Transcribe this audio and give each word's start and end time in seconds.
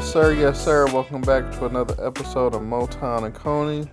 Yes, 0.00 0.12
sir. 0.12 0.32
Yes, 0.32 0.64
sir. 0.64 0.86
Welcome 0.86 1.20
back 1.20 1.52
to 1.52 1.66
another 1.66 1.94
episode 2.02 2.54
of 2.54 2.62
Motown 2.62 3.26
and 3.26 3.34
Coney. 3.34 3.86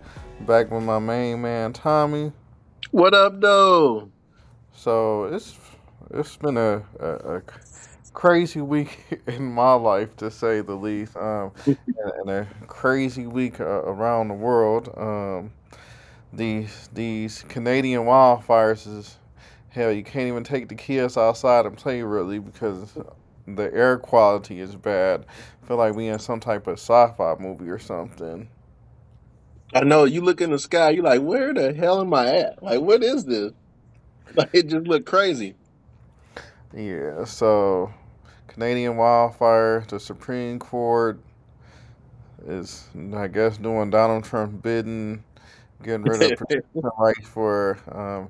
Back 0.46 0.72
with 0.72 0.84
my 0.84 1.00
main 1.00 1.42
man 1.42 1.74
Tommy. 1.74 2.32
What 2.92 3.14
up, 3.14 3.42
though? 3.42 4.10
So 4.74 5.26
it's 5.26 5.58
it's 6.12 6.38
been 6.38 6.56
a, 6.56 6.82
a, 7.02 7.10
a 7.36 7.42
crazy 8.14 8.62
week 8.62 9.20
in 9.28 9.52
my 9.52 9.74
life 9.74 10.16
to 10.16 10.32
say 10.32 10.62
the 10.62 10.76
least, 10.76 11.18
um, 11.18 11.52
and, 11.66 11.78
and 11.98 12.30
a 12.30 12.48
crazy 12.68 13.28
week 13.28 13.60
uh, 13.60 13.66
around 13.66 14.30
the 14.30 14.34
world. 14.34 14.90
Um, 14.96 15.52
these 16.32 16.90
these 16.94 17.44
Canadian 17.50 18.04
wildfires 18.04 18.88
is 18.88 19.18
hell. 19.68 19.92
You 19.92 20.06
can't 20.06 20.30
even 20.30 20.46
take 20.46 20.70
the 20.70 20.76
kids 20.76 21.18
outside 21.18 21.66
and 21.66 21.76
play 21.76 22.02
really 22.02 22.40
because 22.40 22.98
the 23.48 23.74
air 23.74 23.98
quality 23.98 24.60
is 24.60 24.76
bad. 24.76 25.26
I 25.64 25.68
feel 25.68 25.78
like 25.78 25.96
we 25.96 26.08
in 26.08 26.20
some 26.20 26.40
type 26.40 26.68
of 26.68 26.80
sci-fi 26.80 27.36
movie 27.40 27.70
or 27.70 27.80
something. 27.80 28.50
I 29.74 29.82
know 29.84 30.06
you 30.06 30.22
look 30.22 30.42
in 30.42 30.52
the 30.52 30.60
sky, 30.60 30.92
you're 30.92 31.04
like, 31.04 31.22
where 31.22 31.54
the 31.54 31.74
hell 31.74 32.02
am 32.02 32.14
I 32.14 32.28
at? 32.38 32.64
Like, 32.64 32.82
what 32.82 33.04
is 33.04 33.26
this? 33.26 33.54
Like, 34.36 34.50
it 34.52 34.68
just 34.68 34.86
looked 34.88 35.06
crazy. 35.06 35.56
Yeah, 36.76 37.24
so 37.24 37.94
Canadian 38.50 38.98
wildfire, 38.98 39.86
the 39.88 40.00
Supreme 40.00 40.60
Court 40.60 41.20
is, 42.46 42.88
I 43.16 43.28
guess, 43.28 43.58
doing 43.58 43.90
Donald 43.90 44.26
Trump 44.26 44.62
bidding, 44.62 45.24
getting 45.82 46.06
rid 46.06 46.22
of 46.22 46.36
protection 46.38 46.82
rights 47.00 47.28
for 47.28 47.78
um, 47.92 48.30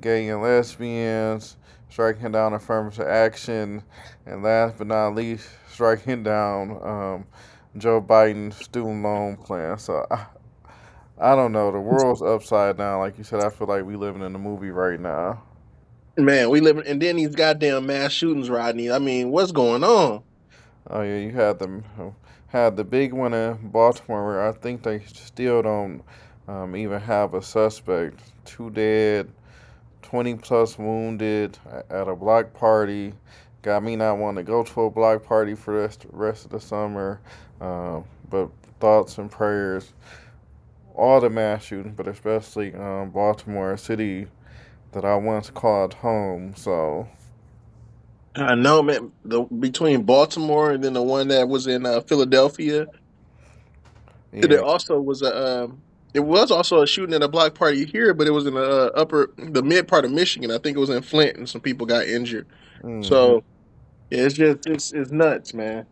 gay 0.00 0.28
and 0.28 0.42
lesbians, 0.42 1.56
striking 1.90 2.32
down 2.32 2.52
affirmative 2.52 3.06
action, 3.06 3.82
and 4.26 4.42
last 4.42 4.78
but 4.78 4.86
not 4.86 5.14
least, 5.14 5.48
striking 5.70 6.22
down 6.22 6.70
um, 6.82 7.26
Joe 7.76 8.00
Biden's 8.00 8.56
student 8.56 9.02
loan 9.02 9.36
plan. 9.36 9.78
So 9.78 10.06
I, 10.10 10.26
I 11.20 11.34
don't 11.34 11.52
know. 11.52 11.72
The 11.72 11.80
world's 11.80 12.22
upside 12.22 12.76
down. 12.78 13.00
Like 13.00 13.18
you 13.18 13.24
said, 13.24 13.40
I 13.42 13.50
feel 13.50 13.66
like 13.66 13.84
we 13.84 13.96
living 13.96 14.22
in 14.22 14.34
a 14.34 14.38
movie 14.38 14.70
right 14.70 15.00
now. 15.00 15.42
Man, 16.16 16.50
we 16.50 16.60
live 16.60 16.78
in, 16.78 16.86
and 16.86 17.00
then 17.00 17.16
these 17.16 17.34
goddamn 17.34 17.86
mass 17.86 18.12
shootings, 18.12 18.50
Rodney. 18.50 18.90
I 18.90 18.98
mean, 18.98 19.30
what's 19.30 19.52
going 19.52 19.84
on? 19.84 20.22
Oh 20.90 21.02
yeah, 21.02 21.18
you 21.18 21.30
had 21.30 21.58
the 21.58 21.82
had 22.48 22.76
the 22.76 22.84
big 22.84 23.12
one 23.12 23.34
in 23.34 23.70
Baltimore 23.70 24.26
where 24.26 24.48
I 24.48 24.52
think 24.52 24.82
they 24.82 25.00
still 25.06 25.62
don't 25.62 26.02
um, 26.48 26.74
even 26.74 27.00
have 27.00 27.34
a 27.34 27.42
suspect. 27.42 28.20
Two 28.44 28.70
dead, 28.70 29.30
twenty 30.08 30.34
plus 30.34 30.78
wounded 30.78 31.58
at 31.90 32.08
a 32.08 32.16
block 32.16 32.54
party. 32.54 33.12
Got 33.60 33.82
me 33.82 33.94
not 33.96 34.16
wanting 34.16 34.44
to 34.44 34.50
go 34.50 34.62
to 34.62 34.80
a 34.82 34.90
block 34.90 35.24
party 35.24 35.54
for 35.54 35.74
the 35.74 35.80
rest, 35.80 36.06
rest 36.10 36.44
of 36.46 36.50
the 36.52 36.60
summer. 36.60 37.20
Um, 37.60 38.04
but 38.30 38.48
thoughts 38.80 39.18
and 39.18 39.30
prayers, 39.30 39.92
all 40.94 41.20
the 41.20 41.28
mass 41.28 41.64
shootings, 41.64 41.94
but 41.94 42.08
especially 42.08 42.74
um, 42.74 43.10
Baltimore 43.10 43.76
City 43.76 44.28
that 44.92 45.04
I 45.04 45.14
once 45.16 45.50
called 45.50 45.92
home. 45.92 46.54
So 46.56 47.06
I 48.34 48.54
know, 48.54 48.82
man. 48.82 49.12
The 49.26 49.42
between 49.42 50.04
Baltimore 50.04 50.70
and 50.70 50.82
then 50.82 50.94
the 50.94 51.02
one 51.02 51.28
that 51.28 51.48
was 51.48 51.66
in 51.66 51.84
uh, 51.84 52.00
Philadelphia, 52.00 52.86
yeah. 54.32 54.46
there 54.46 54.64
also 54.64 54.98
was 55.00 55.20
a. 55.20 55.64
Um, 55.64 55.82
it 56.14 56.20
was 56.20 56.50
also 56.50 56.82
a 56.82 56.86
shooting 56.86 57.14
at 57.14 57.22
a 57.22 57.28
block 57.28 57.54
party 57.54 57.84
here, 57.84 58.14
but 58.14 58.26
it 58.26 58.30
was 58.30 58.46
in 58.46 58.54
the 58.54 58.62
uh, 58.62 58.90
upper, 58.94 59.30
the 59.36 59.62
mid 59.62 59.86
part 59.88 60.04
of 60.04 60.10
Michigan. 60.10 60.50
I 60.50 60.58
think 60.58 60.76
it 60.76 60.80
was 60.80 60.90
in 60.90 61.02
Flint, 61.02 61.36
and 61.36 61.48
some 61.48 61.60
people 61.60 61.86
got 61.86 62.06
injured. 62.06 62.46
Mm-hmm. 62.82 63.02
So 63.02 63.42
yeah, 64.10 64.22
it's 64.22 64.34
just 64.34 64.66
it's 64.66 64.92
it's 64.92 65.10
nuts, 65.10 65.52
man. 65.52 65.86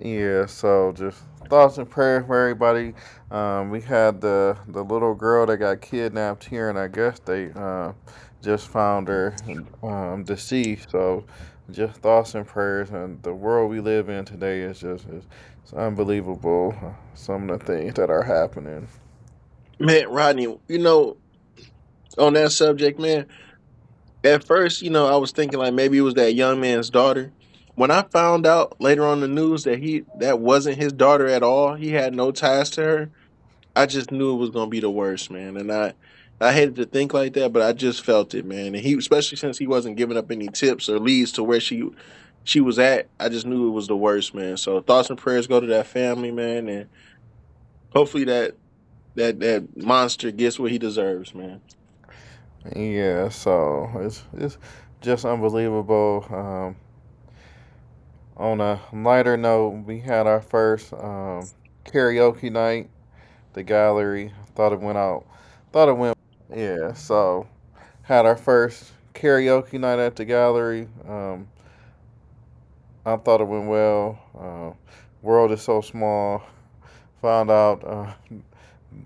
Yeah. 0.00 0.46
So 0.46 0.92
just 0.92 1.22
thoughts 1.48 1.78
and 1.78 1.88
prayers 1.88 2.26
for 2.26 2.40
everybody. 2.40 2.94
Um, 3.30 3.70
we 3.70 3.80
had 3.80 4.20
the 4.20 4.56
the 4.68 4.84
little 4.84 5.14
girl 5.14 5.46
that 5.46 5.56
got 5.58 5.80
kidnapped 5.80 6.44
here, 6.44 6.68
and 6.68 6.78
I 6.78 6.88
guess 6.88 7.18
they 7.20 7.50
uh, 7.52 7.92
just 8.42 8.68
found 8.68 9.08
her 9.08 9.34
um, 9.82 10.24
deceased. 10.24 10.90
So 10.90 11.24
just 11.70 12.00
thoughts 12.00 12.34
and 12.34 12.46
prayers. 12.46 12.90
And 12.90 13.22
the 13.22 13.32
world 13.32 13.70
we 13.70 13.80
live 13.80 14.08
in 14.08 14.24
today 14.24 14.60
is 14.60 14.80
just 14.80 15.06
is, 15.08 15.24
it's 15.68 15.76
unbelievable. 15.76 16.74
Uh, 16.82 16.92
some 17.14 17.50
of 17.50 17.58
the 17.58 17.64
things 17.64 17.94
that 17.94 18.08
are 18.08 18.22
happening. 18.22 18.88
Man, 19.78 20.08
Rodney, 20.08 20.58
you 20.66 20.78
know, 20.78 21.18
on 22.16 22.32
that 22.32 22.52
subject, 22.52 22.98
man. 22.98 23.26
At 24.24 24.44
first, 24.44 24.80
you 24.80 24.90
know, 24.90 25.06
I 25.06 25.16
was 25.16 25.30
thinking 25.30 25.58
like 25.58 25.74
maybe 25.74 25.98
it 25.98 26.02
was 26.02 26.14
that 26.14 26.34
young 26.34 26.60
man's 26.60 26.90
daughter 26.90 27.32
when 27.78 27.92
I 27.92 28.02
found 28.02 28.44
out 28.44 28.80
later 28.80 29.06
on 29.06 29.20
the 29.20 29.28
news 29.28 29.62
that 29.62 29.78
he 29.78 30.02
that 30.18 30.40
wasn't 30.40 30.78
his 30.78 30.92
daughter 30.92 31.28
at 31.28 31.44
all, 31.44 31.74
he 31.74 31.90
had 31.90 32.12
no 32.12 32.32
ties 32.32 32.70
to 32.70 32.82
her. 32.82 33.10
I 33.76 33.86
just 33.86 34.10
knew 34.10 34.34
it 34.34 34.38
was 34.38 34.50
gonna 34.50 34.68
be 34.68 34.80
the 34.80 34.90
worst, 34.90 35.30
man. 35.30 35.56
And 35.56 35.70
I 35.70 35.92
I 36.40 36.52
hated 36.52 36.74
to 36.76 36.86
think 36.86 37.14
like 37.14 37.34
that, 37.34 37.52
but 37.52 37.62
I 37.62 37.72
just 37.72 38.04
felt 38.04 38.34
it, 38.34 38.44
man. 38.44 38.74
And 38.74 38.76
he 38.76 38.94
especially 38.94 39.36
since 39.36 39.58
he 39.58 39.68
wasn't 39.68 39.96
giving 39.96 40.16
up 40.16 40.32
any 40.32 40.48
tips 40.48 40.88
or 40.88 40.98
leads 40.98 41.30
to 41.32 41.44
where 41.44 41.60
she 41.60 41.88
she 42.48 42.62
was 42.62 42.78
at, 42.78 43.08
I 43.20 43.28
just 43.28 43.44
knew 43.44 43.68
it 43.68 43.72
was 43.72 43.88
the 43.88 43.96
worst, 43.96 44.34
man. 44.34 44.56
So 44.56 44.80
thoughts 44.80 45.10
and 45.10 45.18
prayers 45.18 45.46
go 45.46 45.60
to 45.60 45.66
that 45.66 45.86
family, 45.86 46.30
man, 46.30 46.66
and 46.66 46.88
hopefully 47.92 48.24
that 48.24 48.54
that 49.16 49.38
that 49.40 49.76
monster 49.76 50.30
gets 50.30 50.58
what 50.58 50.70
he 50.70 50.78
deserves, 50.78 51.34
man. 51.34 51.60
Yeah, 52.74 53.28
so 53.28 53.90
it's 53.96 54.22
it's 54.32 54.56
just 55.02 55.26
unbelievable. 55.26 56.24
Um, 56.30 56.76
on 58.38 58.62
a 58.62 58.80
lighter 58.94 59.36
note, 59.36 59.84
we 59.84 60.00
had 60.00 60.26
our 60.26 60.40
first 60.40 60.94
um, 60.94 61.46
karaoke 61.84 62.50
night. 62.50 62.88
The 63.52 63.62
gallery 63.62 64.32
thought 64.54 64.72
it 64.72 64.80
went 64.80 64.96
out. 64.96 65.26
Thought 65.70 65.90
it 65.90 65.98
went. 65.98 66.16
Yeah. 66.56 66.94
So 66.94 67.46
had 68.00 68.24
our 68.24 68.38
first 68.38 68.90
karaoke 69.12 69.78
night 69.78 69.98
at 69.98 70.16
the 70.16 70.24
gallery. 70.24 70.88
Um, 71.06 71.46
I 73.08 73.16
thought 73.16 73.40
it 73.40 73.44
went 73.44 73.68
well. 73.68 74.18
Uh, 74.38 74.94
world 75.22 75.50
is 75.50 75.62
so 75.62 75.80
small. 75.80 76.42
Found 77.22 77.50
out 77.50 77.82
uh, 77.82 78.12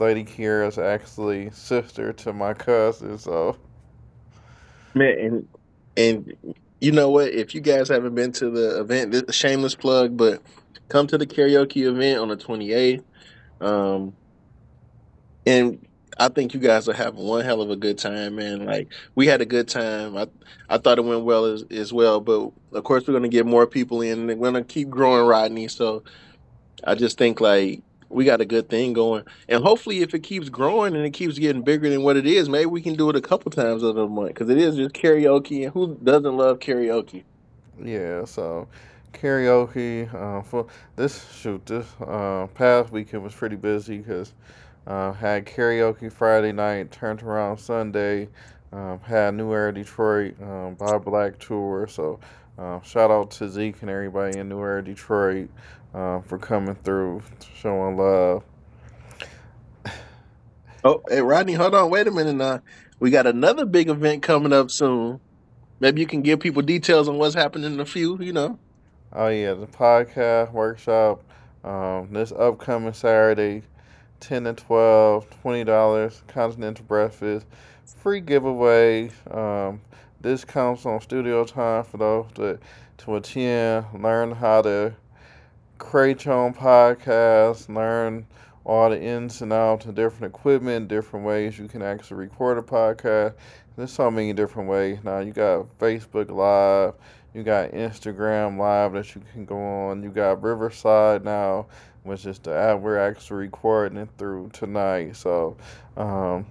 Lady 0.00 0.24
Kira 0.24 0.66
is 0.66 0.76
actually 0.76 1.50
sister 1.50 2.12
to 2.14 2.32
my 2.32 2.52
cousin. 2.52 3.16
So 3.16 3.56
man, 4.94 5.18
and 5.18 5.48
and 5.96 6.56
you 6.80 6.90
know 6.90 7.10
what? 7.10 7.28
If 7.28 7.54
you 7.54 7.60
guys 7.60 7.88
haven't 7.88 8.16
been 8.16 8.32
to 8.32 8.50
the 8.50 8.80
event, 8.80 9.12
this 9.12 9.36
shameless 9.36 9.76
plug, 9.76 10.16
but 10.16 10.42
come 10.88 11.06
to 11.06 11.16
the 11.16 11.26
karaoke 11.26 11.86
event 11.86 12.18
on 12.18 12.28
the 12.28 12.36
28th. 12.36 13.04
Um, 13.60 14.14
and 15.46 15.86
I 16.24 16.28
think 16.28 16.54
you 16.54 16.60
guys 16.60 16.88
are 16.88 16.92
having 16.94 17.24
one 17.24 17.44
hell 17.44 17.60
of 17.62 17.70
a 17.70 17.76
good 17.76 17.98
time, 17.98 18.36
man. 18.36 18.64
Like 18.64 18.88
we 19.16 19.26
had 19.26 19.40
a 19.40 19.46
good 19.46 19.68
time. 19.68 20.16
I 20.16 20.28
I 20.68 20.78
thought 20.78 20.98
it 20.98 21.04
went 21.04 21.24
well 21.24 21.46
as, 21.46 21.64
as 21.70 21.92
well, 21.92 22.20
but 22.20 22.52
of 22.72 22.84
course 22.84 23.06
we're 23.06 23.14
gonna 23.14 23.28
get 23.28 23.46
more 23.46 23.66
people 23.66 24.02
in. 24.02 24.30
and 24.30 24.40
We're 24.40 24.52
gonna 24.52 24.64
keep 24.64 24.88
growing, 24.88 25.26
Rodney. 25.26 25.68
So 25.68 26.04
I 26.84 26.94
just 26.94 27.18
think 27.18 27.40
like 27.40 27.82
we 28.08 28.24
got 28.24 28.40
a 28.40 28.44
good 28.44 28.68
thing 28.68 28.92
going. 28.92 29.24
And 29.48 29.64
hopefully, 29.64 30.02
if 30.02 30.14
it 30.14 30.20
keeps 30.20 30.48
growing 30.48 30.94
and 30.94 31.04
it 31.04 31.12
keeps 31.12 31.38
getting 31.38 31.62
bigger 31.62 31.90
than 31.90 32.02
what 32.02 32.16
it 32.16 32.26
is, 32.26 32.48
maybe 32.48 32.66
we 32.66 32.82
can 32.82 32.94
do 32.94 33.10
it 33.10 33.16
a 33.16 33.20
couple 33.20 33.50
times 33.50 33.82
of 33.82 33.96
the 33.96 34.06
month 34.06 34.28
because 34.28 34.48
it 34.48 34.58
is 34.58 34.76
just 34.76 34.94
karaoke. 34.94 35.64
And 35.64 35.72
who 35.72 35.98
doesn't 36.04 36.36
love 36.36 36.60
karaoke? 36.60 37.24
Yeah, 37.82 38.26
so 38.26 38.68
karaoke 39.12 40.12
uh, 40.14 40.42
for 40.42 40.66
this 40.96 41.26
shoot 41.32 41.64
this 41.66 41.86
uh, 42.00 42.46
past 42.54 42.92
weekend 42.92 43.22
was 43.22 43.34
pretty 43.34 43.56
busy 43.56 43.98
because 43.98 44.32
uh, 44.86 45.12
had 45.12 45.46
karaoke 45.46 46.12
Friday 46.12 46.52
night, 46.52 46.90
turned 46.90 47.22
around 47.22 47.58
Sunday, 47.58 48.28
um, 48.72 49.00
had 49.00 49.34
New 49.34 49.52
Era 49.52 49.72
Detroit 49.72 50.34
um, 50.42 50.74
Bob 50.74 51.04
Black 51.04 51.38
tour. 51.38 51.86
So 51.86 52.20
uh, 52.58 52.80
shout 52.80 53.10
out 53.10 53.30
to 53.32 53.48
Zeke 53.48 53.80
and 53.82 53.90
everybody 53.90 54.38
in 54.38 54.48
New 54.48 54.60
Era 54.60 54.82
Detroit 54.84 55.48
uh, 55.94 56.20
for 56.20 56.38
coming 56.38 56.74
through, 56.76 57.22
showing 57.54 57.96
love. 57.96 58.42
Oh, 60.84 61.00
hey 61.08 61.20
Rodney, 61.20 61.52
hold 61.52 61.76
on, 61.76 61.90
wait 61.90 62.08
a 62.08 62.10
minute 62.10 62.34
now. 62.34 62.60
We 62.98 63.10
got 63.10 63.26
another 63.26 63.64
big 63.64 63.88
event 63.88 64.22
coming 64.22 64.52
up 64.52 64.70
soon. 64.70 65.20
Maybe 65.78 66.00
you 66.00 66.06
can 66.06 66.22
give 66.22 66.40
people 66.40 66.62
details 66.62 67.08
on 67.08 67.18
what's 67.18 67.34
happening 67.34 67.72
in 67.72 67.80
a 67.80 67.86
few, 67.86 68.20
you 68.20 68.32
know. 68.32 68.58
Oh 69.12 69.28
yeah, 69.28 69.54
the 69.54 69.66
podcast 69.66 70.52
workshop 70.52 71.22
um, 71.64 72.08
this 72.12 72.32
upcoming 72.32 72.92
Saturday, 72.92 73.62
ten 74.22 74.44
to 74.44 74.54
12 74.54 75.28
twenty 75.42 75.64
dollars, 75.64 76.22
continental 76.28 76.84
breakfast, 76.84 77.44
free 77.84 78.20
giveaway, 78.20 79.10
um, 79.30 79.80
discounts 80.22 80.86
on 80.86 81.00
studio 81.00 81.44
time 81.44 81.82
for 81.82 81.96
those 81.98 82.26
that 82.36 82.60
to 82.98 83.16
attend, 83.16 83.84
learn 84.00 84.30
how 84.30 84.62
to 84.62 84.94
create 85.78 86.24
your 86.24 86.34
own 86.34 86.54
podcast, 86.54 87.68
learn 87.68 88.24
all 88.64 88.88
the 88.90 89.02
ins 89.02 89.42
and 89.42 89.52
outs 89.52 89.86
of 89.86 89.96
different 89.96 90.32
equipment, 90.32 90.86
different 90.86 91.26
ways 91.26 91.58
you 91.58 91.66
can 91.66 91.82
actually 91.82 92.18
record 92.18 92.58
a 92.58 92.62
podcast. 92.62 93.34
There's 93.76 93.92
so 93.92 94.08
many 94.08 94.32
different 94.32 94.68
ways. 94.68 94.98
Now 95.02 95.18
you 95.18 95.32
got 95.32 95.66
Facebook 95.78 96.30
Live, 96.30 96.94
You 97.34 97.42
got 97.42 97.72
Instagram 97.72 98.56
Live 98.56 98.92
that 98.92 99.14
you 99.16 99.22
can 99.32 99.44
go 99.44 99.58
on. 99.58 100.02
You 100.04 100.10
got 100.10 100.42
Riverside 100.42 101.24
now, 101.24 101.66
which 102.04 102.26
is 102.26 102.38
the 102.40 102.54
app 102.54 102.80
we're 102.80 102.98
actually 102.98 103.38
recording 103.38 103.98
it 103.98 104.08
through 104.18 104.50
tonight. 104.52 105.16
So, 105.16 105.56
um, 105.96 106.46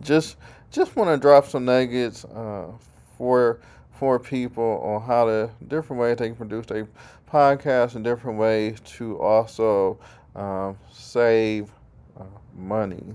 just 0.00 0.36
just 0.70 0.96
want 0.96 1.10
to 1.10 1.16
drop 1.16 1.46
some 1.46 1.64
nuggets 1.64 2.24
uh, 2.24 2.68
for 3.16 3.60
for 3.92 4.18
people 4.18 4.80
on 4.82 5.02
how 5.02 5.26
to 5.26 5.50
different 5.68 6.00
ways 6.00 6.16
they 6.16 6.28
can 6.28 6.36
produce 6.36 6.66
their 6.66 6.88
podcast 7.30 7.94
and 7.94 8.04
different 8.04 8.38
ways 8.38 8.80
to 8.80 9.20
also 9.20 9.98
um, 10.34 10.76
save 10.90 11.70
uh, 12.18 12.24
money. 12.56 13.14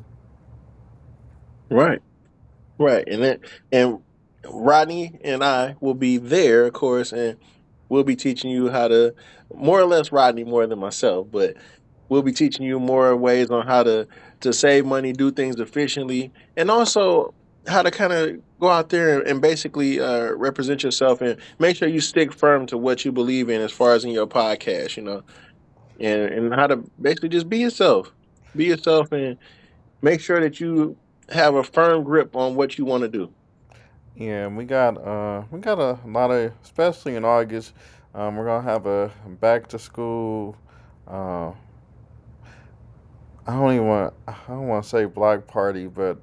Right. 1.69 2.01
Right. 2.77 3.07
And 3.07 3.21
then 3.23 3.39
and 3.71 4.01
Rodney 4.49 5.19
and 5.23 5.43
I 5.43 5.75
will 5.79 5.93
be 5.93 6.17
there, 6.17 6.65
of 6.65 6.73
course, 6.73 7.11
and 7.11 7.37
we'll 7.89 8.03
be 8.03 8.15
teaching 8.15 8.49
you 8.49 8.69
how 8.69 8.87
to 8.87 9.13
more 9.53 9.79
or 9.79 9.85
less 9.85 10.11
Rodney 10.11 10.43
more 10.43 10.65
than 10.65 10.79
myself, 10.79 11.27
but 11.31 11.55
we'll 12.07 12.21
be 12.21 12.31
teaching 12.31 12.65
you 12.65 12.79
more 12.79 13.15
ways 13.15 13.49
on 13.49 13.65
how 13.65 13.83
to 13.83 14.07
to 14.41 14.53
save 14.53 14.85
money, 14.85 15.11
do 15.11 15.31
things 15.31 15.59
efficiently, 15.59 16.31
and 16.55 16.71
also 16.71 17.33
how 17.67 17.81
to 17.81 17.91
kind 17.91 18.13
of 18.13 18.39
go 18.59 18.67
out 18.67 18.89
there 18.89 19.19
and 19.21 19.41
basically 19.41 19.99
uh, 19.99 20.31
represent 20.33 20.83
yourself 20.83 21.21
and 21.21 21.37
make 21.59 21.75
sure 21.75 21.87
you 21.87 21.99
stick 21.99 22.31
firm 22.31 22.65
to 22.65 22.77
what 22.77 23.03
you 23.03 23.11
believe 23.11 23.49
in 23.49 23.61
as 23.61 23.71
far 23.71 23.93
as 23.93 24.05
in 24.05 24.11
your 24.11 24.27
podcast, 24.27 24.97
you 24.97 25.03
know, 25.03 25.23
and 25.99 26.21
and 26.21 26.53
how 26.53 26.67
to 26.67 26.77
basically 27.01 27.29
just 27.29 27.49
be 27.49 27.57
yourself, 27.57 28.11
be 28.55 28.65
yourself, 28.65 29.11
and 29.11 29.37
make 30.01 30.21
sure 30.21 30.39
that 30.39 30.59
you 30.59 30.95
have 31.29 31.55
a 31.55 31.63
firm 31.63 32.03
grip 32.03 32.35
on 32.35 32.55
what 32.55 32.77
you 32.77 32.85
want 32.85 33.03
to 33.03 33.09
do. 33.09 33.31
Yeah, 34.19 34.47
we 34.47 34.65
got 34.65 34.97
uh 34.97 35.43
we 35.49 35.61
got 35.61 35.79
a 35.79 35.97
lot 36.05 36.29
of 36.29 36.51
especially 36.61 37.15
in 37.15 37.23
August. 37.23 37.71
Um, 38.13 38.35
we're 38.35 38.47
gonna 38.47 38.69
have 38.69 38.85
a 38.85 39.09
back 39.39 39.67
to 39.67 39.79
school. 39.79 40.57
Uh, 41.07 41.51
I 43.47 43.53
don't 43.53 43.75
even 43.75 43.87
want 43.87 44.13
I 44.27 44.35
don't 44.49 44.67
want 44.67 44.83
to 44.83 44.89
say 44.89 45.05
block 45.05 45.47
party, 45.47 45.87
but 45.87 46.17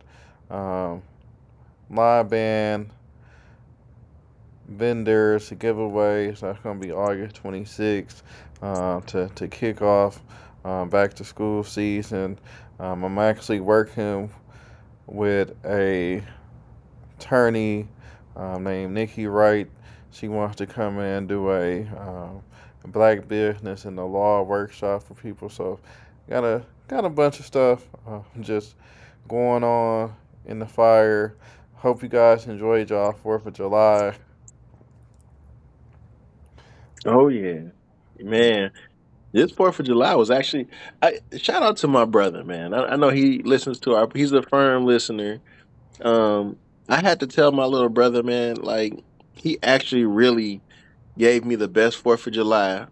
um, 0.50 1.02
live 1.88 2.28
band 2.28 2.90
vendors, 4.68 5.48
giveaways. 5.48 6.40
That's 6.40 6.58
gonna 6.58 6.78
be 6.78 6.92
August 6.92 7.42
26th 7.42 8.20
uh, 8.60 9.00
to 9.06 9.30
to 9.36 9.48
kick 9.48 9.80
off 9.80 10.22
uh, 10.66 10.84
back 10.84 11.14
to 11.14 11.24
school 11.24 11.64
season. 11.64 12.38
Um, 12.78 13.04
I'm 13.04 13.18
actually 13.18 13.60
working 13.60 14.30
with 15.06 15.54
a 15.64 16.22
attorney 17.26 17.88
um, 18.36 18.64
named 18.64 18.94
Nikki 18.94 19.26
Wright. 19.26 19.68
She 20.12 20.28
wants 20.28 20.56
to 20.56 20.66
come 20.66 20.98
in 20.98 21.04
and 21.04 21.28
do 21.28 21.50
a 21.50 21.82
um, 21.98 22.42
black 22.86 23.26
business 23.26 23.84
and 23.84 23.98
the 23.98 24.04
law 24.04 24.42
workshop 24.42 25.02
for 25.02 25.14
people. 25.14 25.48
So 25.48 25.80
got 26.28 26.44
a 26.44 26.62
got 26.88 27.04
a 27.04 27.10
bunch 27.10 27.40
of 27.40 27.46
stuff 27.46 27.84
uh, 28.06 28.20
just 28.40 28.76
going 29.28 29.64
on 29.64 30.14
in 30.46 30.58
the 30.58 30.66
fire. 30.66 31.34
Hope 31.74 32.02
you 32.02 32.08
guys 32.08 32.46
enjoyed 32.46 32.90
y'all 32.90 33.12
Fourth 33.12 33.44
of 33.44 33.52
July. 33.52 34.14
Oh 37.04 37.28
yeah, 37.28 37.60
man. 38.20 38.70
This 39.32 39.50
Fourth 39.50 39.80
of 39.80 39.86
July 39.86 40.14
was 40.14 40.30
actually. 40.30 40.68
I, 41.02 41.18
shout 41.36 41.62
out 41.62 41.76
to 41.78 41.88
my 41.88 42.04
brother, 42.04 42.44
man. 42.44 42.72
I, 42.72 42.92
I 42.92 42.96
know 42.96 43.10
he 43.10 43.42
listens 43.42 43.80
to 43.80 43.96
our. 43.96 44.08
He's 44.14 44.32
a 44.32 44.42
firm 44.42 44.86
listener. 44.86 45.40
Um, 46.00 46.56
I 46.88 47.00
had 47.00 47.20
to 47.20 47.26
tell 47.26 47.52
my 47.52 47.64
little 47.64 47.88
brother, 47.88 48.22
man, 48.22 48.56
like 48.56 48.94
he 49.34 49.58
actually 49.62 50.04
really 50.04 50.60
gave 51.18 51.44
me 51.44 51.54
the 51.56 51.68
best 51.68 51.96
Fourth 51.96 52.26
of 52.26 52.32
July 52.32 52.86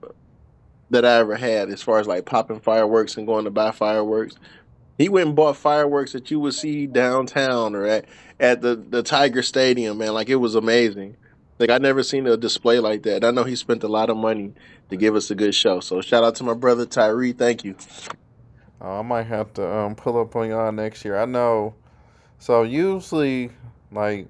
that 0.91 1.05
I 1.05 1.19
ever 1.19 1.37
had, 1.37 1.71
as 1.71 1.83
far 1.83 1.99
as 1.99 2.07
like 2.07 2.25
popping 2.25 2.61
fireworks 2.61 3.17
and 3.17 3.27
going 3.27 3.45
to 3.45 3.51
buy 3.51 3.71
fireworks. 3.71 4.37
He 4.99 5.09
went 5.09 5.29
and 5.29 5.37
bought 5.37 5.57
fireworks 5.57 6.13
that 6.13 6.31
you 6.31 6.39
would 6.41 6.55
see 6.55 6.87
downtown 6.87 7.75
or 7.75 7.85
at 7.87 8.05
at 8.39 8.61
the 8.61 8.77
the 8.77 9.03
Tiger 9.03 9.43
Stadium, 9.43 9.99
man. 9.99 10.15
Like 10.15 10.29
it 10.29 10.37
was 10.37 10.55
amazing. 10.55 11.17
Like 11.59 11.71
I 11.71 11.79
never 11.79 12.03
seen 12.03 12.27
a 12.27 12.37
display 12.37 12.79
like 12.81 13.05
that. 13.05 13.25
I 13.25 13.31
know 13.31 13.45
he 13.45 13.57
spent 13.57 13.83
a 13.85 13.89
lot 13.89 14.11
of 14.11 14.17
money 14.17 14.53
to 14.91 14.97
give 14.97 15.15
us 15.17 15.31
a 15.31 15.35
good 15.35 15.55
show. 15.55 15.81
So 15.81 16.01
shout 16.01 16.25
out 16.25 16.35
to 16.37 16.45
my 16.45 16.55
brother 16.55 16.87
Tyree. 16.87 17.33
Thank 17.33 17.65
you. 17.65 17.77
Uh, 18.81 18.99
I 18.99 19.03
might 19.03 19.27
have 19.27 19.53
to 19.55 19.67
um, 19.67 19.95
pull 19.95 20.21
up 20.21 20.37
on 20.37 20.49
y'all 20.49 20.73
next 20.73 21.05
year. 21.05 21.17
I 21.17 21.25
know. 21.25 21.75
So 22.39 22.63
usually, 22.63 23.51
like 23.95 24.29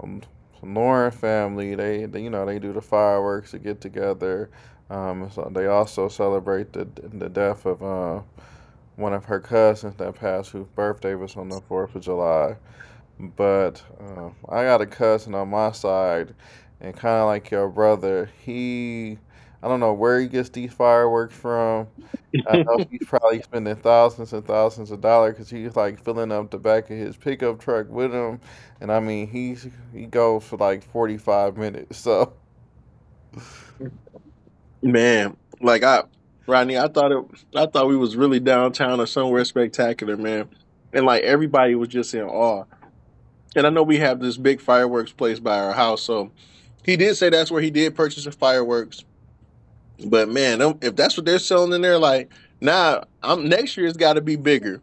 um, 0.00 0.22
Lauren 0.62 1.10
family, 1.10 1.74
they, 1.74 2.04
they 2.04 2.22
you 2.22 2.30
know 2.30 2.44
they 2.44 2.58
do 2.58 2.72
the 2.72 2.80
fireworks 2.80 3.52
to 3.52 3.58
get 3.58 3.80
together. 3.80 4.50
Um, 4.90 5.30
so 5.30 5.50
they 5.54 5.66
also 5.66 6.08
celebrate 6.08 6.72
the 6.72 6.86
the 7.12 7.28
death 7.28 7.66
of 7.66 7.82
uh, 7.82 8.22
one 8.96 9.12
of 9.12 9.24
her 9.26 9.40
cousins 9.40 9.96
that 9.96 10.14
passed, 10.14 10.50
whose 10.50 10.66
birthday 10.68 11.14
was 11.14 11.36
on 11.36 11.48
the 11.48 11.60
Fourth 11.60 11.94
of 11.94 12.02
July. 12.02 12.56
But 13.20 13.82
uh, 14.00 14.30
I 14.48 14.64
got 14.64 14.80
a 14.80 14.86
cousin 14.86 15.34
on 15.34 15.50
my 15.50 15.72
side, 15.72 16.34
and 16.80 16.96
kind 16.96 17.16
of 17.16 17.26
like 17.26 17.50
your 17.50 17.68
brother, 17.68 18.30
he 18.44 19.18
I 19.62 19.68
don't 19.68 19.80
know 19.80 19.92
where 19.92 20.20
he 20.20 20.28
gets 20.28 20.50
these 20.50 20.72
fireworks 20.72 21.34
from. 21.34 21.88
I 22.46 22.58
know 22.62 22.78
he's 22.90 23.06
probably 23.06 23.42
spending 23.42 23.76
thousands 23.76 24.32
and 24.32 24.46
thousands 24.46 24.90
of 24.90 25.00
dollars 25.00 25.34
because 25.34 25.50
he's 25.50 25.76
like 25.76 26.02
filling 26.04 26.32
up 26.32 26.50
the 26.50 26.58
back 26.58 26.90
of 26.90 26.96
his 26.96 27.16
pickup 27.16 27.60
truck 27.60 27.88
with 27.88 28.12
them, 28.12 28.40
and 28.80 28.92
I 28.92 29.00
mean 29.00 29.28
he's 29.28 29.66
he 29.92 30.06
goes 30.06 30.44
for 30.44 30.56
like 30.58 30.84
forty 30.84 31.16
five 31.18 31.56
minutes. 31.56 31.98
So 31.98 32.34
Man, 34.82 35.36
like 35.60 35.82
I, 35.82 36.04
Rodney, 36.46 36.78
I 36.78 36.88
thought 36.88 37.12
it. 37.12 37.24
I 37.54 37.66
thought 37.66 37.88
we 37.88 37.96
was 37.96 38.16
really 38.16 38.40
downtown 38.40 39.00
or 39.00 39.06
somewhere 39.06 39.44
spectacular, 39.44 40.16
man. 40.16 40.48
And 40.92 41.04
like 41.04 41.22
everybody 41.24 41.74
was 41.74 41.88
just 41.88 42.14
in 42.14 42.22
awe. 42.22 42.64
And 43.56 43.66
I 43.66 43.70
know 43.70 43.82
we 43.82 43.98
have 43.98 44.20
this 44.20 44.36
big 44.36 44.60
fireworks 44.60 45.12
place 45.12 45.40
by 45.40 45.58
our 45.58 45.72
house, 45.72 46.02
so 46.02 46.30
he 46.84 46.96
did 46.96 47.16
say 47.16 47.30
that's 47.30 47.50
where 47.50 47.62
he 47.62 47.70
did 47.70 47.94
purchase 47.94 48.24
the 48.24 48.32
fireworks. 48.32 49.04
But 50.06 50.28
man, 50.28 50.60
them- 50.60 50.78
if 50.82 50.96
that's 50.96 51.16
what 51.16 51.26
they're 51.26 51.38
selling 51.38 51.72
in 51.72 51.82
there, 51.82 51.98
like 51.98 52.32
now, 52.60 53.04
I'm 53.22 53.48
next 53.48 53.76
year 53.76 53.86
it's 53.86 53.96
got 53.96 54.14
to 54.14 54.20
be 54.20 54.36
bigger. 54.36 54.80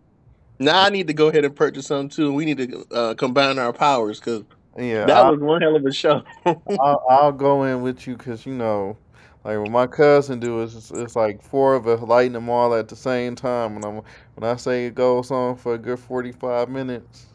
Now 0.59 0.83
I 0.83 0.89
need 0.89 1.07
to 1.07 1.13
go 1.13 1.27
ahead 1.27 1.45
and 1.45 1.55
purchase 1.55 1.87
some 1.87 2.09
too. 2.09 2.31
We 2.31 2.45
need 2.45 2.57
to 2.57 2.85
uh, 2.91 3.13
combine 3.15 3.59
our 3.59 3.73
powers 3.73 4.19
because 4.19 4.43
yeah, 4.77 5.05
that 5.05 5.17
I, 5.17 5.29
was 5.29 5.39
one 5.39 5.61
hell 5.61 5.75
of 5.75 5.85
a 5.85 5.91
show. 5.91 6.23
I'll, 6.45 7.03
I'll 7.09 7.31
go 7.31 7.63
in 7.63 7.81
with 7.81 8.07
you 8.07 8.15
because 8.15 8.45
you 8.45 8.53
know, 8.53 8.97
like 9.43 9.57
what 9.57 9.69
my 9.69 9.87
cousin 9.87 10.39
do 10.39 10.61
is 10.61 10.75
it's, 10.75 10.91
it's 10.91 11.15
like 11.15 11.41
four 11.41 11.75
of 11.75 11.87
us 11.87 12.01
lighting 12.01 12.33
them 12.33 12.49
all 12.49 12.73
at 12.73 12.87
the 12.87 12.95
same 12.95 13.35
time, 13.35 13.75
and 13.75 13.85
I'm 13.85 14.01
when 14.35 14.49
I 14.49 14.55
say 14.55 14.85
it 14.85 14.95
goes 14.95 15.31
on 15.31 15.57
for 15.57 15.73
a 15.73 15.77
good 15.77 15.99
forty 15.99 16.31
five 16.31 16.69
minutes. 16.69 17.25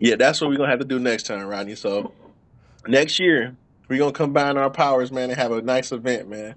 yeah, 0.00 0.16
that's 0.16 0.40
what 0.40 0.50
we're 0.50 0.56
gonna 0.56 0.70
have 0.70 0.80
to 0.80 0.84
do 0.84 0.98
next 0.98 1.24
time, 1.24 1.46
Rodney. 1.46 1.74
So 1.74 2.12
next 2.86 3.18
year 3.18 3.56
we're 3.88 3.98
gonna 3.98 4.12
combine 4.12 4.56
our 4.56 4.70
powers, 4.70 5.10
man, 5.10 5.30
and 5.30 5.38
have 5.38 5.52
a 5.52 5.62
nice 5.62 5.92
event, 5.92 6.28
man. 6.28 6.54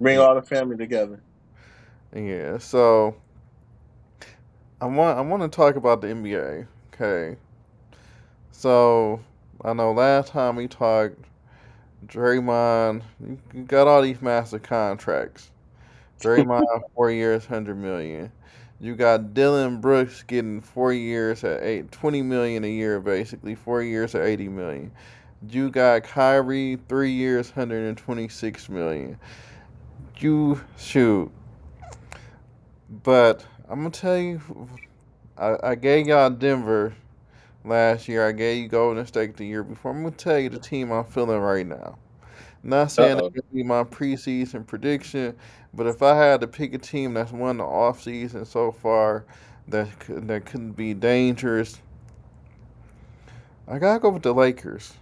Bring 0.00 0.18
all 0.18 0.34
the 0.34 0.42
family 0.42 0.76
together. 0.76 1.20
yeah. 2.14 2.58
So 2.58 3.16
I 4.80 4.86
want 4.86 5.18
I 5.18 5.20
want 5.20 5.42
to 5.42 5.54
talk 5.54 5.76
about 5.76 6.00
the 6.00 6.08
NBA. 6.08 6.66
Okay, 6.94 7.36
so 8.50 9.20
I 9.64 9.72
know 9.72 9.92
last 9.92 10.28
time 10.32 10.56
we 10.56 10.68
talked, 10.68 11.18
Draymond, 12.06 13.02
you 13.54 13.62
got 13.64 13.88
all 13.88 14.02
these 14.02 14.22
massive 14.22 14.62
contracts. 14.62 15.50
Draymond 16.20 16.62
four 16.94 17.10
years, 17.10 17.44
hundred 17.44 17.76
million. 17.76 18.30
You 18.80 18.94
got 18.94 19.34
Dillon 19.34 19.80
Brooks 19.80 20.22
getting 20.22 20.62
four 20.62 20.94
years 20.94 21.44
at 21.44 21.62
eight, 21.62 21.92
20 21.92 22.22
million 22.22 22.64
a 22.64 22.70
year, 22.70 22.98
basically 22.98 23.54
four 23.54 23.82
years 23.82 24.14
at 24.14 24.24
80 24.24 24.48
million. 24.48 24.90
You 25.48 25.70
got 25.70 26.02
Kyrie 26.02 26.78
three 26.88 27.12
years, 27.12 27.48
126 27.48 28.68
million. 28.68 29.18
You 30.18 30.60
shoot, 30.76 31.32
but 33.02 33.46
I'm 33.66 33.78
gonna 33.78 33.90
tell 33.90 34.18
you, 34.18 34.68
I, 35.38 35.56
I 35.62 35.74
gave 35.76 36.06
y'all 36.08 36.28
Denver 36.28 36.92
last 37.64 38.06
year. 38.06 38.28
I 38.28 38.32
gave 38.32 38.62
you 38.62 38.68
Golden 38.68 39.06
State 39.06 39.38
the 39.38 39.46
year 39.46 39.62
before. 39.62 39.92
I'm 39.92 40.02
gonna 40.02 40.14
tell 40.14 40.38
you 40.38 40.50
the 40.50 40.58
team 40.58 40.92
I'm 40.92 41.04
feeling 41.04 41.38
right 41.38 41.66
now. 41.66 41.96
Not 42.62 42.90
saying 42.90 43.16
that 43.16 43.24
oh. 43.24 43.30
could 43.30 43.50
be 43.50 43.62
my 43.62 43.82
preseason 43.84 44.66
prediction, 44.66 45.34
but 45.72 45.86
if 45.86 46.02
I 46.02 46.18
had 46.18 46.42
to 46.42 46.48
pick 46.48 46.74
a 46.74 46.78
team 46.78 47.14
that's 47.14 47.32
won 47.32 47.56
the 47.56 47.64
offseason 47.64 48.46
so 48.46 48.72
far 48.72 49.24
that 49.68 49.88
that 50.06 50.44
could 50.44 50.76
be 50.76 50.92
dangerous, 50.92 51.80
I 53.66 53.78
gotta 53.78 54.00
go 54.00 54.10
with 54.10 54.22
the 54.22 54.34
Lakers. 54.34 54.92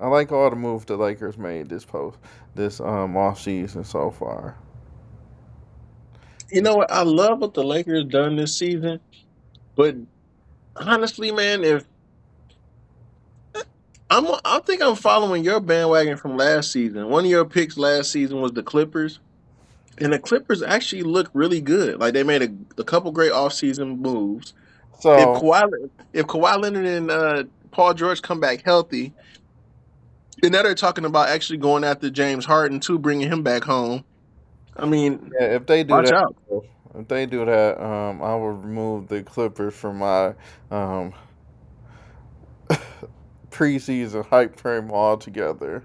I 0.00 0.08
like 0.08 0.32
all 0.32 0.48
the 0.50 0.56
moves 0.56 0.84
the 0.84 0.96
Lakers 0.96 1.36
made 1.36 1.68
this 1.68 1.84
post 1.84 2.18
this 2.54 2.80
um 2.80 3.14
offseason 3.14 3.84
so 3.84 4.10
far. 4.10 4.56
You 6.50 6.62
know 6.62 6.76
what? 6.76 6.90
I 6.90 7.02
love 7.02 7.40
what 7.40 7.54
the 7.54 7.64
Lakers 7.64 8.04
done 8.04 8.36
this 8.36 8.56
season, 8.56 9.00
but 9.76 9.96
honestly, 10.76 11.30
man, 11.30 11.64
if 11.64 11.84
I'm 14.10 14.26
I 14.44 14.60
think 14.60 14.82
I'm 14.82 14.94
following 14.94 15.44
your 15.44 15.60
bandwagon 15.60 16.16
from 16.16 16.36
last 16.36 16.72
season. 16.72 17.08
One 17.08 17.24
of 17.24 17.30
your 17.30 17.44
picks 17.44 17.76
last 17.76 18.10
season 18.10 18.40
was 18.40 18.52
the 18.52 18.62
Clippers. 18.62 19.20
And 20.00 20.12
the 20.12 20.18
Clippers 20.18 20.62
actually 20.62 21.02
look 21.02 21.28
really 21.34 21.60
good. 21.60 21.98
Like 21.98 22.14
they 22.14 22.22
made 22.22 22.42
a, 22.42 22.80
a 22.80 22.84
couple 22.84 23.10
great 23.10 23.32
offseason 23.32 23.98
moves. 23.98 24.54
So 25.00 25.12
if 25.12 25.42
Kawhi 25.42 25.90
if 26.12 26.26
Kawhi 26.26 26.60
Leonard 26.60 26.86
and 26.86 27.10
uh, 27.10 27.44
Paul 27.72 27.94
George 27.94 28.22
come 28.22 28.40
back 28.40 28.62
healthy, 28.62 29.12
and 30.42 30.52
now 30.52 30.62
they're 30.62 30.74
talking 30.74 31.04
about 31.04 31.28
actually 31.28 31.58
going 31.58 31.84
after 31.84 32.10
James 32.10 32.44
Harden 32.44 32.80
too, 32.80 32.98
bringing 32.98 33.30
him 33.30 33.42
back 33.42 33.64
home. 33.64 34.04
I 34.76 34.86
mean, 34.86 35.32
yeah, 35.38 35.46
if 35.46 35.66
they 35.66 35.82
do 35.82 35.94
watch 35.94 36.06
that, 36.06 36.14
out. 36.14 36.36
if 36.94 37.08
they 37.08 37.26
do 37.26 37.44
that, 37.44 37.82
um, 37.82 38.22
I 38.22 38.34
will 38.34 38.52
remove 38.52 39.08
the 39.08 39.22
Clippers 39.22 39.74
from 39.74 39.98
my 39.98 40.34
um, 40.70 41.12
preseason 43.50 44.24
hype 44.26 44.58
frame 44.58 44.90
altogether. 44.90 45.84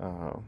Um, 0.00 0.44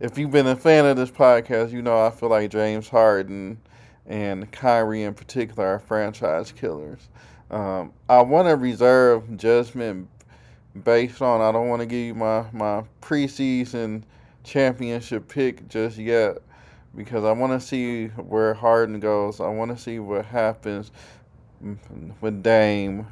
if 0.00 0.18
you've 0.18 0.30
been 0.30 0.46
a 0.46 0.56
fan 0.56 0.86
of 0.86 0.96
this 0.96 1.10
podcast, 1.10 1.72
you 1.72 1.82
know 1.82 2.04
I 2.04 2.10
feel 2.10 2.30
like 2.30 2.50
James 2.50 2.88
Harden 2.88 3.58
and 4.06 4.50
Kyrie 4.50 5.04
in 5.04 5.14
particular 5.14 5.66
are 5.66 5.78
franchise 5.78 6.50
killers. 6.52 7.08
Um, 7.50 7.92
I 8.08 8.22
want 8.22 8.48
to 8.48 8.56
reserve 8.56 9.36
judgment 9.36 10.08
based 10.84 11.22
on. 11.22 11.40
I 11.40 11.52
don't 11.52 11.68
want 11.68 11.80
to 11.80 11.86
give 11.86 12.06
you 12.06 12.14
my 12.14 12.44
my 12.52 12.84
preseason 13.00 14.02
championship 14.44 15.28
pick 15.28 15.68
just 15.68 15.98
yet 15.98 16.38
because 16.94 17.24
I 17.24 17.32
want 17.32 17.60
to 17.60 17.66
see 17.66 18.08
where 18.08 18.54
Harden 18.54 19.00
goes. 19.00 19.40
I 19.40 19.48
want 19.48 19.70
to 19.76 19.82
see 19.82 19.98
what 19.98 20.24
happens 20.26 20.90
with 22.20 22.42
Dame. 22.42 23.06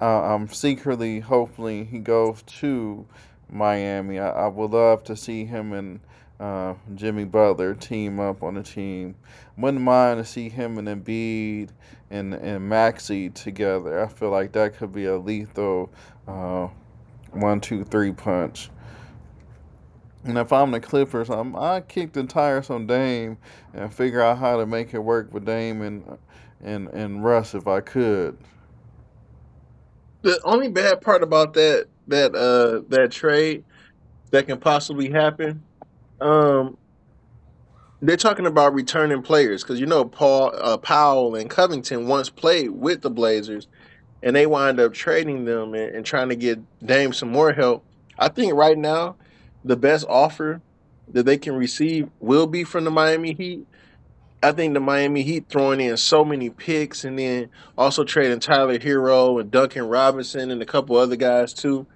Uh, 0.00 0.34
I'm 0.34 0.48
secretly 0.48 1.20
hopefully 1.20 1.84
he 1.84 1.98
goes 1.98 2.42
to 2.60 3.06
Miami. 3.50 4.18
I, 4.18 4.30
I 4.30 4.46
would 4.48 4.72
love 4.72 5.04
to 5.04 5.16
see 5.16 5.44
him 5.44 5.72
and 5.72 6.00
uh, 6.40 6.74
Jimmy 6.94 7.24
Butler 7.24 7.74
team 7.74 8.20
up 8.20 8.42
on 8.42 8.54
the 8.54 8.62
team. 8.62 9.14
Wouldn't 9.56 9.82
mind 9.82 10.18
to 10.18 10.24
see 10.24 10.48
him 10.48 10.78
and 10.78 10.88
Embiid 10.88 11.70
and 12.10 12.34
and 12.34 12.68
Maxey 12.68 13.30
together. 13.30 14.02
I 14.02 14.08
feel 14.08 14.30
like 14.30 14.52
that 14.52 14.76
could 14.76 14.92
be 14.92 15.06
a 15.06 15.16
lethal 15.16 15.92
uh, 16.26 16.68
one, 17.32 17.60
two, 17.60 17.84
three 17.84 18.12
punch. 18.12 18.70
And 20.24 20.38
if 20.38 20.52
I'm 20.52 20.70
the 20.70 20.80
Clippers, 20.80 21.28
I'm, 21.28 21.54
I 21.54 21.82
kick 21.82 22.14
the 22.14 22.24
tires 22.24 22.70
on 22.70 22.86
Dame 22.86 23.36
and 23.74 23.92
figure 23.92 24.22
out 24.22 24.38
how 24.38 24.56
to 24.56 24.64
make 24.64 24.94
it 24.94 24.98
work 24.98 25.32
with 25.32 25.44
Dame 25.44 25.82
and 25.82 26.18
and 26.62 26.88
and 26.88 27.22
Russ 27.22 27.54
if 27.54 27.68
I 27.68 27.80
could. 27.80 28.36
The 30.22 30.40
only 30.44 30.68
bad 30.68 31.02
part 31.02 31.22
about 31.22 31.52
that 31.54 31.88
that 32.08 32.34
uh 32.34 32.82
that 32.88 33.10
trade 33.10 33.64
that 34.30 34.46
can 34.46 34.58
possibly 34.58 35.10
happen, 35.10 35.62
um, 36.20 36.76
they're 38.00 38.16
talking 38.16 38.46
about 38.46 38.74
returning 38.74 39.22
players 39.22 39.62
because 39.62 39.80
you 39.80 39.86
know 39.86 40.04
Paul 40.04 40.52
uh, 40.54 40.76
Powell 40.76 41.34
and 41.34 41.48
Covington 41.48 42.06
once 42.06 42.28
played 42.28 42.70
with 42.70 43.02
the 43.02 43.10
Blazers, 43.10 43.66
and 44.22 44.36
they 44.36 44.46
wind 44.46 44.80
up 44.80 44.92
trading 44.92 45.44
them 45.44 45.74
and, 45.74 45.94
and 45.96 46.06
trying 46.06 46.28
to 46.28 46.36
get 46.36 46.58
Dame 46.84 47.12
some 47.12 47.30
more 47.30 47.52
help. 47.52 47.84
I 48.18 48.28
think 48.28 48.54
right 48.54 48.78
now 48.78 49.16
the 49.64 49.76
best 49.76 50.06
offer 50.08 50.60
that 51.08 51.24
they 51.24 51.38
can 51.38 51.54
receive 51.54 52.08
will 52.20 52.46
be 52.46 52.64
from 52.64 52.84
the 52.84 52.90
Miami 52.90 53.32
Heat. 53.34 53.66
I 54.42 54.52
think 54.52 54.74
the 54.74 54.80
Miami 54.80 55.22
Heat 55.22 55.46
throwing 55.48 55.80
in 55.80 55.96
so 55.96 56.24
many 56.24 56.50
picks 56.50 57.04
and 57.04 57.18
then 57.18 57.48
also 57.78 58.04
trading 58.04 58.40
Tyler 58.40 58.78
Herro 58.78 59.40
and 59.40 59.50
Duncan 59.50 59.88
Robinson 59.88 60.50
and 60.50 60.60
a 60.60 60.66
couple 60.66 60.96
other 60.96 61.16
guys 61.16 61.54
too. 61.54 61.86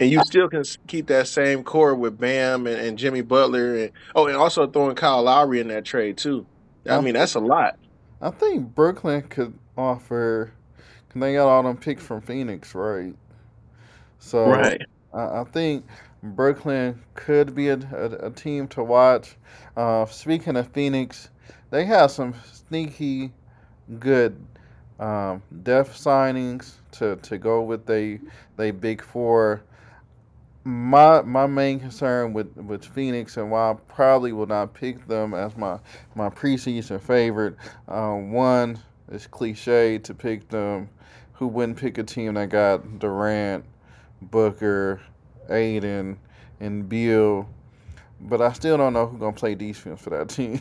And 0.00 0.10
you 0.10 0.22
still 0.22 0.48
can 0.48 0.64
keep 0.88 1.08
that 1.08 1.28
same 1.28 1.64
core 1.64 1.94
with 1.94 2.18
Bam 2.18 2.66
and, 2.66 2.76
and 2.80 2.98
Jimmy 2.98 3.22
Butler 3.22 3.76
and 3.76 3.92
oh, 4.16 4.28
and 4.28 4.36
also 4.36 4.66
throwing 4.66 4.96
Kyle 4.96 5.22
Lowry 5.22 5.60
in 5.60 5.68
that 5.68 5.84
trade 5.84 6.18
too. 6.18 6.46
I 6.88 7.00
mean, 7.00 7.14
that's 7.14 7.36
a 7.36 7.40
lot. 7.40 7.78
I 8.22 8.30
think 8.30 8.74
Brooklyn 8.74 9.22
could 9.22 9.58
offer. 9.78 10.52
Cause 11.10 11.20
they 11.20 11.34
got 11.34 11.48
all 11.48 11.62
them 11.64 11.76
picks 11.76 12.04
from 12.04 12.22
Phoenix, 12.22 12.74
right? 12.74 13.14
So 14.18 14.48
Right. 14.50 14.82
I, 15.12 15.40
I 15.40 15.44
think 15.44 15.86
Brooklyn 16.22 17.02
could 17.14 17.54
be 17.54 17.68
a, 17.68 17.76
a, 17.92 18.28
a 18.28 18.30
team 18.30 18.68
to 18.68 18.84
watch. 18.84 19.36
Uh, 19.76 20.06
speaking 20.06 20.56
of 20.56 20.68
Phoenix, 20.72 21.30
they 21.70 21.84
have 21.86 22.10
some 22.10 22.34
sneaky 22.52 23.32
good 23.98 24.36
um, 25.00 25.42
depth 25.62 25.94
signings 25.96 26.74
to, 26.92 27.16
to 27.16 27.38
go 27.38 27.62
with 27.62 27.86
they 27.86 28.20
they 28.56 28.70
big 28.70 29.02
four. 29.02 29.62
My 30.64 31.22
my 31.22 31.46
main 31.46 31.80
concern 31.80 32.34
with, 32.34 32.54
with 32.56 32.84
Phoenix 32.84 33.36
and 33.38 33.50
why 33.50 33.70
I 33.70 33.74
probably 33.88 34.32
will 34.32 34.46
not 34.46 34.74
pick 34.74 35.06
them 35.08 35.32
as 35.32 35.56
my 35.56 35.78
my 36.14 36.28
preseason 36.28 37.00
favorite. 37.00 37.56
Uh, 37.88 38.14
one 38.14 38.78
it's 39.10 39.26
cliche 39.26 39.98
to 39.98 40.14
pick 40.14 40.48
them. 40.48 40.88
Who 41.34 41.48
wouldn't 41.48 41.78
pick 41.78 41.98
a 41.98 42.02
team 42.02 42.34
that 42.34 42.50
got 42.50 42.98
Durant, 42.98 43.64
Booker, 44.20 45.00
Ayton, 45.48 46.18
and 46.60 46.88
Beal? 46.88 47.48
But 48.20 48.42
I 48.42 48.52
still 48.52 48.76
don't 48.76 48.92
know 48.92 49.06
who's 49.06 49.18
gonna 49.18 49.32
play 49.32 49.54
defense 49.54 50.00
for 50.00 50.10
that 50.10 50.28
team. 50.28 50.60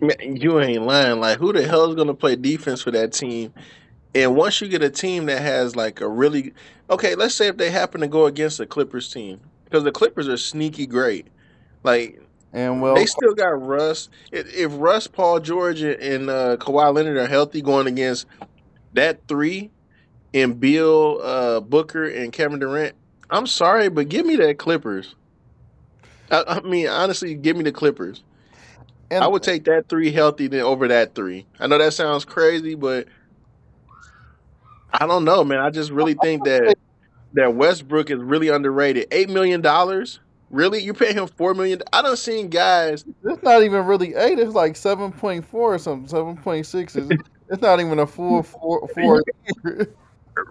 Man, 0.00 0.36
you 0.36 0.60
ain't 0.60 0.82
lying. 0.82 1.20
Like, 1.20 1.38
who 1.38 1.52
the 1.52 1.66
hell 1.66 1.90
is 1.90 1.96
to 1.96 2.14
play 2.14 2.36
defense 2.36 2.82
for 2.82 2.90
that 2.92 3.12
team? 3.12 3.52
And 4.14 4.36
once 4.36 4.60
you 4.60 4.68
get 4.68 4.82
a 4.82 4.90
team 4.90 5.26
that 5.26 5.42
has 5.42 5.74
like 5.74 6.00
a 6.00 6.08
really 6.08 6.52
okay, 6.90 7.14
let's 7.14 7.34
say 7.34 7.48
if 7.48 7.56
they 7.56 7.70
happen 7.70 8.00
to 8.00 8.08
go 8.08 8.26
against 8.26 8.58
the 8.58 8.66
Clippers 8.66 9.12
team 9.12 9.40
because 9.64 9.84
the 9.84 9.92
Clippers 9.92 10.28
are 10.28 10.36
sneaky 10.36 10.86
great. 10.86 11.26
Like 11.82 12.22
And 12.52 12.80
well 12.80 12.94
they 12.94 13.06
still 13.06 13.34
got 13.34 13.60
Russ. 13.60 14.08
If, 14.30 14.72
Russ, 14.74 15.06
Paul 15.06 15.40
George, 15.40 15.82
and 15.82 16.30
uh, 16.30 16.56
Kawhi 16.58 16.94
Leonard 16.94 17.16
are 17.16 17.26
healthy 17.26 17.62
going 17.62 17.86
against 17.86 18.26
that 18.92 19.26
three 19.26 19.70
and 20.32 20.58
Beal, 20.58 21.20
uh, 21.22 21.60
Booker, 21.60 22.04
and 22.04 22.32
Kevin 22.32 22.58
Durant, 22.58 22.94
I'm 23.30 23.46
sorry, 23.46 23.88
but 23.88 24.08
give 24.08 24.26
me 24.26 24.36
that 24.36 24.58
Clippers. 24.58 25.14
I, 26.30 26.44
I 26.46 26.60
mean, 26.60 26.88
honestly, 26.88 27.34
give 27.34 27.56
me 27.56 27.64
the 27.64 27.72
Clippers. 27.72 28.24
And 29.10 29.22
I 29.22 29.26
would 29.28 29.42
take 29.42 29.64
that 29.64 29.88
three 29.88 30.10
healthy 30.10 30.48
than 30.48 30.60
over 30.60 30.88
that 30.88 31.14
three. 31.14 31.46
I 31.60 31.66
know 31.66 31.78
that 31.78 31.92
sounds 31.92 32.24
crazy, 32.24 32.74
but 32.74 33.06
I 35.00 35.06
don't 35.06 35.24
know, 35.24 35.44
man. 35.44 35.58
I 35.58 35.70
just 35.70 35.90
really 35.90 36.14
think 36.14 36.44
that 36.44 36.76
that 37.34 37.54
Westbrook 37.54 38.10
is 38.10 38.20
really 38.20 38.48
underrated. 38.48 39.08
Eight 39.10 39.28
million 39.28 39.60
dollars, 39.60 40.20
really? 40.50 40.82
You 40.82 40.94
pay 40.94 41.12
him 41.12 41.26
four 41.26 41.54
million? 41.54 41.82
I 41.92 42.02
don't 42.02 42.16
seen 42.16 42.48
guys. 42.48 43.04
it's 43.24 43.42
not 43.42 43.62
even 43.62 43.86
really 43.86 44.14
eight. 44.14 44.38
It's 44.38 44.54
like 44.54 44.76
seven 44.76 45.12
point 45.12 45.44
four 45.44 45.74
or 45.74 45.78
something. 45.78 46.08
Seven 46.08 46.36
point 46.36 46.66
six. 46.66 46.96
It's, 46.96 47.10
it's 47.50 47.62
not 47.62 47.80
even 47.80 47.98
a 47.98 48.06
full 48.06 48.42
four 48.42 48.88
four. 48.88 49.22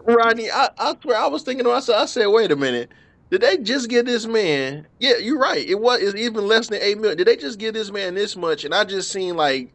Rodney, 0.05 0.49
I, 0.49 0.69
I 0.77 0.95
swear 1.01 1.17
I 1.17 1.27
was 1.27 1.43
thinking 1.43 1.65
to 1.65 1.71
myself. 1.71 2.01
I 2.01 2.05
said, 2.05 2.27
wait 2.27 2.51
a 2.51 2.55
minute. 2.55 2.91
Did 3.29 3.41
they 3.41 3.57
just 3.57 3.89
get 3.89 4.05
this 4.05 4.25
man? 4.25 4.85
Yeah, 4.99 5.17
you're 5.17 5.39
right. 5.39 5.67
It 5.67 5.79
was 5.79 6.01
it's 6.01 6.15
even 6.15 6.47
less 6.47 6.67
than 6.67 6.81
eight 6.81 6.99
million. 6.99 7.17
Did 7.17 7.27
they 7.27 7.35
just 7.35 7.57
give 7.59 7.73
this 7.73 7.91
man 7.91 8.13
this 8.13 8.35
much? 8.35 8.63
And 8.63 8.75
I 8.75 8.83
just 8.83 9.11
seen 9.11 9.35
like 9.35 9.73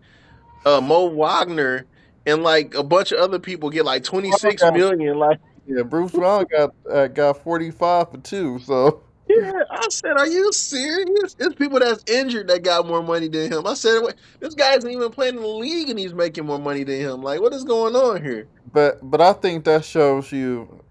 uh, 0.65 0.81
Mo 0.81 1.07
Wagner 1.07 1.85
and 2.29 2.43
like 2.43 2.75
a 2.75 2.85
bunch 2.85 3.13
of 3.13 3.19
other 3.19 3.39
people 3.39 3.71
get 3.71 3.85
like 3.85 4.05
twenty 4.05 4.31
six 4.33 4.63
million. 4.63 5.19
Like 5.19 5.39
Yeah, 5.67 5.83
Bruce 5.83 6.13
Brown 6.13 6.47
got 6.51 6.75
uh, 6.91 7.09
got 7.09 7.43
forty 7.43 7.71
five 7.71 8.11
for 8.11 8.19
two. 8.19 8.59
So 8.61 9.03
Yeah, 9.29 9.53
I 9.71 9.87
said, 9.91 10.17
"Are 10.17 10.27
you 10.27 10.51
serious?" 10.53 11.37
It's 11.39 11.55
people 11.57 11.79
that's 11.79 12.03
injured 12.11 12.49
that 12.49 12.63
got 12.63 12.87
more 12.87 13.03
money 13.03 13.29
than 13.29 13.53
him. 13.53 13.67
I 13.67 13.75
said, 13.75 14.01
"This 14.41 14.55
guy 14.55 14.77
isn't 14.77 14.91
even 14.91 15.11
playing 15.11 15.37
in 15.37 15.43
the 15.43 15.47
league, 15.47 15.91
and 15.91 15.99
he's 15.99 16.15
making 16.15 16.47
more 16.47 16.59
money 16.59 16.85
than 16.85 17.01
him. 17.01 17.23
Like, 17.23 17.43
what 17.43 17.53
is 17.53 17.65
going 17.65 17.95
on 17.95 18.23
here?" 18.23 18.49
but 18.73 18.99
but 19.03 19.21
I 19.21 19.35
think 19.35 19.65
that 19.65 19.85
shows 19.85 20.33
you 20.33 20.83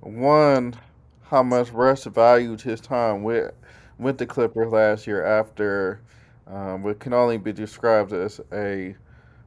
one 0.00 0.74
how 1.22 1.42
much 1.42 1.70
Russ 1.70 2.04
valued 2.04 2.60
his 2.60 2.80
time 2.80 3.22
with 3.22 3.52
with 3.98 4.18
the 4.18 4.26
Clippers 4.26 4.72
last 4.72 5.06
year 5.06 5.24
after 5.24 6.00
um, 6.48 6.82
what 6.82 6.98
can 6.98 7.12
only 7.12 7.38
be 7.38 7.52
described 7.52 8.12
as 8.12 8.40
a 8.52 8.96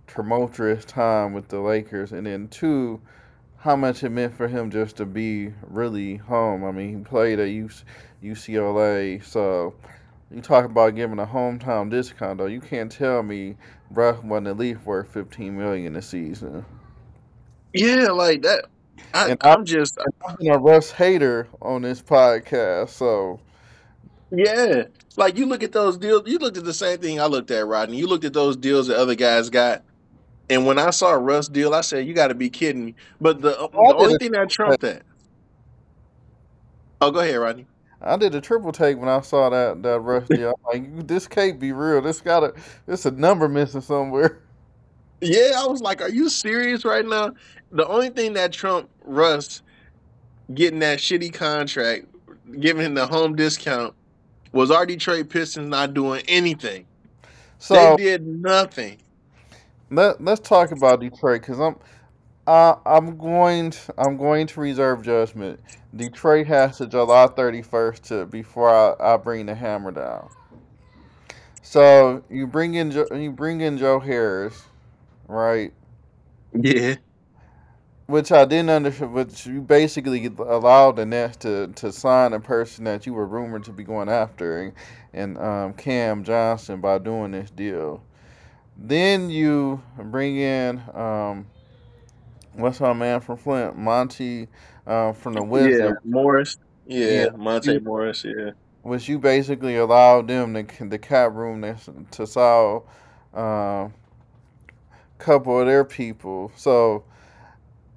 tumultuous 0.08 0.86
time 0.86 1.34
with 1.34 1.48
the 1.50 1.60
Lakers, 1.60 2.12
and 2.12 2.26
then 2.26 2.48
two 2.48 3.02
how 3.58 3.76
much 3.76 4.04
it 4.04 4.10
meant 4.10 4.36
for 4.36 4.48
him 4.48 4.70
just 4.70 4.98
to 4.98 5.06
be 5.06 5.52
really 5.64 6.16
home. 6.16 6.64
I 6.64 6.72
mean, 6.72 6.98
he 7.00 7.04
played 7.04 7.40
at 7.40 7.48
UC, 7.48 7.84
UCLA, 8.24 9.24
so 9.24 9.74
you 10.32 10.42
talk 10.42 10.66
about 10.66 10.96
giving 10.96 11.20
a 11.20 11.26
hometown 11.26 11.90
discount 11.90 12.38
though. 12.38 12.46
You 12.46 12.62
can't 12.62 12.92
tell 12.92 13.24
me 13.24 13.56
Russ 13.92 14.22
wasn't 14.24 14.48
at 14.48 14.58
least 14.58 14.86
worth 14.86 15.10
fifteen 15.14 15.58
million 15.58 15.96
a 15.96 16.02
season. 16.02 16.66
Yeah, 17.74 18.10
like 18.12 18.42
that. 18.44 18.66
I, 19.14 19.32
And 19.32 19.40
I, 19.42 19.54
I'm 19.54 19.66
just, 19.66 19.98
been 20.40 20.52
a 20.52 20.58
Russ 20.58 20.92
hater 20.92 21.48
on 21.62 21.84
this 21.84 22.02
podcast, 22.02 22.90
so 22.90 23.40
yeah. 24.32 24.84
Like 25.16 25.38
you 25.38 25.46
look 25.46 25.64
at 25.64 25.72
those 25.72 25.98
deals. 25.98 26.24
You 26.26 26.38
looked 26.38 26.58
at 26.58 26.66
the 26.66 26.74
same 26.74 27.00
thing 27.00 27.20
I 27.20 27.26
looked 27.26 27.52
at, 27.52 27.66
Rodney. 27.66 27.98
You 27.98 28.08
looked 28.08 28.26
at 28.26 28.34
those 28.34 28.58
deals 28.58 28.88
that 28.88 28.98
other 28.98 29.16
guys 29.16 29.50
got, 29.50 29.84
and 30.50 30.66
when 30.66 30.80
I 30.80 30.92
saw 30.92 31.12
Russ 31.12 31.48
deal, 31.48 31.74
I 31.74 31.82
said, 31.82 32.08
"You 32.08 32.13
got 32.13 32.27
to 32.27 32.36
be 32.36 32.50
kidding 32.50 32.86
me!" 32.86 32.96
But 33.20 33.42
the 33.42 33.51
I 33.58 33.68
the 33.68 33.96
only 33.96 34.18
thing 34.18 34.32
that 34.32 34.50
trumped 34.50 34.82
that, 34.82 35.04
Oh, 37.01 37.12
go 37.12 37.20
ahead, 37.20 37.38
Rodney. 37.38 37.68
I 38.01 38.16
did 38.18 38.36
a 38.36 38.42
triple 38.42 38.72
take 38.72 38.98
when 38.98 39.10
I 39.10 39.22
saw 39.22 39.50
that 39.50 39.84
that 39.84 40.00
Russ 40.00 40.27
deal. 40.30 40.54
I'm 40.72 40.96
like, 40.96 41.08
this 41.08 41.27
can't 41.27 41.60
be 41.60 41.72
real. 41.72 42.01
This 42.01 42.22
gotta, 42.22 42.54
this 42.86 43.06
a 43.06 43.12
number 43.12 43.48
missing 43.48 43.82
somewhere. 43.82 44.39
Yeah, 45.20 45.54
I 45.58 45.66
was 45.66 45.82
like, 45.82 46.01
are 46.01 46.10
you 46.10 46.30
serious 46.30 46.86
right 46.86 47.06
now? 47.06 47.34
The 47.72 47.88
only 47.88 48.10
thing 48.10 48.34
that 48.34 48.54
Trump 48.54 48.89
Russ 49.04 49.63
getting 50.54 50.80
that 50.80 51.00
shitty 51.00 51.34
contract, 51.34 52.06
giving 52.60 52.86
him 52.86 52.94
the 52.94 53.08
home 53.08 53.36
discount, 53.36 53.96
was 54.51 54.70
our 54.70 54.86
Detroit 54.86 55.30
Pistons 55.30 55.70
not 55.70 55.94
doing 55.94 56.24
anything. 56.27 56.86
They 57.68 57.96
did 57.98 58.27
nothing. 58.27 58.98
Let 59.91 60.24
let's 60.24 60.41
talk 60.48 60.72
about 60.72 61.01
Detroit 61.01 61.41
because 61.41 61.60
I'm 61.60 61.77
uh, 62.48 62.75
I'm 62.86 63.17
going 63.17 63.72
to, 63.72 63.94
I'm 63.98 64.17
going 64.17 64.48
to 64.48 64.62
reserve 64.62 65.03
judgment. 65.03 65.60
Detroit 65.96 66.48
has 66.48 66.77
to 66.79 66.88
July 66.88 67.27
31st 67.27 68.01
to 68.10 68.25
before 68.27 68.70
I, 68.70 69.15
I 69.15 69.17
bring 69.17 69.48
the 69.48 69.56
hammer 69.56 69.91
down. 69.91 70.29
So 71.63 72.24
you 72.29 72.48
bring 72.48 72.75
in 72.75 72.91
Jo- 72.91 73.08
you 73.15 73.32
bring 73.32 73.62
in 73.62 73.77
Joe 73.77 74.00
Harris, 74.00 74.63
right? 75.27 75.74
Yeah. 76.53 76.96
Which 78.08 78.32
I 78.32 78.46
didn't 78.46 78.72
understand. 78.72 79.13
Which 79.13 79.48
you 79.48 79.62
basically 79.62 80.25
allowed 80.27 80.98
the 80.98 81.06
Nets 81.06 81.38
to, 81.39 81.67
to 81.75 81.91
sign 81.91 82.34
a 82.34 82.39
person 82.41 82.86
that 82.86 83.06
you 83.08 83.13
were 83.13 83.27
rumored 83.27 83.65
to 83.65 83.74
be 83.74 83.84
going 83.84 84.10
after, 84.10 84.60
and, 84.62 84.74
and 85.13 85.38
um, 85.39 85.74
Cam 85.74 86.24
Johnson 86.24 86.82
by 86.82 87.00
doing 87.00 87.32
this 87.32 87.51
deal. 87.51 88.03
Then 88.78 89.30
you 89.30 89.82
bring 89.98 90.38
in 90.38 90.82
um, 90.94 91.48
what's 92.54 92.80
my 92.80 92.94
man 92.94 93.22
from 93.22 93.38
Flint, 93.38 93.78
Monte 93.78 94.48
uh, 94.88 95.14
from 95.14 95.36
the 95.36 95.44
Yeah. 95.70 95.94
Morris. 96.04 96.58
Yeah, 96.86 97.26
Yeah. 97.26 97.30
Monte 97.38 97.74
you, 97.74 97.82
Morris. 97.82 98.24
Yeah. 98.26 98.52
which 98.84 99.10
you 99.10 99.20
basically 99.20 99.78
allowed 99.78 100.28
them 100.28 100.54
to 100.56 100.86
the 100.90 101.00
cap 101.00 101.34
room 101.34 101.62
to, 101.62 101.78
to 102.12 102.28
solve 102.28 102.84
a 103.34 103.40
uh, 103.40 103.90
couple 105.18 105.60
of 105.60 105.68
their 105.68 105.86
people. 105.86 106.52
So 106.56 107.04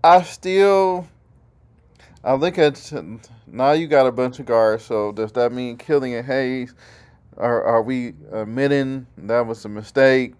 I 0.04 0.22
still 0.22 1.08
I 2.24 2.34
look 2.34 2.58
at 2.58 2.92
now 3.46 3.72
you 3.72 3.86
got 3.88 4.06
a 4.06 4.12
bunch 4.12 4.40
of 4.40 4.46
guards. 4.46 4.84
So 4.84 5.12
does 5.12 5.32
that 5.32 5.52
mean 5.52 5.78
Killian 5.78 6.24
Hayes? 6.24 6.74
Are 7.36 7.62
are 7.64 7.82
we 7.82 8.14
admitting 8.32 9.06
that 9.18 9.46
was 9.46 9.64
a 9.64 9.68
mistake? 9.68 10.34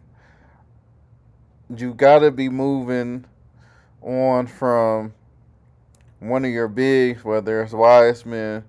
You 1.77 1.95
got 1.95 2.21
to 2.21 2.33
be 2.33 2.49
moving 2.49 3.25
on 4.03 4.49
from 4.49 5.15
one 6.19 6.45
of 6.45 6.51
your 6.51 6.67
bigs, 6.67 7.25
whether 7.25 7.63
it's 7.63 7.73
Wiseman. 7.73 8.65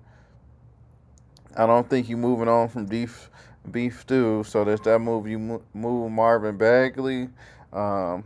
I 1.56 1.66
don't 1.66 1.88
think 1.90 2.08
you're 2.08 2.18
moving 2.18 2.46
on 2.46 2.68
from 2.68 2.86
Beef 2.86 3.28
Beef 3.68 4.02
Stew. 4.02 4.44
So 4.44 4.64
does 4.64 4.80
that 4.82 5.00
move 5.00 5.26
you 5.26 5.62
move 5.74 6.12
Marvin 6.12 6.56
Bagley? 6.56 7.28
Um, 7.72 8.24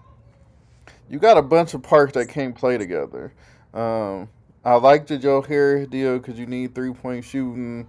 you 1.09 1.19
got 1.19 1.39
a 1.39 1.43
bunch 1.43 1.73
of 1.73 1.83
parts 1.83 2.13
that 2.13 2.29
can't 2.29 2.55
play 2.55 2.77
together. 2.77 3.33
Um, 3.73 4.29
I 4.63 4.75
like 4.75 5.07
the 5.07 5.17
Joe 5.17 5.41
Harris 5.41 5.89
deal 5.89 6.19
because 6.19 6.39
you 6.39 6.47
need 6.47 6.75
three 6.75 6.93
point 6.93 7.25
shooting, 7.25 7.87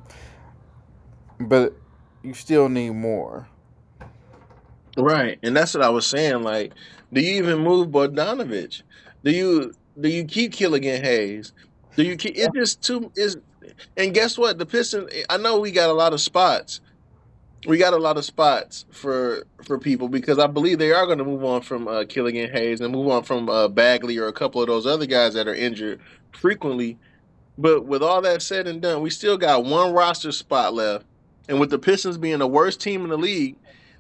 but 1.40 1.74
you 2.24 2.34
still 2.34 2.70
need 2.70 2.92
more. 2.92 3.48
Right. 4.98 5.40
And 5.44 5.56
that's 5.56 5.74
what 5.74 5.84
I 5.84 5.90
was 5.90 6.06
saying. 6.08 6.44
Like, 6.44 6.74
do 7.14 7.22
you 7.22 7.36
even 7.36 7.60
move 7.60 7.90
Bogdanovich? 7.90 8.82
Do 9.24 9.32
you 9.32 9.74
do 10.00 10.10
you 10.10 10.26
keep 10.26 10.54
Killigan 10.54 11.02
Hayes? 11.02 11.54
Do 11.96 12.04
you 12.04 12.16
keep 12.16 12.36
it's 12.36 12.54
just 12.56 12.82
too 12.82 13.12
is 13.16 13.38
and 13.96 14.14
guess 14.14 14.38
what? 14.38 14.58
The 14.58 14.66
Pistons 14.66 15.12
I 15.30 15.38
know 15.38 15.60
we 15.60 15.72
got 15.72 15.90
a 15.90 15.94
lot 15.94 16.14
of 16.14 16.22
spots. 16.22 16.82
We 17.66 17.78
got 17.78 17.94
a 17.94 17.98
lot 17.98 18.18
of 18.18 18.26
spots 18.26 18.86
for 18.92 19.46
for 19.64 19.78
people 19.78 20.10
because 20.10 20.40
I 20.40 20.48
believe 20.48 20.80
they 20.80 20.92
are 20.92 21.06
going 21.06 21.18
to 21.18 21.26
move 21.26 21.44
on 21.44 21.62
from 21.62 21.88
uh, 21.88 22.04
Killigan 22.04 22.52
Hayes 22.52 22.82
and 22.82 22.94
move 22.94 23.08
on 23.10 23.24
from 23.24 23.50
uh, 23.50 23.68
Bagley 23.68 24.18
or 24.18 24.28
a 24.28 24.34
couple 24.34 24.62
of 24.62 24.68
those 24.68 24.86
other 24.86 25.06
guys 25.06 25.34
that 25.34 25.48
are 25.48 25.56
injured 25.56 26.00
frequently. 26.32 26.98
But 27.58 27.86
with 27.86 28.04
all 28.04 28.22
that 28.22 28.42
said 28.42 28.68
and 28.68 28.82
done, 28.82 29.02
we 29.02 29.10
still 29.10 29.38
got 29.38 29.66
one 29.66 29.94
roster 29.94 30.32
spot 30.32 30.74
left. 30.74 31.06
And 31.50 31.60
with 31.60 31.70
the 31.70 31.80
Pistons 31.80 32.18
being 32.18 32.40
the 32.40 32.48
worst 32.48 32.80
team 32.80 33.04
in 33.04 33.10
the 33.10 33.18
league, 33.18 33.56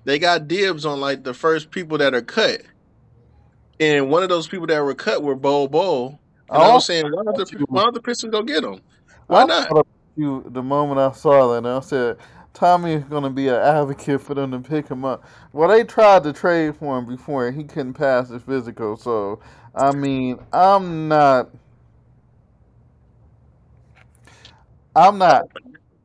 they 0.08 0.18
got 0.20 0.48
dibs 0.48 0.86
on 0.86 1.02
like 1.02 1.26
the 1.26 1.34
first 1.34 1.70
people 1.70 1.98
that 1.98 2.16
are 2.16 2.22
cut. 2.22 2.62
And 3.78 4.10
one 4.10 4.24
of 4.24 4.30
those 4.30 4.48
people 4.48 4.66
that 4.68 4.80
were 4.80 4.96
cut 4.96 5.22
were 5.22 5.36
Bol. 5.36 6.18
I 6.50 6.56
And 6.56 6.64
I 6.64 6.74
was 6.74 6.86
saying, 6.86 7.12
why 7.12 7.24
don't 7.24 7.36
the 7.36 7.66
why 7.68 7.84
don't 7.84 7.94
the 7.94 8.02
Pistons 8.02 8.32
go 8.32 8.42
get 8.42 8.64
him? 8.64 8.80
Why 9.28 9.44
not? 9.44 9.86
you 10.16 10.46
the 10.48 10.64
moment 10.64 11.02
I 11.02 11.12
saw 11.12 11.52
that, 11.52 11.58
and 11.58 11.68
I 11.68 11.82
said 11.82 12.16
Tommy 12.54 12.94
is 12.94 13.04
going 13.04 13.24
to 13.24 13.30
be 13.30 13.50
an 13.50 13.56
advocate 13.56 14.22
for 14.22 14.34
them 14.34 14.52
to 14.52 14.60
pick 14.60 14.88
him 14.88 15.04
up. 15.04 15.26
Well, 15.52 15.68
they 15.68 15.84
tried 15.84 16.24
to 16.24 16.32
trade 16.32 16.78
for 16.78 16.98
him 16.98 17.06
before, 17.06 17.46
and 17.46 17.58
he 17.58 17.66
couldn't 17.66 17.96
pass 17.96 18.30
his 18.30 18.42
physical. 18.42 18.96
So, 18.96 19.42
I 19.76 19.92
mean, 19.92 20.40
I'm 20.54 21.10
not, 21.10 21.50
I'm 24.96 25.18
not, 25.18 25.50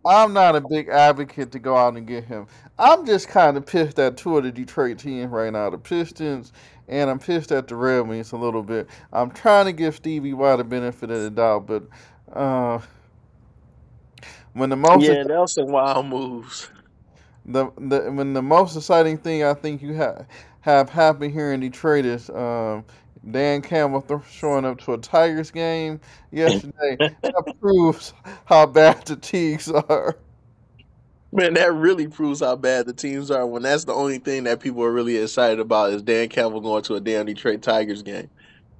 I'm 0.05 0.33
not 0.33 0.57
a 0.57 0.61
big 0.61 0.88
advocate 0.88 1.53
to 1.53 1.59
go 1.59 1.77
out 1.77 1.97
and 1.97 2.07
get 2.07 2.25
him. 2.25 2.47
I'm 2.79 3.07
just 3.07 3.29
kind 3.29 3.57
of 3.57 3.67
pissed 3.67 3.99
at 3.99 4.17
two 4.17 4.37
of 4.38 4.45
the 4.45 4.53
Detroit 4.53 4.99
teams 4.99 5.31
right 5.31 5.53
now, 5.53 5.71
the 5.71 5.79
Pistons, 5.79 6.53
and 6.88 7.09
I'm 7.09 7.19
pissed 7.19 7.53
at 7.53 7.69
the 7.69 7.77
Red 7.77 8.09
Wings 8.09 8.33
a 8.33 8.37
little 8.37 8.62
bit. 8.62 8.88
I'm 9.12 9.31
trying 9.31 9.67
to 9.67 9.73
give 9.73 9.95
Stevie 9.97 10.33
Y 10.33 10.57
the 10.57 10.65
benefit 10.65 11.11
of 11.11 11.23
the 11.23 11.31
doubt, 11.31 11.67
but. 11.67 11.85
Uh, 12.33 12.81
when 14.55 14.71
the 14.71 14.77
most 14.77 15.03
Yeah, 15.03 15.23
that 15.25 15.38
was 15.38 15.55
some 15.55 15.67
wild 15.71 16.07
moves. 16.07 16.71
the, 17.47 17.71
the 17.79 18.11
when 18.12 18.35
the 18.35 18.43
most 18.43 18.77
exciting 18.77 19.19
thing 19.19 19.45
I 19.45 19.55
think 19.55 19.83
you 19.83 19.95
have 19.95 20.27
have 20.61 20.91
happened 20.91 21.33
here 21.33 21.53
in 21.53 21.61
Detroit 21.61 22.05
is 22.05 22.31
um, 22.31 22.85
Dan 23.31 23.63
Campbell 23.63 24.03
th- 24.03 24.21
showing 24.31 24.65
up 24.65 24.81
to 24.81 24.95
a 24.95 24.99
Tigers 24.99 25.51
game 25.51 26.01
yesterday. 26.31 26.97
That 27.23 27.55
proves 27.61 28.13
how 28.47 28.67
bad 28.67 29.07
the 29.07 29.17
teams 29.17 29.71
are. 29.71 30.17
Man, 31.35 31.55
that 31.55 31.73
really 31.73 32.09
proves 32.09 32.41
how 32.41 32.57
bad 32.57 32.87
the 32.87 32.93
teams 32.93 33.31
are 33.31 33.47
when 33.47 33.63
that's 33.63 33.85
the 33.85 33.95
only 33.95 34.19
thing 34.19 34.45
that 34.45 34.61
people 34.61 34.83
are 34.83 34.93
really 34.93 35.17
excited 35.17 35.61
about 35.61 35.93
is 35.93 36.03
Dan 36.03 36.29
Campbell 36.29 36.61
going 36.61 36.83
to 36.85 36.95
a 36.97 37.01
damn 37.01 37.25
Detroit 37.27 37.63
Tigers 37.63 38.03
game. 38.03 38.29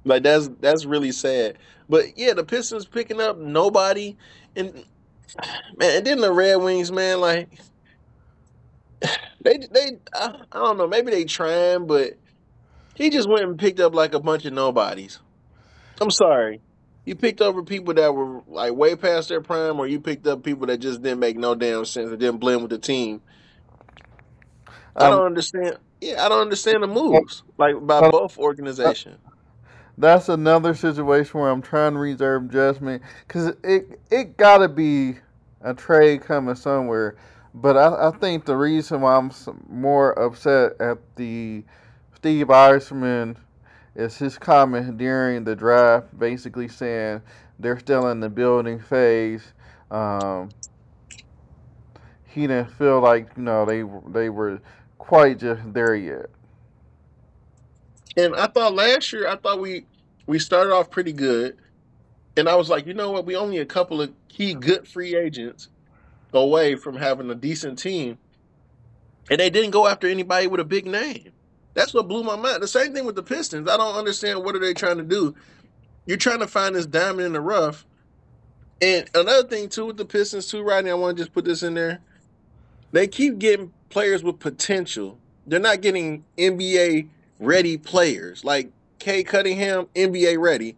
Like 0.05 0.23
that's 0.23 0.49
that's 0.59 0.85
really 0.85 1.11
sad. 1.11 1.57
But 1.89 2.17
yeah, 2.17 2.33
the 2.33 2.43
Pistons 2.43 2.85
picking 2.85 3.21
up 3.21 3.37
nobody 3.37 4.15
and 4.55 4.85
man, 5.77 5.97
and 5.97 6.05
then 6.05 6.19
the 6.21 6.31
Red 6.31 6.57
Wings, 6.57 6.91
man, 6.91 7.21
like 7.21 7.49
they 9.41 9.57
they 9.57 9.97
I, 10.13 10.35
I 10.51 10.59
don't 10.59 10.77
know, 10.77 10.87
maybe 10.87 11.11
they 11.11 11.25
trying, 11.25 11.87
but 11.87 12.13
he 12.93 13.09
just 13.09 13.29
went 13.29 13.43
and 13.43 13.57
picked 13.59 13.79
up 13.79 13.93
like 13.95 14.13
a 14.13 14.19
bunch 14.19 14.45
of 14.45 14.53
nobodies. 14.53 15.19
I'm 16.01 16.11
sorry. 16.11 16.61
You 17.05 17.15
picked 17.15 17.41
over 17.41 17.63
people 17.63 17.93
that 17.95 18.13
were 18.13 18.41
like 18.47 18.73
way 18.73 18.95
past 18.95 19.29
their 19.29 19.41
prime, 19.41 19.79
or 19.79 19.87
you 19.87 19.99
picked 19.99 20.27
up 20.27 20.43
people 20.43 20.67
that 20.67 20.77
just 20.79 21.01
didn't 21.01 21.19
make 21.19 21.37
no 21.37 21.55
damn 21.55 21.85
sense 21.85 22.09
and 22.09 22.19
didn't 22.19 22.39
blend 22.39 22.61
with 22.61 22.71
the 22.71 22.79
team. 22.79 23.21
I 24.99 25.09
Um, 25.09 25.09
don't 25.09 25.25
understand. 25.25 25.77
Yeah, 26.01 26.25
I 26.25 26.29
don't 26.29 26.41
understand 26.41 26.83
the 26.83 26.87
moves 26.87 27.43
like 27.57 27.75
by 27.85 28.01
but 28.01 28.09
both 28.09 28.37
organizations. 28.37 29.19
that's 29.97 30.29
another 30.29 30.73
situation 30.73 31.39
where 31.39 31.49
I'm 31.51 31.61
trying 31.61 31.93
to 31.93 31.99
reserve 31.99 32.51
judgment 32.51 33.03
because 33.27 33.53
it 33.63 33.99
it 34.11 34.37
gotta 34.37 34.69
be 34.69 35.17
a 35.61 35.73
trade 35.73 36.21
coming 36.23 36.55
somewhere. 36.55 37.15
But 37.53 37.77
I, 37.77 38.09
I 38.09 38.11
think 38.19 38.45
the 38.45 38.55
reason 38.57 39.01
why 39.01 39.15
I'm 39.15 39.31
more 39.69 40.11
upset 40.19 40.73
at 40.81 40.97
the 41.15 41.63
Steve 42.23 42.47
Yzerman 42.47 43.35
is 43.95 44.17
his 44.17 44.37
comment 44.37 44.97
during 44.97 45.43
the 45.43 45.57
draft, 45.57 46.17
basically 46.17 46.69
saying 46.69 47.21
they're 47.59 47.77
still 47.77 48.07
in 48.07 48.21
the 48.21 48.29
building 48.29 48.79
phase. 48.79 49.51
Um, 49.91 50.47
he 52.25 52.47
didn't 52.47 52.69
feel 52.69 53.01
like 53.01 53.27
you 53.35 53.43
know 53.43 53.65
they 53.65 53.83
they 54.17 54.29
were 54.29 54.61
quite 54.97 55.39
just 55.39 55.73
there 55.73 55.95
yet. 55.95 56.27
And 58.15 58.33
I 58.37 58.47
thought 58.47 58.73
last 58.73 59.11
year, 59.11 59.27
I 59.27 59.35
thought 59.35 59.59
we 59.59 59.85
we 60.25 60.39
started 60.39 60.71
off 60.73 60.89
pretty 60.89 61.11
good, 61.11 61.57
and 62.37 62.47
I 62.47 62.55
was 62.55 62.69
like, 62.69 62.87
you 62.87 62.93
know 62.93 63.11
what, 63.11 63.25
we 63.25 63.35
only 63.35 63.57
a 63.57 63.65
couple 63.65 64.01
of 64.01 64.13
key 64.29 64.53
good 64.53 64.87
free 64.87 65.13
agents 65.13 65.67
away 66.31 66.75
from 66.75 66.95
having 66.95 67.29
a 67.29 67.35
decent 67.35 67.79
team, 67.79 68.17
and 69.29 69.41
they 69.41 69.49
didn't 69.49 69.71
go 69.71 69.87
after 69.87 70.07
anybody 70.07 70.47
with 70.47 70.61
a 70.61 70.63
big 70.63 70.85
name. 70.85 71.33
That's 71.73 71.93
what 71.93 72.07
blew 72.07 72.23
my 72.23 72.35
mind. 72.35 72.61
The 72.61 72.67
same 72.67 72.93
thing 72.93 73.05
with 73.05 73.15
the 73.15 73.23
Pistons. 73.23 73.69
I 73.69 73.77
don't 73.77 73.95
understand 73.95 74.43
what 74.43 74.55
are 74.55 74.59
they 74.59 74.73
trying 74.73 74.97
to 74.97 75.03
do. 75.03 75.35
You're 76.05 76.17
trying 76.17 76.39
to 76.39 76.47
find 76.47 76.75
this 76.75 76.85
diamond 76.85 77.27
in 77.27 77.33
the 77.33 77.41
rough. 77.41 77.85
And 78.81 79.09
another 79.15 79.47
thing 79.47 79.69
too 79.69 79.85
with 79.85 79.97
the 79.97 80.05
Pistons 80.05 80.47
too, 80.47 80.61
Rodney, 80.61 80.91
I 80.91 80.95
want 80.95 81.17
to 81.17 81.23
just 81.23 81.33
put 81.33 81.45
this 81.45 81.63
in 81.63 81.73
there. 81.73 82.01
They 82.91 83.07
keep 83.07 83.39
getting 83.39 83.71
players 83.89 84.23
with 84.23 84.39
potential. 84.39 85.17
They're 85.47 85.59
not 85.59 85.81
getting 85.81 86.23
NBA 86.37 87.07
ready 87.39 87.77
players. 87.77 88.43
Like 88.43 88.71
Cade 88.99 89.27
Cunningham, 89.27 89.87
NBA 89.95 90.39
ready. 90.39 90.75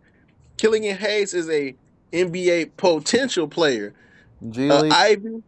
Killian 0.57 0.97
Hayes 0.97 1.33
is 1.33 1.49
a 1.49 1.75
NBA 2.13 2.71
potential 2.77 3.47
player. 3.47 3.93
Uh, 4.57 4.87
Ivey, 4.91 5.43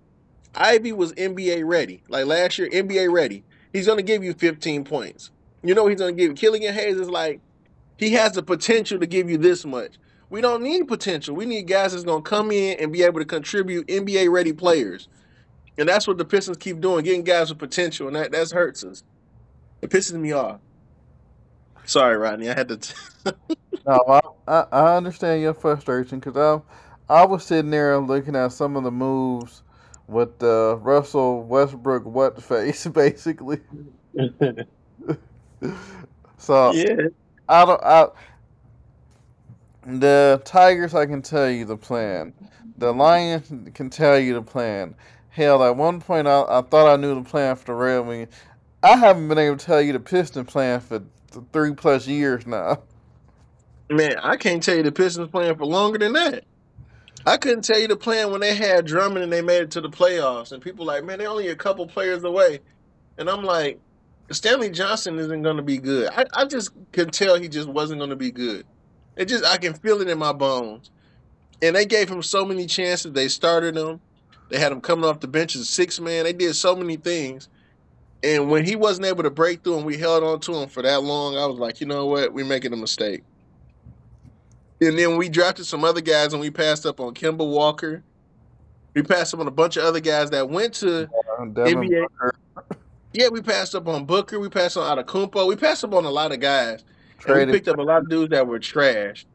Ivey 0.55 0.91
was 0.91 1.13
NBA 1.13 1.65
ready. 1.65 2.01
Like 2.09 2.25
last 2.25 2.57
year, 2.57 2.69
NBA 2.69 3.11
ready. 3.11 3.43
He's 3.71 3.87
gonna 3.87 4.01
give 4.01 4.23
you 4.23 4.33
15 4.33 4.83
points. 4.83 5.31
You 5.67 5.75
know 5.75 5.87
he's 5.87 5.99
gonna 5.99 6.13
give 6.13 6.29
you. 6.29 6.33
Killian 6.33 6.73
Hayes 6.73 6.97
is 6.97 7.09
like 7.09 7.41
he 7.97 8.13
has 8.13 8.33
the 8.33 8.43
potential 8.43 8.99
to 8.99 9.07
give 9.07 9.29
you 9.29 9.37
this 9.37 9.65
much. 9.65 9.97
We 10.29 10.41
don't 10.41 10.63
need 10.63 10.87
potential. 10.87 11.35
We 11.35 11.45
need 11.45 11.67
guys 11.67 11.93
that's 11.93 12.03
gonna 12.03 12.21
come 12.21 12.51
in 12.51 12.79
and 12.79 12.91
be 12.93 13.03
able 13.03 13.19
to 13.19 13.25
contribute 13.25 13.87
NBA 13.87 14.31
ready 14.31 14.53
players. 14.53 15.09
And 15.77 15.87
that's 15.89 16.07
what 16.07 16.17
the 16.17 16.25
Pistons 16.25 16.57
keep 16.57 16.81
doing, 16.81 17.03
getting 17.05 17.23
guys 17.23 17.49
with 17.49 17.59
potential, 17.59 18.07
and 18.07 18.15
that 18.15 18.31
that 18.31 18.51
hurts 18.51 18.83
us. 18.83 19.03
It 19.81 19.89
pisses 19.91 20.19
me 20.19 20.31
off. 20.33 20.59
Sorry, 21.85 22.17
Rodney. 22.17 22.49
I 22.49 22.55
had 22.55 22.69
to. 22.69 22.77
T- 22.77 22.93
No, 23.87 24.03
I, 24.07 24.21
I, 24.47 24.65
I 24.71 24.97
understand 24.97 25.41
your 25.41 25.53
frustration 25.53 26.19
because 26.19 26.37
I 26.37 26.61
I 27.21 27.25
was 27.25 27.45
sitting 27.45 27.71
there 27.71 27.97
looking 27.99 28.35
at 28.35 28.51
some 28.51 28.75
of 28.75 28.83
the 28.83 28.91
moves 28.91 29.63
with 30.07 30.39
the 30.39 30.77
Russell 30.81 31.43
Westbrook 31.43 32.05
what 32.05 32.41
face 32.43 32.85
basically. 32.93 33.61
So 36.39 36.71
yeah. 36.71 37.07
I 37.49 37.65
don't 37.65 37.83
I 37.83 38.07
the 39.85 40.41
Tigers 40.45 40.93
I 40.93 41.05
can 41.05 41.21
tell 41.21 41.49
you 41.49 41.65
the 41.65 41.75
plan. 41.75 42.33
The 42.77 42.93
Lions 42.93 43.51
can 43.73 43.89
tell 43.89 44.19
you 44.19 44.35
the 44.35 44.41
plan. 44.41 44.95
Hell, 45.29 45.63
at 45.63 45.75
one 45.75 45.99
point 45.99 46.27
I, 46.27 46.43
I 46.43 46.61
thought 46.61 46.93
I 46.93 46.95
knew 46.95 47.15
the 47.15 47.27
plan 47.27 47.55
for 47.55 47.65
the 47.65 47.73
Red 47.73 47.99
Wings. 47.99 48.29
I 48.83 48.95
haven't 48.95 49.27
been 49.27 49.37
able 49.39 49.57
to 49.57 49.65
tell 49.65 49.81
you 49.81 49.93
the 49.93 49.99
Piston 49.99 50.45
plan 50.45 50.79
for 50.79 50.99
th- 51.31 51.45
three 51.51 51.73
plus 51.73 52.07
years 52.07 52.45
now. 52.45 52.83
Man, 53.89 54.17
I 54.21 54.35
can't 54.35 54.61
tell 54.61 54.75
you 54.75 54.83
the 54.83 54.91
Pistons 54.91 55.29
plan 55.29 55.55
for 55.57 55.65
longer 55.65 55.97
than 55.97 56.13
that. 56.13 56.43
I 57.25 57.37
couldn't 57.37 57.63
tell 57.63 57.79
you 57.79 57.87
the 57.87 57.97
plan 57.97 58.31
when 58.31 58.41
they 58.41 58.55
had 58.55 58.85
Drummond 58.85 59.23
and 59.23 59.33
they 59.33 59.41
made 59.41 59.63
it 59.63 59.71
to 59.71 59.81
the 59.81 59.89
playoffs, 59.89 60.51
and 60.51 60.61
people 60.61 60.85
like, 60.85 61.03
man, 61.03 61.19
they're 61.19 61.29
only 61.29 61.47
a 61.47 61.55
couple 61.55 61.87
players 61.87 62.23
away, 62.23 62.59
and 63.17 63.29
I'm 63.29 63.43
like, 63.43 63.79
Stanley 64.31 64.69
Johnson 64.69 65.17
isn't 65.19 65.41
going 65.41 65.57
to 65.57 65.63
be 65.63 65.77
good. 65.77 66.09
I, 66.11 66.25
I 66.33 66.45
just 66.45 66.71
could 66.91 67.13
tell 67.13 67.39
he 67.39 67.47
just 67.47 67.69
wasn't 67.69 67.99
going 67.99 68.09
to 68.09 68.15
be 68.15 68.31
good. 68.31 68.65
It 69.15 69.25
just 69.25 69.45
I 69.45 69.57
can 69.57 69.73
feel 69.73 70.01
it 70.01 70.09
in 70.09 70.17
my 70.17 70.33
bones. 70.33 70.91
And 71.61 71.75
they 71.75 71.85
gave 71.85 72.09
him 72.09 72.21
so 72.21 72.45
many 72.45 72.67
chances. 72.67 73.13
They 73.13 73.29
started 73.29 73.75
him. 73.75 73.99
They 74.49 74.59
had 74.59 74.71
him 74.71 74.81
coming 74.81 75.05
off 75.05 75.19
the 75.19 75.27
bench 75.27 75.55
as 75.55 75.61
a 75.61 75.65
six 75.65 75.99
man. 75.99 76.25
They 76.25 76.33
did 76.33 76.55
so 76.55 76.75
many 76.75 76.97
things. 76.97 77.49
And 78.23 78.49
when 78.49 78.65
he 78.65 78.75
wasn't 78.75 79.07
able 79.07 79.23
to 79.23 79.29
break 79.29 79.63
through 79.63 79.77
and 79.77 79.85
we 79.85 79.97
held 79.97 80.23
on 80.23 80.39
to 80.41 80.53
him 80.55 80.69
for 80.69 80.81
that 80.83 81.03
long, 81.03 81.37
I 81.37 81.45
was 81.45 81.57
like, 81.57 81.79
you 81.79 81.87
know 81.87 82.05
what? 82.07 82.33
We're 82.33 82.45
making 82.45 82.73
a 82.73 82.77
mistake. 82.77 83.23
And 84.81 84.97
then 84.97 85.17
we 85.17 85.29
drafted 85.29 85.65
some 85.65 85.83
other 85.83 86.01
guys 86.01 86.33
and 86.33 86.41
we 86.41 86.51
passed 86.51 86.85
up 86.85 86.99
on 86.99 87.13
Kemba 87.13 87.47
Walker. 87.47 88.03
We 88.93 89.03
passed 89.03 89.33
up 89.33 89.39
on 89.39 89.47
a 89.47 89.51
bunch 89.51 89.77
of 89.77 89.83
other 89.83 89.99
guys 89.99 90.29
that 90.31 90.49
went 90.49 90.73
to 90.75 91.07
Devin 91.53 91.89
NBA. 91.89 92.01
Booker 92.01 92.35
Yeah, 93.13 93.29
we 93.29 93.41
passed 93.41 93.73
up 93.75 93.87
on 93.87 94.05
Booker. 94.05 94.39
We 94.39 94.49
passed 94.49 94.77
on 94.77 94.97
Antetokounmpo. 94.97 95.47
We 95.47 95.55
passed 95.55 95.83
up 95.83 95.93
on 95.93 96.05
a 96.05 96.09
lot 96.09 96.31
of 96.31 96.39
guys. 96.39 96.81
And 96.81 97.19
we 97.19 97.33
traded 97.33 97.53
picked 97.53 97.67
up 97.67 97.79
a 97.79 97.81
lot 97.81 98.03
of 98.03 98.09
dudes 98.09 98.31
that 98.31 98.45
were 98.45 98.59
trash. 98.59 99.25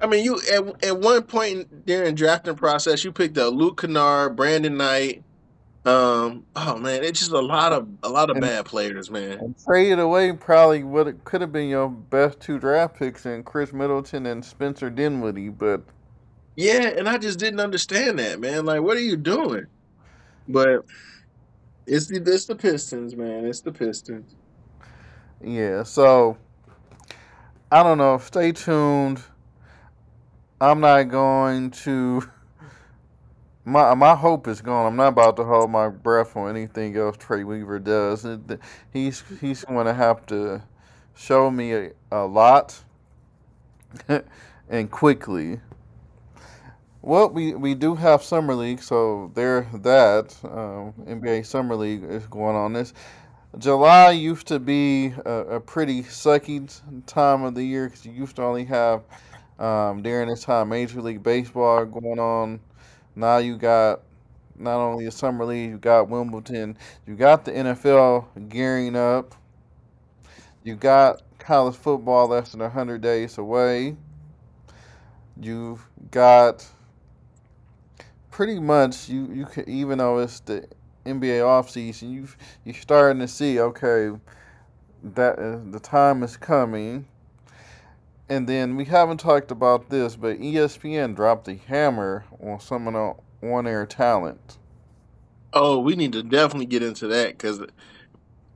I 0.00 0.06
mean, 0.06 0.24
you 0.24 0.40
at, 0.52 0.84
at 0.84 1.00
one 1.00 1.22
point 1.22 1.86
during 1.86 2.14
drafting 2.14 2.56
process, 2.56 3.04
you 3.04 3.12
picked 3.12 3.38
up 3.38 3.54
Luke 3.54 3.80
Kennard, 3.80 4.36
Brandon 4.36 4.76
Knight. 4.76 5.22
Um, 5.86 6.44
oh 6.56 6.78
man, 6.78 7.04
it's 7.04 7.20
just 7.20 7.32
a 7.32 7.40
lot 7.40 7.72
of 7.72 7.86
a 8.02 8.08
lot 8.08 8.30
of 8.30 8.36
and, 8.36 8.42
bad 8.42 8.64
players, 8.64 9.10
man. 9.10 9.38
and 9.38 9.54
traded 9.64 9.98
away 9.98 10.32
probably 10.32 10.82
what 10.82 11.06
it 11.06 11.24
could 11.24 11.42
have 11.42 11.52
been 11.52 11.68
your 11.68 11.90
best 11.90 12.40
two 12.40 12.58
draft 12.58 12.98
picks 12.98 13.26
in 13.26 13.44
Khris 13.44 13.72
Middleton 13.72 14.24
and 14.26 14.42
Spencer 14.42 14.88
Dinwiddie, 14.88 15.50
but 15.50 15.82
Yeah, 16.56 16.88
and 16.88 17.08
I 17.08 17.18
just 17.18 17.38
didn't 17.38 17.60
understand 17.60 18.18
that, 18.18 18.40
man. 18.40 18.64
Like, 18.64 18.80
what 18.80 18.96
are 18.96 19.00
you 19.00 19.16
doing? 19.16 19.66
But 20.48 20.86
it's 21.86 22.06
the 22.08 22.22
it's 22.26 22.46
the 22.46 22.56
Pistons, 22.56 23.16
man. 23.16 23.46
It's 23.46 23.60
the 23.60 23.72
Pistons. 23.72 24.36
yeah. 25.42 25.82
So 25.84 26.38
I 27.70 27.82
don't 27.82 27.98
know. 27.98 28.18
Stay 28.18 28.52
tuned. 28.52 29.22
I'm 30.60 30.80
not 30.80 31.04
going 31.04 31.70
to. 31.72 32.28
My 33.66 33.94
my 33.94 34.14
hope 34.16 34.48
is 34.48 34.60
gone. 34.60 34.86
I'm 34.86 34.96
not 34.96 35.08
about 35.08 35.36
to 35.36 35.44
hold 35.44 35.70
my 35.70 35.88
breath 35.88 36.36
on 36.36 36.50
anything 36.50 36.96
else 36.98 37.16
Troy 37.16 37.46
Weaver 37.46 37.78
does. 37.78 38.26
He's 38.92 39.24
he's 39.40 39.64
going 39.64 39.86
to 39.86 39.94
have 39.94 40.26
to 40.26 40.62
show 41.14 41.50
me 41.50 41.72
a, 41.72 41.92
a 42.12 42.26
lot 42.26 42.82
and 44.68 44.90
quickly. 44.90 45.60
Well, 47.06 47.28
we, 47.28 47.54
we 47.54 47.74
do 47.74 47.94
have 47.96 48.22
summer 48.22 48.54
league, 48.54 48.82
so 48.82 49.30
there 49.34 49.68
that 49.74 50.34
um, 50.42 50.94
NBA 51.06 51.42
summer 51.42 51.76
league 51.76 52.02
is 52.02 52.26
going 52.26 52.56
on. 52.56 52.72
This 52.72 52.94
July 53.58 54.12
used 54.12 54.46
to 54.48 54.58
be 54.58 55.08
a, 55.26 55.56
a 55.56 55.60
pretty 55.60 56.02
sucky 56.04 56.66
time 57.06 57.42
of 57.42 57.54
the 57.54 57.62
year 57.62 57.88
because 57.88 58.06
you 58.06 58.12
used 58.12 58.36
to 58.36 58.42
only 58.42 58.64
have 58.64 59.02
um, 59.58 60.02
during 60.02 60.28
this 60.28 60.44
time 60.44 60.70
Major 60.70 61.02
League 61.02 61.22
Baseball 61.22 61.84
going 61.84 62.18
on. 62.18 62.60
Now 63.14 63.36
you 63.36 63.58
got 63.58 64.00
not 64.58 64.78
only 64.80 65.06
a 65.06 65.10
summer 65.10 65.44
league, 65.44 65.70
you 65.72 65.78
got 65.78 66.08
Wimbledon, 66.08 66.78
you 67.06 67.16
got 67.16 67.44
the 67.44 67.52
NFL 67.58 68.28
gearing 68.48 68.96
up, 68.96 69.34
you 70.62 70.74
got 70.74 71.22
college 71.38 71.76
football 71.76 72.28
less 72.28 72.52
than 72.52 72.60
hundred 72.70 73.02
days 73.02 73.38
away. 73.38 73.96
You've 75.40 75.86
got 76.10 76.66
pretty 78.34 78.58
much 78.58 79.08
you 79.08 79.28
you 79.32 79.46
can 79.46 79.68
even 79.68 79.98
though 79.98 80.18
it's 80.18 80.40
the 80.40 80.66
NBA 81.06 81.38
offseason, 81.40 82.12
you 82.12 82.28
you're 82.64 82.74
starting 82.74 83.20
to 83.20 83.28
see 83.28 83.60
okay 83.60 84.10
that 85.04 85.38
uh, 85.38 85.60
the 85.70 85.78
time 85.78 86.22
is 86.24 86.36
coming. 86.36 87.06
And 88.28 88.48
then 88.48 88.74
we 88.74 88.86
haven't 88.86 89.18
talked 89.18 89.52
about 89.52 89.88
this, 89.88 90.16
but 90.16 90.40
ESPN 90.40 91.14
dropped 91.14 91.44
the 91.44 91.54
hammer 91.68 92.24
on 92.42 92.58
some 92.58 92.88
of 92.88 92.94
the 92.94 93.48
on-air 93.48 93.86
talent. 93.86 94.58
Oh, 95.52 95.78
we 95.78 95.94
need 95.94 96.12
to 96.14 96.22
definitely 96.22 96.66
get 96.66 96.82
into 96.82 97.06
that 97.06 97.38
because 97.38 97.60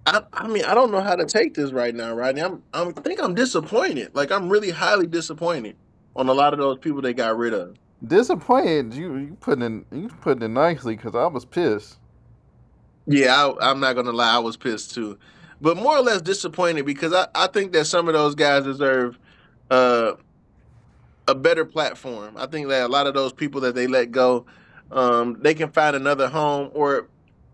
I 0.07 0.23
I 0.33 0.49
mean 0.49 0.64
I 0.64 0.75
don't 0.75 0.91
know 0.91 1.03
how 1.03 1.14
to 1.14 1.25
take 1.25 1.55
this 1.55 1.71
right 1.71 1.95
now, 1.95 2.12
Rodney. 2.14 2.43
I'm 2.43 2.64
I'm 2.75 2.88
I 2.97 3.01
think 3.01 3.23
I'm 3.23 3.37
disappointed. 3.37 4.12
Like 4.17 4.33
I'm 4.33 4.49
really 4.49 4.71
highly 4.71 5.07
disappointed 5.07 5.77
on 6.17 6.29
a 6.29 6.35
lot 6.35 6.53
of 6.53 6.59
those 6.59 6.79
people 6.79 7.01
they 7.01 7.14
got 7.14 7.38
rid 7.38 7.55
of. 7.55 7.77
Disappointed, 8.07 8.95
you 8.95 9.17
you 9.17 9.37
putting 9.41 9.85
it 9.91 9.97
you 9.97 10.09
putting 10.09 10.43
it 10.43 10.49
nicely 10.49 10.97
because 10.97 11.15
I 11.15 11.27
was 11.27 11.45
pissed. 11.45 11.99
Yeah, 13.07 13.35
I, 13.61 13.71
I'm 13.71 13.81
not 13.81 13.95
gonna 13.95 14.13
lie, 14.13 14.37
I 14.37 14.39
was 14.39 14.57
pissed 14.57 14.95
too, 14.95 15.19
but 15.61 15.77
more 15.77 15.97
or 15.97 16.03
less 16.03 16.23
disappointed 16.23 16.87
because 16.87 17.13
I, 17.13 17.27
I 17.35 17.49
think 17.49 17.73
that 17.73 17.87
some 17.87 18.09
of 18.09 18.15
those 18.15 18.35
guys 18.35 18.65
deserve 18.65 19.19
uh, 19.71 20.13
a 21.27 21.35
better 21.35 21.65
platform. 21.65 22.37
I 22.37 22.47
think 22.47 22.69
that 22.69 22.85
a 22.87 22.89
lot 22.89 23.07
of 23.07 23.15
those 23.15 23.33
people 23.33 23.61
that 23.63 23.75
they 23.75 23.87
let 23.87 24.13
go, 24.13 24.47
um, 24.93 25.39
they 25.41 25.55
can 25.55 25.71
find 25.71 25.97
another 25.97 26.29
home, 26.29 26.71
or 26.75 27.09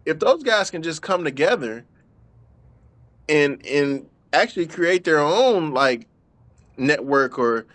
if 0.04 0.18
those 0.18 0.42
guys 0.42 0.70
can 0.70 0.82
just 0.82 1.02
come 1.02 1.24
together 1.24 1.84
and 3.28 3.64
and 3.66 4.06
actually 4.32 4.66
create 4.66 5.04
their 5.04 5.20
own 5.20 5.72
like 5.72 6.06
network 6.76 7.38
or 7.38 7.66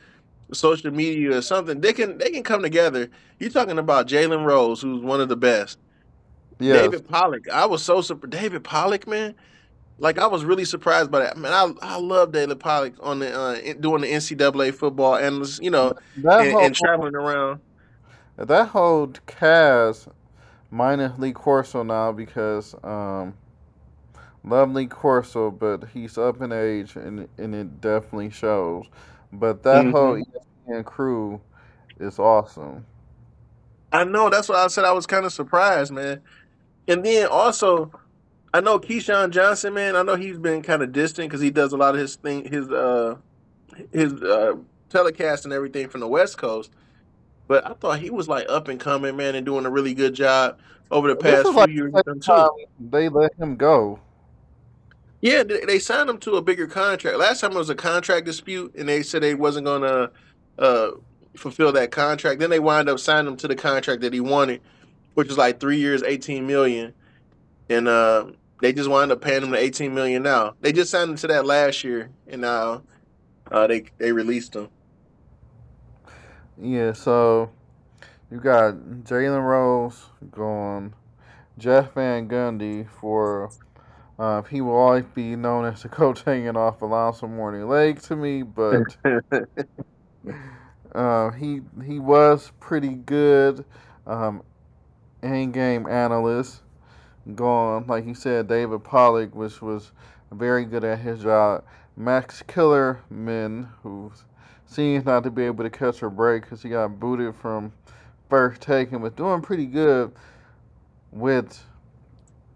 social 0.54 0.92
media 0.92 1.38
or 1.38 1.42
something, 1.42 1.82
they 1.82 1.94
can 1.94 2.18
they 2.18 2.30
can 2.30 2.44
come 2.44 2.62
together. 2.62 3.10
You're 3.40 3.50
talking 3.50 3.80
about 3.80 4.08
Jalen 4.08 4.46
Rose, 4.46 4.82
who's 4.82 5.02
one 5.02 5.22
of 5.22 5.30
the 5.30 5.38
best. 5.38 5.78
Yes, 6.60 6.82
David 6.82 7.08
Pollack. 7.08 7.50
I 7.50 7.66
was 7.66 7.84
so 7.84 8.02
surprised. 8.02 8.32
David 8.32 8.64
Pollack, 8.64 9.08
man. 9.08 9.36
Like 9.98 10.18
I 10.18 10.28
was 10.28 10.46
really 10.46 10.66
surprised 10.66 11.12
by 11.12 11.20
that. 11.20 11.38
Man, 11.38 11.52
I 11.52 11.72
I 11.82 11.98
love 11.98 12.32
David 12.32 12.60
Pollack 12.60 12.94
on 13.02 13.20
the 13.20 13.38
uh, 13.38 13.74
doing 13.80 14.02
the 14.02 14.08
NCAA 14.08 14.74
football 14.74 15.16
and 15.16 15.46
you 15.62 15.70
know 15.70 15.94
and, 16.16 16.26
whole 16.26 16.66
and 16.66 16.76
traveling 16.76 17.16
around. 17.16 17.60
that 18.38 18.70
whole 18.70 19.08
cast 19.28 20.08
minus 20.72 21.18
Lee 21.20 21.34
Corso 21.34 21.84
now 21.84 22.12
because 22.12 22.76
um 22.84 23.34
love 24.44 24.72
Lee 24.72 24.88
Corso, 24.88 25.52
but 25.52 25.86
he's 25.94 26.18
up 26.18 26.42
in 26.42 26.52
age 26.52 26.96
and 26.96 27.28
and 27.38 27.54
it 27.54 27.82
definitely 27.82 28.30
shows. 28.30 28.86
But 29.32 29.64
that 29.64 29.88
whole 29.88 30.14
hmm 30.14 30.22
ESPN 30.22 30.84
crew 30.84 31.42
is 32.00 32.20
awesome. 32.20 32.86
I 33.92 34.04
know. 34.04 34.30
That's 34.30 34.50
why 34.50 34.64
I 34.64 34.68
said 34.68 34.86
I 34.86 34.92
was 34.92 35.06
kind 35.08 35.26
of 35.26 35.34
surprised, 35.34 35.92
man. 35.92 36.22
And 36.88 37.06
then 37.06 37.28
also, 37.28 37.92
I 38.54 38.62
know 38.62 38.80
Keyshawn 38.80 39.32
Johnson, 39.32 39.74
man. 39.74 39.96
I 39.96 40.04
know 40.04 40.16
he's 40.16 40.40
been 40.40 40.62
kind 40.62 40.82
of 40.84 40.92
distant 40.92 41.30
because 41.30 41.42
he 41.42 41.52
does 41.52 41.74
a 41.74 41.78
lot 41.78 41.96
of 41.96 42.02
his 42.02 42.16
thing, 42.18 42.46
his 42.52 42.70
uh, 42.72 43.18
his 43.94 44.14
uh, 44.24 44.56
telecast 44.90 45.46
and 45.46 45.54
everything 45.54 45.90
from 45.90 46.02
the 46.02 46.08
West 46.08 46.38
Coast. 46.38 46.72
But 47.48 47.68
I 47.68 47.74
thought 47.74 48.00
he 48.00 48.12
was 48.12 48.28
like 48.30 48.48
up 48.50 48.68
and 48.70 48.80
coming, 48.80 49.18
man, 49.18 49.36
and 49.36 49.46
doing 49.46 49.66
a 49.66 49.72
really 49.72 49.94
good 49.96 50.16
job 50.16 50.60
over 50.92 51.10
the 51.10 51.18
past 51.18 51.54
few 51.54 51.68
like 51.68 51.70
years 51.70 51.92
the 51.92 51.98
with 51.98 52.06
them 52.06 52.20
second 52.20 52.22
time 52.22 52.50
too. 52.50 52.52
they 52.80 53.10
let 53.10 53.34
him 53.36 53.56
go. 53.58 54.00
Yeah, 55.22 55.44
they, 55.44 55.80
signed 55.80 56.10
him 56.10 56.18
to 56.20 56.36
a 56.36 56.42
bigger 56.42 56.66
contract. 56.66 57.18
Last 57.18 57.42
time 57.42 57.52
it 57.52 57.58
was 57.58 57.70
a 57.70 57.76
contract 57.76 58.26
dispute, 58.26 58.74
and 58.76 58.88
they 58.88 59.04
said 59.04 59.22
they 59.22 59.36
wasn't 59.36 59.66
gonna 59.66 60.12
uh, 60.58 60.92
fulfill 61.36 61.74
that 61.74 61.92
contract. 61.92 62.40
Then 62.40 62.50
they 62.50 62.60
wind 62.60 62.88
up 62.88 63.00
signing 63.00 63.28
him 63.28 63.38
to 63.38 63.48
the 63.48 63.56
contract 63.56 64.02
that 64.02 64.14
he 64.14 64.22
wanted, 64.22 64.62
which 65.16 65.28
is 65.28 65.38
like 65.38 65.60
three 65.60 65.78
years, 65.78 66.04
eighteen 66.04 66.48
million, 66.48 66.94
and 67.70 67.90
uh, 67.90 68.28
they 68.62 68.72
just 68.72 68.90
wind 68.90 69.12
up 69.12 69.20
paying 69.20 69.44
him 69.44 69.50
the 69.50 69.58
eighteen 69.58 69.94
million. 69.94 70.24
Now 70.24 70.56
they 70.62 70.72
just 70.72 70.90
signed 70.90 71.10
him 71.10 71.18
to 71.18 71.28
that 71.28 71.46
last 71.46 71.84
year, 71.84 72.12
and 72.26 72.40
now 72.40 72.84
uh, 73.52 73.68
they 73.68 73.86
they 73.98 74.14
released 74.14 74.56
him. 74.56 74.70
Yeah, 76.62 76.94
so 76.94 77.52
you 78.32 78.38
got 78.38 78.76
Jalen 79.04 79.44
Rose 79.44 80.06
going, 80.32 80.94
Jeff 81.58 81.94
Van 81.94 82.30
Gundy 82.30 82.88
for. 83.02 83.52
Uh, 84.20 84.42
he 84.44 84.60
will 84.60 84.76
always 84.76 85.06
be 85.16 85.38
known 85.38 85.64
as 85.64 85.82
the 85.82 85.90
coach 85.90 86.24
hanging 86.24 86.58
off 86.58 86.82
a 86.82 86.86
Alonzo 86.86 87.26
Mourning 87.26 87.68
leg 87.70 88.02
to 88.02 88.18
me, 88.18 88.44
but 88.44 88.98
uh, 90.94 91.32
he 91.32 91.62
he 91.86 92.00
was 92.00 92.52
pretty 92.60 92.96
good 92.96 93.64
um, 94.06 94.44
in-game 95.24 95.88
analyst. 95.88 96.62
Gone, 97.36 97.86
like 97.88 98.06
you 98.06 98.14
said, 98.14 98.48
David 98.48 98.84
Pollack, 98.84 99.34
which 99.34 99.62
was 99.62 99.92
very 100.32 100.66
good 100.66 100.84
at 100.84 101.00
his 101.00 101.22
job. 101.22 101.64
Max 101.96 102.42
Kellerman, 102.48 103.70
who 103.84 104.12
seems 104.66 105.06
not 105.06 105.24
to 105.24 105.32
be 105.32 105.44
able 105.44 105.64
to 105.64 105.70
catch 105.70 106.02
a 106.02 106.10
break 106.10 106.44
because 106.44 106.64
he 106.64 106.70
got 106.70 107.00
booted 107.00 107.36
from 107.36 107.72
first 108.30 108.62
take 108.62 108.92
and 108.92 109.02
was 109.02 109.14
doing 109.14 109.42
pretty 109.42 109.66
good 109.66 110.12
with 111.12 111.64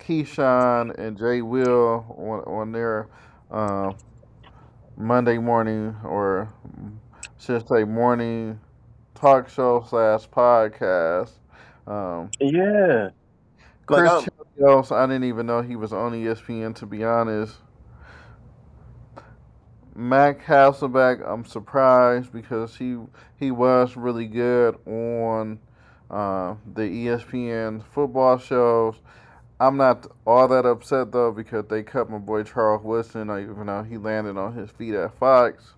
Keyshawn 0.08 0.98
and 0.98 1.18
Jay 1.18 1.42
Will 1.42 2.06
on, 2.18 2.40
on 2.42 2.72
their 2.72 3.08
uh, 3.52 3.94
Monday 4.98 5.38
morning 5.38 5.96
or 6.04 6.52
should 7.40 7.68
say 7.68 7.84
morning 7.84 8.60
talk 9.16 9.50
show 9.50 9.86
slash 9.90 10.28
podcast. 10.30 11.32
Um, 11.88 12.30
yeah, 12.40 13.10
Chris 13.86 14.00
like 14.00 14.10
um, 14.10 14.26
Chelios, 14.60 14.92
I 14.92 15.06
didn't 15.06 15.26
even 15.26 15.46
know 15.46 15.62
he 15.62 15.76
was 15.76 15.94
on 15.94 16.14
ESPN 16.14 16.76
to 16.76 16.86
be 16.86 17.04
honest. 17.04 17.56
Matt 19.96 20.40
Hasselbeck, 20.40 21.24
I'm 21.26 21.46
surprised 21.46 22.34
because 22.34 22.76
he 22.76 22.98
he 23.38 23.52
was 23.52 23.96
really 23.96 24.26
good 24.26 24.76
on 24.88 25.60
uh, 26.10 26.56
the 26.74 26.82
ESPN 26.82 27.84
football 27.94 28.38
shows. 28.38 28.96
I'm 29.64 29.78
not 29.78 30.08
all 30.26 30.50
that 30.50 30.66
upset 30.66 31.14
though 31.14 31.32
because 31.32 31.66
they 31.70 31.84
cut 31.84 32.10
my 32.10 32.18
boy 32.18 32.44
Charles 32.44 32.84
Woodson, 32.84 33.30
uh, 33.30 33.38
even 33.38 33.68
though 33.68 33.84
he 33.84 33.98
landed 33.98 34.36
on 34.36 34.54
his 34.56 34.70
feet 34.72 34.94
at 34.94 35.18
Fox. 35.18 35.76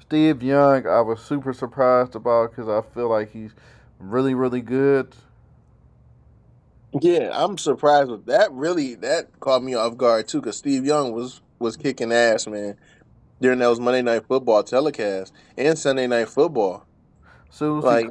Steve 0.00 0.42
Young, 0.42 0.84
I 0.84 1.00
was 1.02 1.20
super 1.20 1.52
surprised 1.52 2.16
about 2.16 2.50
because 2.50 2.68
I 2.68 2.82
feel 2.92 3.08
like 3.08 3.30
he's 3.30 3.52
really, 4.00 4.34
really 4.34 4.60
good. 4.60 5.14
yeah, 7.00 7.30
I'm 7.32 7.56
surprised 7.56 8.10
with 8.10 8.26
that. 8.26 8.50
Really, 8.50 8.96
that 8.96 9.38
caught 9.38 9.62
me 9.62 9.74
off 9.74 9.96
guard 9.96 10.26
too, 10.26 10.40
because 10.40 10.56
Steve 10.56 10.84
Young 10.84 11.12
was 11.12 11.40
was 11.60 11.76
kicking 11.76 12.10
ass, 12.10 12.48
man, 12.48 12.76
during 13.40 13.60
those 13.60 13.78
Monday 13.78 14.02
Night 14.02 14.26
Football 14.26 14.64
telecasts 14.64 15.30
and 15.56 15.78
Sunday 15.78 16.08
Night 16.08 16.30
Football. 16.30 16.84
Suzy 17.48 17.86
Like, 17.86 18.08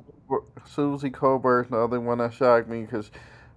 Suzy 0.65 1.09
Kolber's 1.09 1.69
the 1.69 1.77
other 1.77 1.99
one 1.99 2.19
that 2.19 2.33
shocked 2.33 2.69
me 2.69 2.83
because 2.83 3.11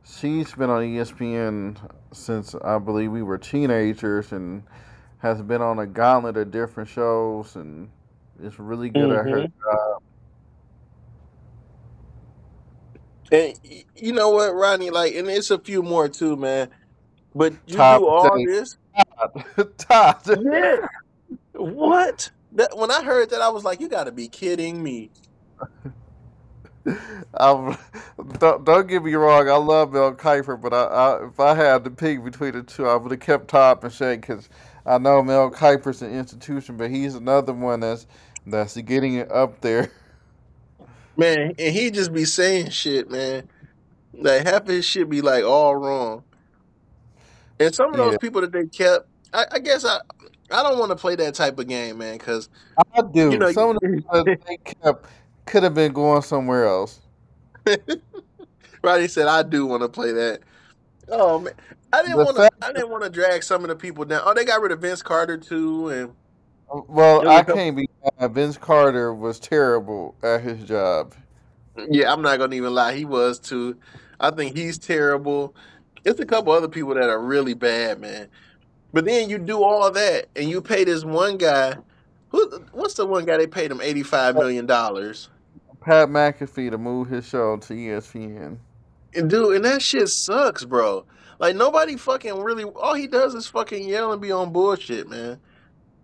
she's 0.05 0.55
been 0.55 0.71
on 0.71 0.83
ESPN 0.83 1.77
since 2.13 2.55
I 2.55 2.79
believe 2.79 3.13
we 3.13 3.23
were 3.23 3.39
teenagers 3.39 4.33
and 4.33 4.65
has 5.19 5.43
been 5.43 5.63
on 5.63 5.79
a 5.79 5.87
gauntlet 5.87 6.37
of 6.37 6.51
different 6.51 6.89
shows 6.89 7.57
and 7.57 7.91
is 8.43 8.59
really 8.59 8.91
good 8.91 9.13
at 9.13 9.27
her 9.29 9.43
hmm 9.43 9.47
job. 9.47 10.03
and 13.33 13.55
y- 13.65 13.85
you 13.97 14.13
know 14.13 14.31
what, 14.31 14.55
Ronnie? 14.55 14.91
Like, 14.91 15.15
and 15.15 15.29
it's 15.29 15.51
a 15.51 15.59
few 15.59 15.83
more 15.83 16.09
too, 16.09 16.37
man. 16.37 16.71
But 17.35 17.55
you 17.67 17.77
Todd 17.77 18.03
do 18.03 18.07
all 18.07 18.41
Potato. 18.41 18.45
this, 18.45 18.77
Todd. 19.79 20.23
yeah. 20.35 20.77
What? 21.55 22.31
That 22.53 22.77
when 22.77 22.91
I 22.91 23.03
heard 23.05 23.31
that, 23.31 23.43
I 23.43 23.51
was 23.51 23.65
like, 23.65 23.81
you 23.81 23.89
got 23.89 24.05
to 24.05 24.13
be 24.13 24.29
kidding 24.29 24.83
me. 24.83 25.11
I'm, 27.35 27.77
don't, 28.39 28.65
don't 28.65 28.89
get 28.89 29.05
me 29.05 29.15
wrong. 29.15 29.49
I 29.49 29.57
love 29.57 29.93
Mel 29.93 30.15
Kiper, 30.15 30.61
but 30.61 30.75
I, 30.75 30.85
I, 30.85 31.27
if 31.29 31.41
I 31.41 31.55
had 31.55 31.85
to 31.85 31.91
pick 31.91 32.25
between 32.25 32.53
the 32.53 32.63
two, 32.63 32.87
I 32.87 32.97
would 32.97 33.11
have 33.13 33.21
kept 33.21 33.49
Todd 33.49 33.81
Shea 33.93 34.17
because 34.17 34.49
I 34.87 34.99
know 34.99 35.23
Mel 35.23 35.51
Kiper's 35.51 36.03
an 36.03 36.13
institution, 36.13 36.77
but 36.77 36.91
he's 36.91 37.15
another 37.17 37.53
one 37.55 37.81
that's 37.81 38.07
that's 38.47 38.77
getting 38.79 39.15
it 39.15 39.31
up 39.33 39.61
there. 39.63 39.91
Man, 41.17 41.55
and 41.59 41.75
he 41.77 41.91
just 41.93 42.13
be 42.13 42.25
saying 42.27 42.71
shit, 42.71 43.11
man. 43.11 43.49
Like 44.15 44.45
half 44.47 44.63
of 44.63 44.69
his 44.69 44.85
shit 44.87 45.09
be 45.11 45.23
like 45.23 45.45
all 45.45 45.77
wrong. 45.77 46.25
And 47.61 47.75
some 47.75 47.91
of 47.93 47.99
those 47.99 48.15
Yeah, 48.15 48.19
people 48.19 48.43
that 48.43 48.53
they 48.53 48.67
kept, 48.67 49.09
I, 49.33 49.47
I 49.53 49.59
guess 49.61 49.85
I 49.85 49.99
I 50.51 50.63
don't 50.63 50.79
want 50.79 50.91
to 50.91 50.97
play 50.97 51.17
that 51.17 51.35
type 51.35 51.59
of 51.59 51.69
game, 51.69 51.99
man, 51.99 52.19
because 52.19 52.49
I 52.97 53.03
you 53.29 53.39
do. 53.39 53.39
know, 53.39 53.49
Some 53.49 53.71
of 53.71 53.77
the 53.77 53.83
people 53.83 54.25
that 54.25 54.31
they 54.47 54.59
kept 54.83 55.07
could 55.47 55.63
have 55.63 55.75
been 55.75 55.93
going 55.93 56.23
somewhere 56.23 56.67
else. 56.67 57.01
Roddy 58.83 59.09
said 59.09 59.27
I 59.27 59.43
do 59.43 59.67
want 59.67 59.83
to 59.83 59.89
play 59.89 60.13
that. 60.13 60.41
Oh 61.09 61.41
man, 61.41 61.55
I 61.93 62.03
didn't 62.03 62.21
want 62.21 62.37
to. 62.37 62.49
I 62.63 62.73
didn't 62.73 62.91
want 62.91 63.05
to 63.05 63.11
drag 63.11 63.43
some 63.43 63.63
of 63.63 63.69
the 63.69 63.77
people 63.77 64.05
down. 64.05 64.23
Oh, 64.25 64.35
they 64.35 64.45
got 64.45 64.61
rid 64.61 64.73
of 64.73 64.81
Vince 64.81 65.03
Carter 65.03 65.37
too, 65.37 65.89
and 65.89 66.15
um, 66.73 66.85
well, 66.89 67.23
I 67.23 67.25
was 67.27 67.37
I 67.37 67.41
a 67.41 67.45
couple. 67.45 67.55
can't 67.55 67.77
be 67.77 67.89
mad. 68.19 68.35
Vince 68.35 68.57
Carter 68.59 69.15
was 69.15 69.39
terrible 69.41 70.15
at 70.23 70.43
his 70.43 70.65
job. 70.65 71.15
Yeah, 71.91 72.13
I'm 72.13 72.23
not 72.23 72.39
gonna 72.39 72.55
even 72.57 72.75
lie. 72.75 72.95
He 72.95 73.05
was 73.05 73.39
too. 73.39 73.77
I 74.21 74.31
think 74.31 74.57
he's 74.57 74.79
terrible. 74.79 75.55
It's 76.05 76.21
a 76.21 76.27
couple 76.27 76.53
other 76.53 76.69
people 76.69 76.95
that 76.95 77.09
are 77.09 77.21
really 77.21 77.55
bad, 77.55 78.01
man. 78.01 78.29
But 78.93 79.05
then 79.05 79.31
you 79.31 79.39
do 79.39 79.63
all 79.63 79.91
that, 79.91 80.27
and 80.37 80.49
you 80.49 80.61
pay 80.61 80.85
this 80.85 81.05
one 81.05 81.39
guy. 81.39 81.77
Who? 82.31 82.49
What's 82.73 82.95
the 82.95 83.07
one 83.07 83.25
guy 83.25 83.37
they 83.37 83.47
paid 83.47 83.71
him 83.71 83.81
eighty 83.81 84.03
five 84.03 84.35
million 84.35 84.67
dollars? 84.67 85.29
Pat 85.81 86.09
McAfee 86.09 86.71
to 86.71 86.79
move 86.79 87.09
his 87.09 87.27
show 87.27 87.57
to 87.57 87.73
ESPN. 87.73 88.59
And 89.15 89.31
dude, 89.31 89.57
and 89.57 89.65
that 89.65 89.83
shit 89.83 90.09
sucks, 90.09 90.65
bro. 90.65 91.05
Like 91.39 91.57
nobody 91.57 91.97
fucking 91.97 92.39
really. 92.41 92.65
All 92.65 92.95
he 92.95 93.07
does 93.07 93.35
is 93.35 93.47
fucking 93.47 93.89
yell 93.89 94.13
and 94.13 94.21
be 94.21 94.31
on 94.31 94.53
bullshit, 94.53 95.09
man. 95.09 95.41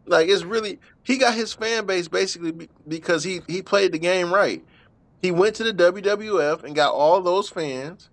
Like 0.07 0.29
it's 0.29 0.45
really 0.45 0.79
he 1.03 1.19
got 1.19 1.35
his 1.35 1.53
fan 1.53 1.87
base 1.87 2.09
basically 2.09 2.69
because 2.89 3.23
he 3.23 3.41
he 3.47 3.62
played 3.62 3.93
the 3.93 3.99
game 3.99 4.33
right. 4.33 4.65
He 5.21 5.31
went 5.31 5.57
to 5.57 5.65
the 5.65 5.73
WWF 5.73 6.65
and 6.65 6.75
got 6.75 6.93
all 6.93 7.21
those 7.21 7.49
fans. 7.49 8.11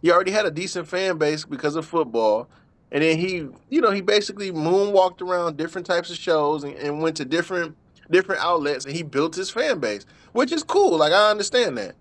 He 0.00 0.10
already 0.10 0.30
had 0.30 0.46
a 0.46 0.50
decent 0.50 0.86
fan 0.86 1.18
base 1.18 1.44
because 1.44 1.74
of 1.74 1.86
football. 1.86 2.48
And 2.90 3.02
then 3.02 3.18
he, 3.18 3.46
you 3.68 3.80
know, 3.80 3.90
he 3.90 4.00
basically 4.00 4.50
moonwalked 4.50 5.20
around 5.20 5.56
different 5.56 5.86
types 5.86 6.10
of 6.10 6.16
shows 6.16 6.64
and, 6.64 6.74
and 6.74 7.02
went 7.02 7.16
to 7.18 7.24
different 7.24 7.76
different 8.10 8.40
outlets 8.42 8.86
and 8.86 8.94
he 8.94 9.02
built 9.02 9.34
his 9.34 9.50
fan 9.50 9.80
base, 9.80 10.06
which 10.32 10.50
is 10.52 10.62
cool. 10.62 10.96
Like 10.96 11.12
I 11.12 11.30
understand 11.30 11.76
that. 11.78 11.94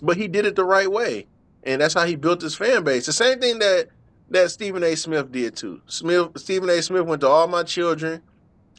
But 0.00 0.16
he 0.16 0.28
did 0.28 0.46
it 0.46 0.56
the 0.56 0.64
right 0.64 0.90
way. 0.90 1.26
And 1.64 1.80
that's 1.82 1.94
how 1.94 2.06
he 2.06 2.16
built 2.16 2.40
his 2.40 2.54
fan 2.54 2.84
base. 2.84 3.06
The 3.06 3.12
same 3.12 3.40
thing 3.40 3.58
that 3.58 3.88
that 4.30 4.50
Stephen 4.50 4.82
A. 4.84 4.94
Smith 4.94 5.32
did 5.32 5.56
too. 5.56 5.82
Smith 5.86 6.30
Stephen 6.36 6.70
A. 6.70 6.80
Smith 6.82 7.04
went 7.04 7.20
to 7.22 7.28
all 7.28 7.46
my 7.46 7.62
children. 7.62 8.22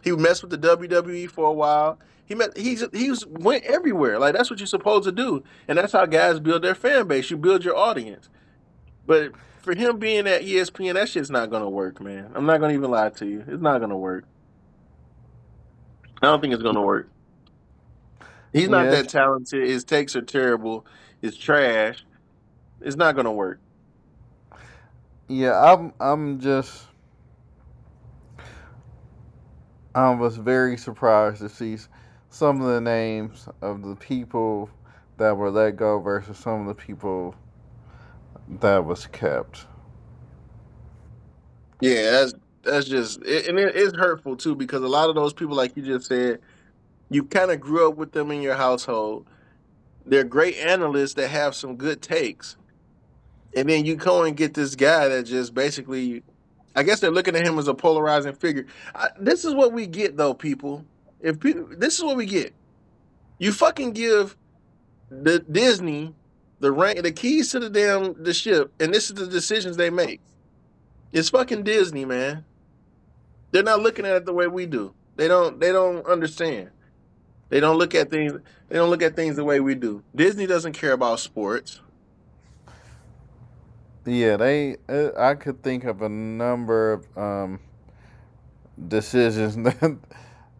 He 0.03 0.11
messed 0.11 0.41
with 0.41 0.51
the 0.51 0.57
WWE 0.57 1.29
for 1.29 1.45
a 1.45 1.53
while. 1.53 1.99
He 2.25 2.35
met 2.35 2.57
he's 2.57 3.25
went 3.27 3.65
everywhere. 3.65 4.17
Like 4.17 4.33
that's 4.33 4.49
what 4.49 4.59
you're 4.59 4.67
supposed 4.67 5.03
to 5.05 5.11
do. 5.11 5.43
And 5.67 5.77
that's 5.77 5.93
how 5.93 6.05
guys 6.05 6.39
build 6.39 6.63
their 6.63 6.75
fan 6.75 7.07
base. 7.07 7.29
You 7.29 7.37
build 7.37 7.63
your 7.63 7.75
audience. 7.75 8.29
But 9.05 9.33
for 9.69 9.77
him 9.77 9.99
being 9.99 10.27
at 10.27 10.41
ESPN, 10.41 10.95
that 10.95 11.09
shit's 11.09 11.29
not 11.29 11.51
gonna 11.51 11.69
work, 11.69 12.01
man. 12.01 12.31
I'm 12.33 12.47
not 12.47 12.59
gonna 12.59 12.73
even 12.73 12.89
lie 12.89 13.09
to 13.11 13.25
you. 13.27 13.43
It's 13.47 13.61
not 13.61 13.79
gonna 13.79 13.97
work. 13.97 14.25
I 16.23 16.25
don't 16.27 16.41
think 16.41 16.55
it's 16.55 16.63
gonna 16.63 16.81
work. 16.81 17.07
He's 18.51 18.69
not 18.69 18.89
Yeah, 18.89 18.91
that 18.91 19.09
talented. 19.09 19.67
His 19.67 19.83
takes 19.83 20.15
are 20.15 20.23
terrible. 20.23 20.87
It's 21.21 21.37
trash. 21.37 22.03
It's 22.81 22.95
not 22.95 23.15
gonna 23.15 23.31
work. 23.31 23.59
yeah. 25.27 25.73
I'm 25.73 25.93
I'm 25.99 26.39
just 26.39 26.87
I 29.95 30.11
was 30.15 30.37
very 30.37 30.77
surprised 30.77 31.41
to 31.41 31.49
see 31.49 31.77
some 32.29 32.61
of 32.61 32.67
the 32.67 32.81
names 32.81 33.47
of 33.61 33.83
the 33.83 33.95
people 33.95 34.69
that 35.17 35.37
were 35.37 35.51
let 35.51 35.75
go 35.77 35.99
versus 35.99 36.37
some 36.37 36.61
of 36.61 36.67
the 36.67 36.75
people 36.83 37.35
that 38.49 38.85
was 38.85 39.07
kept. 39.07 39.67
Yeah, 41.81 42.11
that's 42.11 42.33
that's 42.63 42.87
just 42.87 43.21
it, 43.23 43.47
and 43.47 43.57
it's 43.59 43.95
hurtful 43.95 44.35
too 44.35 44.55
because 44.55 44.81
a 44.81 44.87
lot 44.87 45.09
of 45.09 45.15
those 45.15 45.33
people, 45.33 45.55
like 45.55 45.77
you 45.77 45.83
just 45.83 46.07
said, 46.07 46.39
you 47.09 47.23
kind 47.23 47.51
of 47.51 47.59
grew 47.59 47.89
up 47.89 47.95
with 47.95 48.11
them 48.11 48.31
in 48.31 48.41
your 48.41 48.55
household. 48.55 49.25
They're 50.05 50.23
great 50.23 50.57
analysts 50.57 51.13
that 51.15 51.29
have 51.29 51.55
some 51.55 51.75
good 51.75 52.01
takes, 52.01 52.57
and 53.55 53.69
then 53.69 53.85
you 53.85 53.95
go 53.95 54.23
and 54.23 54.35
get 54.35 54.53
this 54.53 54.75
guy 54.75 55.07
that 55.07 55.23
just 55.23 55.53
basically, 55.53 56.23
I 56.75 56.83
guess 56.83 56.99
they're 56.99 57.11
looking 57.11 57.35
at 57.35 57.45
him 57.45 57.59
as 57.59 57.67
a 57.67 57.73
polarizing 57.73 58.33
figure. 58.33 58.65
I, 58.95 59.09
this 59.19 59.45
is 59.45 59.53
what 59.53 59.71
we 59.71 59.87
get, 59.87 60.17
though, 60.17 60.33
people. 60.33 60.85
If 61.21 61.39
people, 61.39 61.67
this 61.77 61.97
is 61.97 62.03
what 62.03 62.17
we 62.17 62.25
get. 62.25 62.53
You 63.37 63.53
fucking 63.53 63.91
give 63.91 64.35
the 65.09 65.39
Disney 65.39 66.13
the 66.59 66.71
rank, 66.71 67.01
the 67.03 67.11
keys 67.11 67.51
to 67.51 67.59
the 67.59 67.69
damn 67.69 68.21
the 68.21 68.33
ship, 68.33 68.71
and 68.79 68.93
this 68.93 69.09
is 69.09 69.15
the 69.15 69.27
decisions 69.27 69.77
they 69.77 69.89
make. 69.89 70.21
It's 71.11 71.29
fucking 71.29 71.63
Disney, 71.63 72.05
man. 72.05 72.45
They're 73.51 73.63
not 73.63 73.81
looking 73.81 74.05
at 74.05 74.15
it 74.15 74.25
the 74.25 74.33
way 74.33 74.47
we 74.47 74.65
do. 74.65 74.93
They 75.15 75.27
don't. 75.27 75.59
They 75.59 75.71
don't 75.71 76.05
understand. 76.05 76.69
They 77.49 77.59
don't 77.59 77.77
look 77.77 77.95
at 77.95 78.11
things. 78.11 78.33
They 78.67 78.75
don't 78.75 78.89
look 78.89 79.01
at 79.01 79.15
things 79.15 79.35
the 79.35 79.43
way 79.43 79.59
we 79.59 79.75
do. 79.75 80.03
Disney 80.15 80.45
doesn't 80.45 80.73
care 80.73 80.93
about 80.93 81.19
sports. 81.19 81.81
Yeah, 84.05 84.37
they. 84.37 84.77
Uh, 84.87 85.09
I 85.17 85.35
could 85.35 85.63
think 85.63 85.83
of 85.83 86.01
a 86.01 86.09
number 86.09 86.93
of 86.93 87.17
um, 87.17 87.59
decisions 88.87 89.55
that 89.63 89.97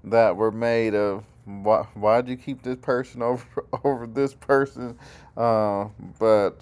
that 0.04 0.36
were 0.36 0.52
made 0.52 0.96
of 0.96 1.24
why 1.50 1.84
why'd 1.94 2.28
you 2.28 2.38
keep 2.38 2.62
this 2.62 2.78
person 2.78 3.22
over 3.24 3.66
over 3.84 4.08
this 4.08 4.34
person, 4.34 4.98
uh, 5.36 5.88
but 6.20 6.56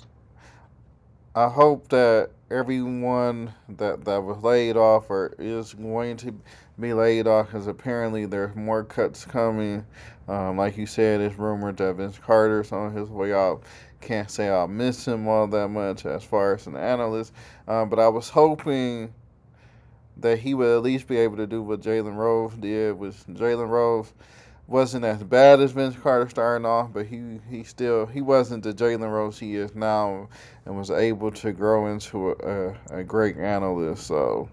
I 1.35 1.49
hope 1.49 1.89
that 1.89 2.31
everyone 2.49 3.53
that 3.69 4.05
that 4.05 4.23
was 4.23 4.41
laid 4.43 4.77
off 4.77 5.09
or 5.09 5.35
is 5.37 5.73
going 5.73 6.17
to 6.17 6.33
be 6.79 6.93
laid 6.93 7.27
off, 7.27 7.47
because 7.47 7.67
apparently 7.67 8.25
there's 8.25 8.55
more 8.55 8.83
cuts 8.83 9.25
coming. 9.25 9.85
Um, 10.27 10.57
like 10.57 10.77
you 10.77 10.85
said, 10.85 11.21
it's 11.21 11.37
rumored 11.37 11.77
that 11.77 11.95
Vince 11.95 12.19
Carter's 12.19 12.71
on 12.71 12.93
his 12.93 13.09
way 13.09 13.33
out. 13.33 13.63
Can't 14.01 14.29
say 14.29 14.49
I'll 14.49 14.67
miss 14.67 15.07
him 15.07 15.27
all 15.27 15.47
that 15.47 15.69
much 15.69 16.05
as 16.05 16.23
far 16.23 16.55
as 16.55 16.67
an 16.67 16.75
analyst, 16.75 17.33
um, 17.67 17.89
but 17.89 17.99
I 17.99 18.07
was 18.07 18.29
hoping 18.29 19.13
that 20.17 20.39
he 20.39 20.53
would 20.53 20.77
at 20.77 20.83
least 20.83 21.07
be 21.07 21.17
able 21.17 21.37
to 21.37 21.47
do 21.47 21.61
what 21.61 21.81
Jalen 21.81 22.15
Rose 22.15 22.53
did. 22.53 22.97
Was 22.97 23.23
Jalen 23.29 23.69
Rose 23.69 24.13
wasn't 24.67 25.05
as 25.05 25.23
bad 25.23 25.61
as 25.61 25.71
Vince 25.71 25.95
Carter 25.95 26.29
starting 26.29 26.65
off, 26.65 26.91
but 26.93 27.05
he, 27.05 27.39
he 27.49 27.63
still 27.63 28.05
he 28.05 28.21
wasn't 28.21 28.63
the 28.63 28.73
Jalen 28.73 29.11
Rose 29.11 29.39
he 29.39 29.55
is 29.55 29.73
now, 29.73 30.27
and 30.65 30.77
was 30.77 30.91
able 30.91 31.31
to 31.31 31.53
grow 31.53 31.87
into 31.87 32.31
a, 32.31 32.33
a, 32.33 32.99
a 32.99 33.03
great 33.03 33.37
analyst. 33.37 34.05
So 34.05 34.49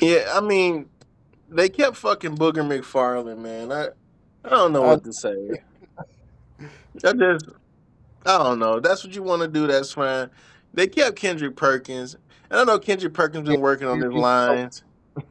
yeah, 0.00 0.30
I 0.32 0.40
mean, 0.40 0.88
they 1.48 1.68
kept 1.68 1.96
fucking 1.96 2.36
Booger 2.36 2.64
McFarland, 2.64 3.38
man. 3.38 3.72
I 3.72 3.88
I 4.44 4.50
don't 4.50 4.72
know 4.72 4.82
what 4.82 5.04
to 5.04 5.12
say. 5.12 5.34
I 7.04 7.12
just 7.12 7.46
I 8.24 8.38
don't 8.38 8.58
know. 8.58 8.80
That's 8.80 9.04
what 9.04 9.14
you 9.14 9.22
want 9.22 9.42
to 9.42 9.48
do. 9.48 9.66
That's 9.66 9.92
fine. 9.92 10.30
They 10.72 10.86
kept 10.86 11.16
Kendrick 11.16 11.56
Perkins, 11.56 12.16
and 12.50 12.60
I 12.60 12.64
know 12.64 12.78
Kendrick 12.78 13.14
Perkins 13.14 13.48
been 13.48 13.60
working 13.60 13.88
on 13.88 14.00
his 14.00 14.12
lines. 14.12 14.82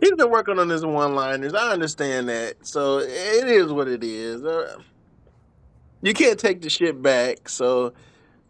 He's 0.00 0.12
been 0.12 0.30
working 0.30 0.58
on 0.58 0.68
his 0.68 0.84
one 0.84 1.14
liners. 1.14 1.54
I 1.54 1.72
understand 1.72 2.28
that. 2.28 2.66
So 2.66 2.98
it 2.98 3.48
is 3.48 3.72
what 3.72 3.88
it 3.88 4.04
is. 4.04 4.44
Uh, 4.44 4.78
you 6.02 6.12
can't 6.12 6.38
take 6.38 6.60
the 6.60 6.68
shit 6.68 7.00
back. 7.00 7.48
So 7.48 7.92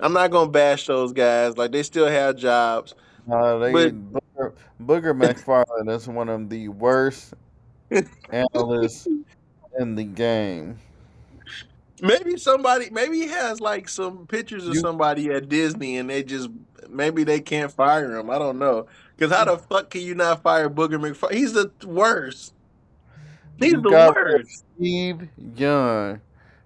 I'm 0.00 0.12
not 0.12 0.30
gonna 0.30 0.50
bash 0.50 0.86
those 0.86 1.12
guys. 1.12 1.56
Like 1.56 1.72
they 1.72 1.82
still 1.82 2.08
have 2.08 2.36
jobs. 2.36 2.94
Uh, 3.30 3.58
they, 3.58 3.72
but 3.72 4.12
Booger, 4.12 4.52
Booger 4.82 5.14
McFarland 5.22 5.90
is 5.94 6.08
one 6.08 6.28
of 6.28 6.48
the 6.48 6.68
worst 6.68 7.34
analysts 8.30 9.06
in 9.78 9.94
the 9.94 10.04
game. 10.04 10.78
Maybe 12.00 12.36
somebody, 12.36 12.90
maybe 12.90 13.18
he 13.18 13.28
has 13.28 13.60
like 13.60 13.88
some 13.88 14.26
pictures 14.26 14.66
of 14.66 14.74
you, 14.74 14.80
somebody 14.80 15.30
at 15.30 15.48
Disney, 15.48 15.98
and 15.98 16.08
they 16.08 16.22
just 16.22 16.48
maybe 16.88 17.24
they 17.24 17.40
can't 17.40 17.72
fire 17.72 18.16
him. 18.16 18.30
I 18.30 18.38
don't 18.38 18.58
know. 18.58 18.86
Because 19.18 19.36
how 19.36 19.44
the 19.44 19.58
fuck 19.58 19.90
can 19.90 20.02
you 20.02 20.14
not 20.14 20.42
fire 20.42 20.70
Booger 20.70 21.00
McFarland? 21.00 21.34
He's 21.34 21.52
the 21.52 21.72
worst. 21.84 22.54
He's 23.58 23.72
you 23.72 23.80
the 23.80 23.90
worst. 23.90 24.64
Steve 24.76 25.28
Young 25.56 26.20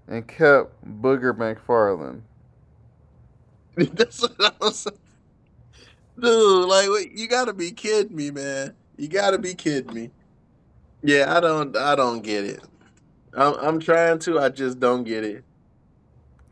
and 0.07 0.29
kept 0.29 0.85
Booger 1.01 1.35
McFarland. 1.35 2.21
That's 3.97 4.21
what 4.21 4.35
I 4.39 4.51
was 4.61 4.87
Dude, 6.21 6.69
like 6.69 7.19
you 7.19 7.27
gotta 7.27 7.55
be 7.55 7.71
kidding 7.71 8.15
me, 8.15 8.31
man. 8.31 8.75
You 8.99 9.09
gotta 9.09 9.39
be 9.39 9.55
kidding 9.55 9.95
me. 9.95 10.11
Yeah, 11.03 11.35
I 11.35 11.41
don't 11.41 11.75
I 11.75 11.95
don't 11.95 12.21
get 12.21 12.45
it. 12.45 12.61
I'm 13.33 13.55
I'm 13.55 13.81
trying 13.81 14.19
to, 14.21 14.39
I 14.39 14.51
just 14.51 14.79
don't 14.79 15.05
get 15.05 15.25
it. 15.25 15.43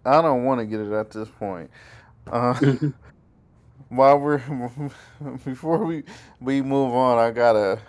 I 0.06 0.22
don't 0.22 0.44
want 0.44 0.60
to 0.60 0.64
get 0.64 0.80
it 0.80 0.92
at 0.92 1.10
this 1.10 1.28
point. 1.28 1.70
Uh, 2.26 2.58
while 3.90 4.18
we're 4.18 4.38
before 5.44 5.84
we 5.84 6.04
we 6.40 6.62
move 6.62 6.94
on, 6.94 7.18
I 7.18 7.30
gotta 7.30 7.80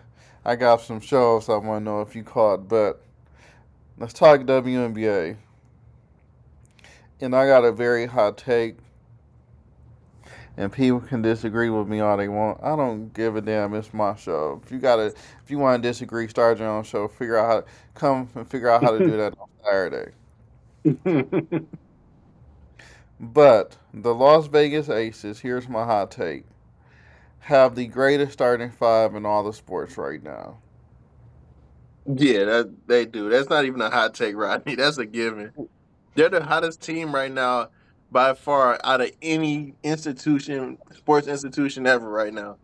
I 0.44 0.56
got 0.56 0.82
some 0.82 1.00
shows 1.00 1.48
I 1.48 1.56
want 1.56 1.82
to 1.82 1.86
know 1.86 2.02
if 2.02 2.16
you 2.16 2.24
caught, 2.24 2.68
but 2.68 3.02
let's 3.98 4.14
talk 4.14 4.42
WNBA. 4.42 5.38
And 7.22 7.36
I 7.36 7.46
got 7.46 7.64
a 7.64 7.72
very 7.72 8.08
hot 8.08 8.40
take, 8.40 8.78
and 10.58 10.72
people 10.72 11.00
can 11.00 11.22
disagree 11.22 11.70
with 11.70 11.88
me 11.88 12.00
all 12.00 12.18
they 12.18 12.28
want. 12.28 12.60
I 12.64 12.76
don't 12.76 13.14
give 13.14 13.36
a 13.36 13.42
damn. 13.42 13.76
It's 13.76 13.94
my 13.94 14.16
show. 14.16 14.60
If 14.66 14.72
you 14.72 14.80
gotta, 14.80 15.14
if 15.44 15.50
you 15.52 15.60
want 15.60 15.82
to 15.82 15.88
disagree, 15.88 16.28
start 16.28 16.58
your 16.58 16.68
own 16.68 16.84
show. 16.84 17.08
Figure 17.08 17.38
out 17.38 17.48
how 17.48 17.62
to 17.62 17.66
come 17.94 18.28
and 18.34 18.50
figure 18.50 18.70
out 18.70 18.82
how 18.82 18.98
to 18.98 19.00
do 19.00 19.18
that 19.18 19.36
on 19.40 19.48
Saturday. 19.64 20.12
But 23.22 23.78
the 23.94 24.16
Las 24.16 24.48
Vegas 24.48 24.90
Aces, 24.90 25.40
here's 25.42 25.70
my 25.70 25.86
hot 25.86 26.10
take, 26.10 26.44
have 27.42 27.76
the 27.76 27.86
greatest 27.86 28.34
starting 28.34 28.72
five 28.72 29.14
in 29.14 29.28
all 29.28 29.44
the 29.44 29.54
sports 29.54 29.96
right 29.96 30.22
now. 30.24 30.58
Yeah, 32.08 32.46
that 32.46 32.88
they 32.88 33.06
do. 33.06 33.30
That's 33.30 33.48
not 33.48 33.66
even 33.66 33.80
a 33.80 33.92
hot 33.92 34.16
take, 34.16 34.36
Rodney. 34.36 34.74
That's 34.78 34.98
a 34.98 35.06
given. 35.06 35.54
They're 36.16 36.30
the 36.30 36.44
hottest 36.44 36.82
team 36.82 37.14
right 37.14 37.32
now 37.32 37.70
by 38.12 38.34
far 38.34 38.80
out 38.84 39.02
of 39.02 39.12
any 39.22 39.76
institution, 39.84 40.80
sports 40.92 41.28
institution 41.28 41.86
ever 41.86 42.10
right 42.10 42.34
now. 42.34 42.58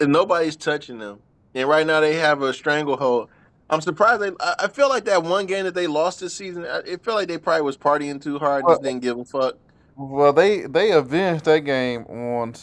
And 0.00 0.12
nobody's 0.12 0.54
touching 0.54 0.98
them. 0.98 1.20
And 1.54 1.66
right 1.66 1.86
now 1.86 2.00
they 2.00 2.16
have 2.16 2.42
a 2.42 2.52
stranglehold. 2.52 3.30
I'm 3.70 3.80
surprised. 3.80 4.22
They, 4.22 4.30
I 4.40 4.68
feel 4.68 4.88
like 4.88 5.04
that 5.06 5.22
one 5.22 5.46
game 5.46 5.64
that 5.64 5.74
they 5.74 5.86
lost 5.86 6.20
this 6.20 6.34
season. 6.34 6.66
It 6.86 7.02
felt 7.02 7.16
like 7.16 7.28
they 7.28 7.38
probably 7.38 7.62
was 7.62 7.76
partying 7.76 8.22
too 8.22 8.38
hard, 8.38 8.64
well, 8.64 8.74
just 8.74 8.82
didn't 8.82 9.02
give 9.02 9.18
a 9.18 9.24
fuck. 9.24 9.56
Well, 9.96 10.32
they 10.32 10.62
they 10.62 10.90
avenged 10.92 11.44
that 11.44 11.60
game 11.60 12.04
on 12.04 12.54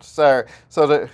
Saturday. 0.00 0.50
So 0.68 0.86
that 0.86 1.10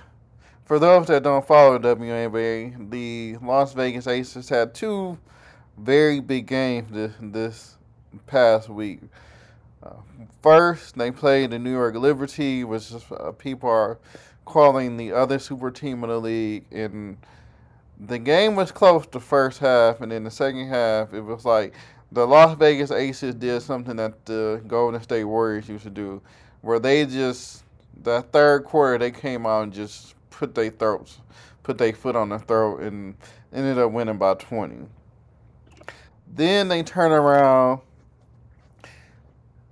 for 0.64 0.78
those 0.78 1.06
that 1.06 1.22
don't 1.22 1.46
follow 1.46 1.78
WNBA, 1.78 2.90
the 2.90 3.36
Las 3.40 3.72
Vegas 3.72 4.06
Aces 4.06 4.48
had 4.48 4.74
two 4.74 5.18
very 5.78 6.20
big 6.20 6.46
games 6.46 6.90
this 6.92 7.12
this 7.20 7.76
past 8.26 8.68
week. 8.68 9.00
Uh, 9.82 9.90
first, 10.42 10.96
they 10.96 11.10
played 11.10 11.50
the 11.50 11.58
New 11.58 11.70
York 11.70 11.94
Liberty, 11.94 12.64
which 12.64 12.90
is, 12.90 13.04
uh, 13.12 13.30
people 13.32 13.68
are 13.68 13.98
calling 14.44 14.96
the 14.96 15.12
other 15.12 15.38
super 15.38 15.70
team 15.70 16.02
in 16.02 16.10
the 16.10 16.18
league, 16.18 16.64
and 16.72 17.16
the 17.98 18.18
game 18.18 18.56
was 18.56 18.70
close 18.72 19.06
the 19.10 19.20
first 19.20 19.58
half, 19.58 20.00
and 20.00 20.12
then 20.12 20.24
the 20.24 20.30
second 20.30 20.68
half, 20.68 21.14
it 21.14 21.20
was 21.20 21.44
like 21.44 21.74
the 22.12 22.26
Las 22.26 22.56
Vegas 22.56 22.90
Aces 22.90 23.34
did 23.34 23.62
something 23.62 23.96
that 23.96 24.24
the 24.26 24.62
Golden 24.66 25.02
State 25.02 25.24
Warriors 25.24 25.68
used 25.68 25.84
to 25.84 25.90
do, 25.90 26.22
where 26.60 26.78
they 26.78 27.06
just 27.06 27.64
that 28.02 28.30
third 28.32 28.64
quarter 28.64 28.98
they 28.98 29.10
came 29.10 29.46
out 29.46 29.62
and 29.62 29.72
just 29.72 30.14
put 30.30 30.54
their 30.54 30.70
throats, 30.70 31.18
put 31.62 31.78
their 31.78 31.92
foot 31.92 32.16
on 32.16 32.28
their 32.28 32.38
throat, 32.38 32.80
and 32.82 33.16
ended 33.52 33.78
up 33.78 33.90
winning 33.90 34.18
by 34.18 34.34
twenty. 34.34 34.86
Then 36.34 36.68
they 36.68 36.82
turn 36.82 37.12
around. 37.12 37.80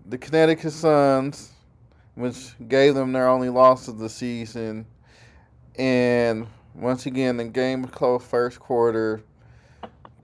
The 0.07 0.18
Connecticut 0.18 0.72
Suns, 0.72 1.53
which 2.14 2.55
gave 2.68 2.94
them 2.94 3.12
their 3.12 3.26
only 3.26 3.49
loss 3.49 3.88
of 3.88 3.99
the 3.99 4.11
season, 4.11 4.84
and 5.76 6.46
once 6.75 7.07
again, 7.07 7.37
the 7.37 7.45
game 7.45 7.83
was 7.83 7.91
close 7.91 8.25
first 8.25 8.61
quarter. 8.61 9.22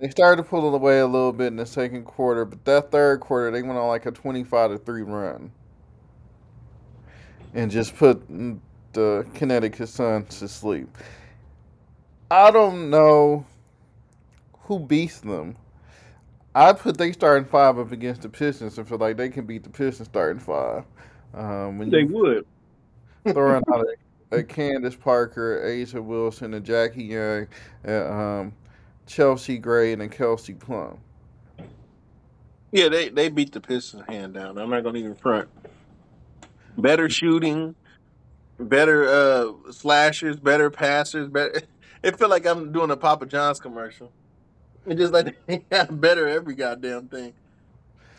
They 0.00 0.08
started 0.08 0.42
to 0.42 0.48
pull 0.48 0.72
it 0.72 0.74
away 0.74 1.00
a 1.00 1.06
little 1.06 1.32
bit 1.32 1.48
in 1.48 1.56
the 1.56 1.66
second 1.66 2.04
quarter, 2.04 2.44
but 2.44 2.64
that 2.64 2.90
third 2.90 3.20
quarter 3.20 3.50
they 3.50 3.62
went 3.62 3.78
on 3.78 3.88
like 3.88 4.06
a 4.06 4.10
twenty-five 4.10 4.70
to 4.70 4.78
three 4.78 5.02
run, 5.02 5.52
and 7.54 7.70
just 7.70 7.96
put 7.96 8.26
the 8.92 9.26
Connecticut 9.34 9.88
Suns 9.88 10.38
to 10.38 10.48
sleep. 10.48 10.88
I 12.30 12.50
don't 12.50 12.90
know 12.90 13.44
who 14.60 14.78
beats 14.78 15.20
them. 15.20 15.56
I 16.54 16.72
put 16.72 16.98
they 16.98 17.12
starting 17.12 17.48
five 17.48 17.78
up 17.78 17.92
against 17.92 18.22
the 18.22 18.28
Pistons 18.28 18.78
and 18.78 18.88
feel 18.88 18.98
like 18.98 19.16
they 19.16 19.28
can 19.28 19.46
beat 19.46 19.62
the 19.62 19.70
Pistons 19.70 20.08
starting 20.08 20.40
five. 20.40 20.84
Um, 21.34 21.78
when 21.78 21.90
they 21.90 22.04
would. 22.04 22.46
Throwing 23.24 23.62
out 23.70 23.80
a 23.80 23.94
uh, 24.32 24.42
Candace 24.42 24.96
Parker, 24.96 25.62
A'ja 25.64 26.02
Wilson, 26.02 26.54
and 26.54 26.64
Jackie 26.64 27.04
Young, 27.04 27.46
um, 27.86 28.52
Chelsea 29.06 29.58
Gray, 29.58 29.92
and 29.92 30.10
Kelsey 30.10 30.54
Plum. 30.54 30.98
Yeah, 32.72 32.88
they, 32.88 33.08
they 33.08 33.28
beat 33.28 33.52
the 33.52 33.60
Pistons 33.60 34.04
hand 34.08 34.34
down. 34.34 34.56
I'm 34.58 34.70
not 34.70 34.84
gonna 34.84 34.98
even 34.98 35.16
front. 35.16 35.48
Better 36.78 37.08
shooting, 37.10 37.74
better 38.58 39.08
uh, 39.08 39.72
slashers, 39.72 40.36
better 40.36 40.70
passers, 40.70 41.28
better. 41.28 41.62
It 42.02 42.18
feel 42.18 42.30
like 42.30 42.46
I'm 42.46 42.72
doing 42.72 42.90
a 42.90 42.96
Papa 42.96 43.26
John's 43.26 43.60
commercial. 43.60 44.10
It 44.86 44.94
just 44.94 45.12
like 45.12 45.36
they 45.46 45.62
better 45.90 46.26
every 46.26 46.54
goddamn 46.54 47.08
thing. 47.08 47.34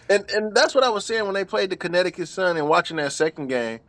And 0.08 0.30
and 0.30 0.54
that's 0.54 0.76
what 0.76 0.84
I 0.84 0.90
was 0.90 1.04
saying 1.04 1.26
when 1.26 1.34
they 1.34 1.46
played 1.46 1.72
the 1.72 1.76
Connecticut 1.76 2.28
Sun 2.28 2.58
and 2.58 2.68
watching 2.68 2.98
that 2.98 3.12
second 3.12 3.48
game 3.48 3.80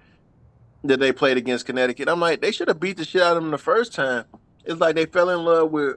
that 0.84 1.00
they 1.00 1.12
played 1.12 1.36
against 1.36 1.66
Connecticut. 1.66 2.08
I'm 2.08 2.20
like, 2.20 2.40
they 2.40 2.52
should 2.52 2.68
have 2.68 2.80
beat 2.80 2.96
the 2.96 3.04
shit 3.04 3.22
out 3.22 3.36
of 3.36 3.42
them 3.42 3.50
the 3.50 3.58
first 3.58 3.94
time. 3.94 4.24
It's 4.64 4.80
like 4.80 4.94
they 4.94 5.06
fell 5.06 5.30
in 5.30 5.44
love 5.44 5.70
with 5.70 5.96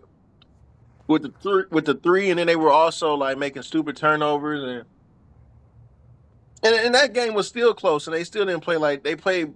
with 1.08 1.24
the 1.24 1.34
three 1.42 1.64
with 1.70 1.86
the 1.86 1.96
three, 1.96 2.30
and 2.30 2.40
then 2.40 2.48
they 2.48 2.56
were 2.56 2.72
also 2.72 3.14
like 3.14 3.38
making 3.38 3.62
stupid 3.64 3.96
turnovers 3.96 4.64
and 4.64 4.86
and, 6.64 6.74
and 6.74 6.96
that 6.96 7.14
game 7.14 7.36
was 7.36 7.48
still 7.48 7.74
close, 7.74 8.08
and 8.08 8.16
they 8.16 8.24
still 8.24 8.46
didn't 8.46 8.64
play 8.64 8.78
like 8.78 9.04
they 9.04 9.16
played 9.16 9.54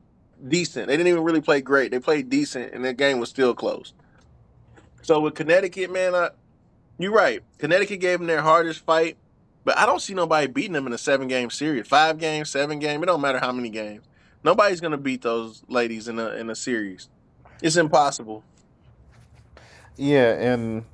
decent. 0.48 0.88
They 0.88 0.96
didn't 0.96 1.08
even 1.08 1.24
really 1.24 1.42
play 1.42 1.62
great. 1.62 1.92
They 1.92 2.00
played 2.00 2.30
decent, 2.30 2.74
and 2.74 2.86
that 2.86 2.98
game 2.98 3.20
was 3.20 3.30
still 3.30 3.56
close. 3.56 3.94
So 5.02 5.20
with 5.20 5.34
Connecticut, 5.34 5.92
man, 5.92 6.14
I, 6.14 6.30
you're 7.00 7.12
right. 7.12 7.42
Connecticut 7.58 8.00
gave 8.00 8.20
them 8.20 8.28
their 8.28 8.42
hardest 8.42 8.82
fight, 8.82 9.18
but 9.64 9.78
I 9.78 9.88
don't 9.88 10.02
see 10.02 10.14
nobody 10.14 10.46
beating 10.48 10.74
them 10.74 10.86
in 10.86 10.94
a 10.94 11.00
seven 11.00 11.28
game 11.28 11.50
series, 11.50 11.88
five 11.88 12.20
games, 12.20 12.50
seven 12.50 12.78
game. 12.78 13.02
It 13.02 13.08
don't 13.08 13.22
matter 13.22 13.40
how 13.40 13.52
many 13.52 13.70
games. 13.70 14.04
Nobody's 14.44 14.80
gonna 14.80 14.98
beat 14.98 15.22
those 15.22 15.64
ladies 15.68 16.08
in 16.08 16.20
a 16.20 16.30
in 16.30 16.50
a 16.50 16.56
series. 16.56 17.10
It's 17.62 17.76
impossible. 17.76 18.44
Yeah, 19.98 20.32
and 20.34 20.86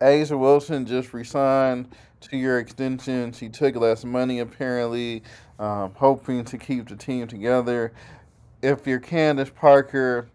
A'ja 0.00 0.38
Wilson 0.38 0.86
just 0.86 1.14
resigned 1.14 1.88
to 2.22 2.36
your 2.36 2.58
extension. 2.58 3.32
She 3.32 3.48
took 3.48 3.76
less 3.76 4.04
money 4.04 4.40
apparently, 4.40 5.22
um, 5.58 5.92
hoping 5.94 6.44
to 6.46 6.58
keep 6.58 6.88
the 6.88 6.96
team 6.96 7.28
together. 7.28 7.92
If 8.60 8.86
you're 8.86 8.98
Candace 8.98 9.50
Parker, 9.50 10.28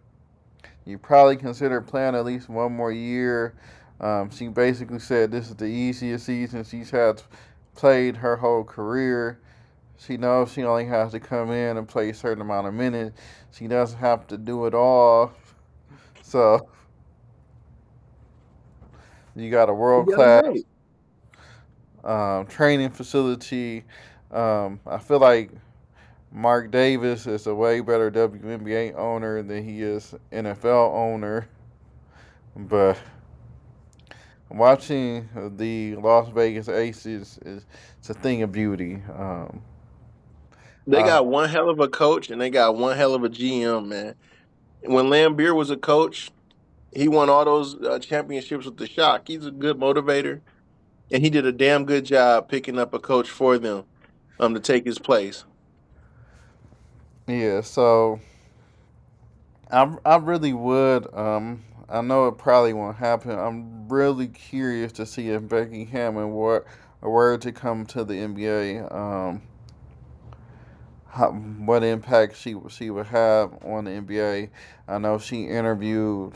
you 0.85 0.97
probably 0.97 1.35
consider 1.35 1.81
playing 1.81 2.15
at 2.15 2.23
least 2.23 2.47
one 2.47 2.71
more 2.71 2.91
year. 2.91 3.53
Um, 3.99 4.31
she 4.31 4.47
basically 4.47 4.99
said 4.99 5.31
this 5.31 5.49
is 5.49 5.55
the 5.55 5.65
easiest 5.65 6.25
season 6.25 6.63
she's 6.63 6.89
had 6.89 7.21
played 7.75 8.17
her 8.17 8.37
whole 8.37 8.63
career. 8.63 9.39
She 10.05 10.17
knows 10.17 10.51
she 10.51 10.63
only 10.63 10.85
has 10.85 11.11
to 11.11 11.19
come 11.19 11.51
in 11.51 11.77
and 11.77 11.87
play 11.87 12.09
a 12.09 12.13
certain 12.13 12.41
amount 12.41 12.65
of 12.65 12.73
minutes. 12.73 13.19
She 13.51 13.67
doesn't 13.67 13.99
have 13.99 14.25
to 14.27 14.37
do 14.37 14.65
it 14.65 14.73
all. 14.73 15.31
So 16.23 16.67
you 19.35 19.51
got 19.51 19.69
a 19.69 19.73
world 19.73 20.07
class 20.11 20.45
um, 22.03 22.47
training 22.47 22.89
facility. 22.89 23.83
Um, 24.31 24.79
I 24.87 24.97
feel 24.97 25.19
like 25.19 25.51
Mark 26.31 26.71
Davis 26.71 27.27
is 27.27 27.45
a 27.45 27.53
way 27.53 27.79
better 27.81 28.09
WNBA 28.09 28.95
owner 28.95 29.43
than 29.43 29.63
he 29.63 29.83
is 29.83 30.15
NFL 30.31 30.95
owner. 30.95 31.47
But 32.55 32.97
watching 34.49 35.29
the 35.57 35.95
Las 35.97 36.29
Vegas 36.29 36.69
Aces 36.69 37.37
is 37.45 37.65
it's 37.99 38.09
a 38.09 38.15
thing 38.15 38.41
of 38.41 38.51
beauty. 38.51 39.03
Um, 39.15 39.61
they 40.87 41.01
uh, 41.01 41.05
got 41.05 41.27
one 41.27 41.49
hell 41.49 41.69
of 41.69 41.79
a 41.79 41.87
coach 41.87 42.29
and 42.29 42.41
they 42.41 42.49
got 42.49 42.75
one 42.75 42.95
hell 42.97 43.13
of 43.13 43.23
a 43.23 43.29
GM, 43.29 43.87
man. 43.87 44.15
When 44.83 45.05
Laimbeer 45.05 45.55
was 45.55 45.69
a 45.69 45.77
coach, 45.77 46.31
he 46.93 47.07
won 47.07 47.29
all 47.29 47.45
those 47.45 47.75
uh, 47.81 47.99
championships 47.99 48.65
with 48.65 48.77
the 48.77 48.87
Shock. 48.87 49.27
He's 49.27 49.45
a 49.45 49.51
good 49.51 49.77
motivator, 49.77 50.41
and 51.11 51.23
he 51.23 51.29
did 51.29 51.45
a 51.45 51.51
damn 51.51 51.85
good 51.85 52.05
job 52.05 52.49
picking 52.49 52.79
up 52.79 52.93
a 52.93 52.99
coach 52.99 53.29
for 53.29 53.57
them 53.57 53.85
um, 54.39 54.53
to 54.53 54.59
take 54.59 54.85
his 54.85 54.99
place. 54.99 55.45
Yeah, 57.27 57.61
so 57.61 58.19
I 59.71 59.95
I 60.05 60.17
really 60.17 60.53
would. 60.53 61.13
Um, 61.13 61.63
I 61.87 62.01
know 62.01 62.27
it 62.27 62.37
probably 62.37 62.73
won't 62.73 62.97
happen. 62.97 63.31
I'm 63.31 63.87
really 63.87 64.27
curious 64.27 64.91
to 64.93 65.05
see 65.05 65.29
if 65.29 65.47
Becky 65.47 65.85
Hammon 65.85 66.31
were 66.31 66.65
were 67.01 67.37
to 67.37 67.51
come 67.51 67.85
to 67.87 68.03
the 68.03 68.15
NBA. 68.15 68.93
Um, 68.93 69.41
how, 71.11 71.31
what 71.31 71.83
impact 71.83 72.37
she 72.37 72.55
she 72.69 72.89
would 72.89 73.07
have 73.07 73.53
on 73.63 73.85
the 73.85 73.91
NBA. 73.91 74.49
I 74.87 74.97
know 74.97 75.17
she 75.19 75.45
interviewed 75.45 76.33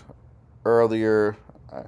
earlier, 0.65 1.37
uh, 1.71 1.83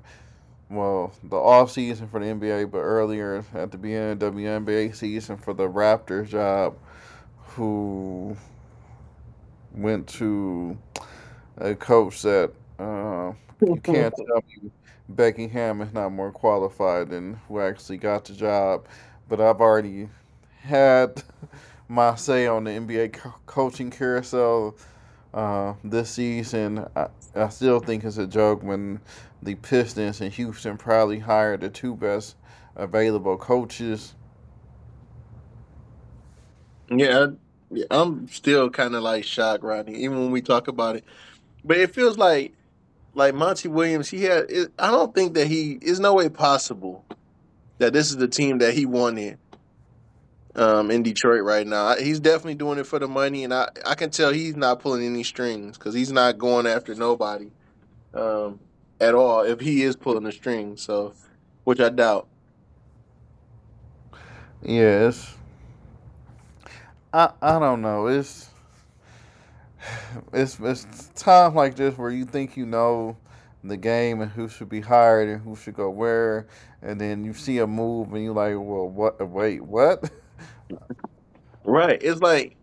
well, 0.70 1.14
the 1.24 1.38
off 1.38 1.72
season 1.72 2.08
for 2.10 2.20
the 2.20 2.28
NBA, 2.28 2.66
but 2.66 2.80
earlier 2.80 3.44
at 3.54 3.72
the 3.72 3.78
beginning 3.78 4.12
of 4.12 4.20
the 4.20 4.26
WNBA 4.32 4.96
season 4.96 5.38
for 5.38 5.54
the 5.54 5.68
Raptors 5.70 6.30
job, 6.30 6.78
who 7.56 8.38
went 9.74 10.08
to 10.08 10.78
a 11.58 11.76
coach 11.76 12.22
that 12.24 12.52
uh, 12.80 13.34
you 13.62 13.80
can't 13.82 14.14
tell 14.28 14.44
me 14.48 14.72
Becky 15.10 15.48
Hammon 15.48 15.88
is 15.88 15.94
not 15.94 16.10
more 16.12 16.32
qualified 16.32 17.10
than 17.10 17.40
who 17.48 17.60
actually 17.60 17.98
got 17.98 18.26
the 18.26 18.34
job. 18.34 18.88
But 19.30 19.42
I've 19.42 19.62
already 19.62 20.10
had 20.62 21.24
my 21.88 22.16
say 22.16 22.48
on 22.48 22.66
the 22.66 22.72
NBA 22.72 23.14
co- 23.14 23.36
coaching 23.46 23.90
carousel 23.92 24.76
uh, 25.34 25.74
this 25.84 26.12
season. 26.12 26.86
I, 26.96 27.08
I 27.36 27.50
still 27.50 27.80
think 27.80 28.04
it's 28.04 28.18
a 28.18 28.28
joke 28.28 28.64
when 28.64 29.00
the 29.42 29.56
Pistons 29.56 30.22
and 30.22 30.32
Houston 30.34 30.78
probably 30.78 31.20
hired 31.20 31.62
the 31.62 31.70
two 31.70 31.96
best 31.96 32.36
available 32.76 33.38
coaches. 33.38 34.16
Yeah, 36.90 37.28
I'm 37.92 38.28
still 38.30 38.70
kind 38.70 38.96
of 38.96 39.04
like 39.04 39.24
shocked, 39.24 39.64
Rodney, 39.64 39.96
even 39.96 40.20
when 40.20 40.32
we 40.32 40.42
talk 40.42 40.68
about 40.68 40.96
it. 40.96 41.04
But 41.64 41.78
it 41.78 41.94
feels 41.94 42.18
like 42.18 42.54
like 43.14 43.34
Monty 43.34 43.68
Williams, 43.68 44.10
he 44.10 44.24
had. 44.24 44.50
It, 44.50 44.72
I 44.80 44.92
don't 44.92 45.14
think 45.14 45.34
that 45.34 45.48
he 45.48 45.80
is 45.82 46.00
no 46.00 46.14
way 46.14 46.30
possible 46.30 47.06
that 47.80 47.94
this 47.94 48.10
is 48.10 48.18
the 48.18 48.28
team 48.28 48.60
that 48.60 48.74
he 48.74 48.86
wanted 48.86 49.38
um, 50.58 50.90
in 50.92 51.04
Detroit 51.04 51.44
right 51.44 51.66
now. 51.66 51.96
He's 51.96 52.20
definitely 52.20 52.56
doing 52.56 52.80
it 52.80 52.88
for 52.88 53.00
the 53.00 53.08
money, 53.08 53.44
and 53.44 53.54
I 53.54 53.70
I 53.86 53.96
can 53.96 54.10
tell 54.10 54.34
he's 54.34 54.56
not 54.56 54.80
pulling 54.80 55.06
any 55.06 55.24
strings 55.24 55.78
because 55.78 55.94
he's 55.94 56.12
not 56.12 56.38
going 56.38 56.66
after 56.66 56.96
nobody 56.96 57.52
um, 58.14 58.60
at 59.00 59.14
all. 59.14 59.42
If 59.42 59.60
he 59.60 59.84
is 59.84 59.96
pulling 59.96 60.24
the 60.24 60.32
strings, 60.32 60.82
so 60.82 61.14
which 61.64 61.80
I 61.80 61.90
doubt. 61.90 62.28
Yes. 64.64 65.36
I 67.14 67.32
I 67.42 67.60
don't 67.60 67.82
know. 67.82 68.08
It's 68.08 68.50
it's 70.34 70.60
it's 70.60 71.12
times 71.16 71.56
like 71.56 71.76
this 71.76 71.98
where 71.98 72.10
you 72.10 72.26
think 72.26 72.58
you 72.58 72.66
know 72.66 73.16
the 73.64 73.78
game 73.78 74.22
and 74.22 74.32
who 74.32 74.48
should 74.48 74.70
be 74.70 74.82
hired 74.82 75.30
and 75.30 75.42
who 75.42 75.56
should 75.56 75.76
go 75.76 75.90
where, 75.90 76.48
and 76.82 77.00
then 77.00 77.24
you 77.24 77.34
see 77.34 77.60
a 77.60 77.68
move 77.68 78.14
and 78.14 78.24
you're 78.24 78.34
like, 78.34 78.54
well, 78.56 78.90
what? 78.90 79.26
Wait, 79.30 79.62
what? 79.62 80.10
Right. 81.64 82.02
It's 82.02 82.22
like, 82.22 82.56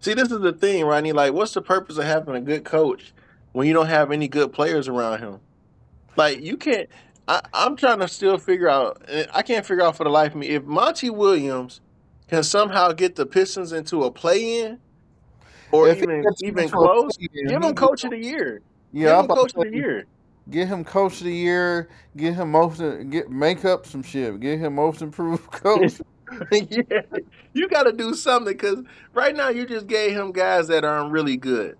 see, 0.00 0.14
this 0.14 0.30
is 0.30 0.40
the 0.40 0.52
thing, 0.52 0.84
Rodney. 0.84 1.12
Like, 1.12 1.32
what's 1.32 1.54
the 1.54 1.62
purpose 1.62 1.98
of 1.98 2.04
having 2.04 2.34
a 2.34 2.40
good 2.40 2.64
coach 2.64 3.12
when 3.52 3.66
you 3.66 3.72
don't 3.72 3.86
have 3.86 4.10
any 4.10 4.28
good 4.28 4.52
players 4.52 4.88
around 4.88 5.20
him? 5.20 5.40
Like, 6.16 6.42
you 6.42 6.56
can't. 6.56 6.88
I, 7.28 7.40
I'm 7.54 7.76
trying 7.76 8.00
to 8.00 8.08
still 8.08 8.38
figure 8.38 8.68
out. 8.68 9.02
I 9.32 9.42
can't 9.42 9.64
figure 9.64 9.84
out 9.84 9.96
for 9.96 10.04
the 10.04 10.10
life 10.10 10.32
of 10.32 10.38
me 10.38 10.48
if 10.48 10.64
Monty 10.64 11.08
Williams 11.08 11.80
can 12.28 12.42
somehow 12.42 12.92
get 12.92 13.14
the 13.14 13.26
Pistons 13.26 13.72
into 13.72 14.04
a 14.04 14.10
play-in 14.10 14.78
or 15.70 15.88
if 15.88 16.02
even 16.02 16.24
even 16.42 16.68
close. 16.68 17.16
Give 17.16 17.62
him 17.62 17.74
coach 17.74 18.04
of 18.04 18.10
the 18.10 18.18
year. 18.18 18.60
Yeah, 18.92 19.22
give 19.22 19.30
him 19.30 19.36
coach 19.36 19.54
of 19.54 19.62
the 19.62 19.70
year. 19.70 20.06
Get 20.50 20.68
him 20.68 20.84
coach 20.84 21.20
of 21.20 21.24
the 21.24 21.34
year. 21.34 21.88
Get 22.16 22.34
him 22.34 22.50
most. 22.50 22.78
Get 23.10 23.30
make 23.30 23.64
up 23.64 23.86
some 23.86 24.02
shit. 24.02 24.40
Get 24.40 24.58
him 24.58 24.74
most 24.74 25.02
improved 25.02 25.50
coach. 25.50 26.00
yeah, 26.52 27.02
you 27.52 27.68
got 27.68 27.84
to 27.84 27.92
do 27.92 28.14
something 28.14 28.52
because 28.52 28.82
right 29.14 29.34
now 29.34 29.48
you 29.48 29.66
just 29.66 29.86
gave 29.86 30.12
him 30.12 30.32
guys 30.32 30.68
that 30.68 30.84
aren't 30.84 31.12
really 31.12 31.36
good. 31.36 31.76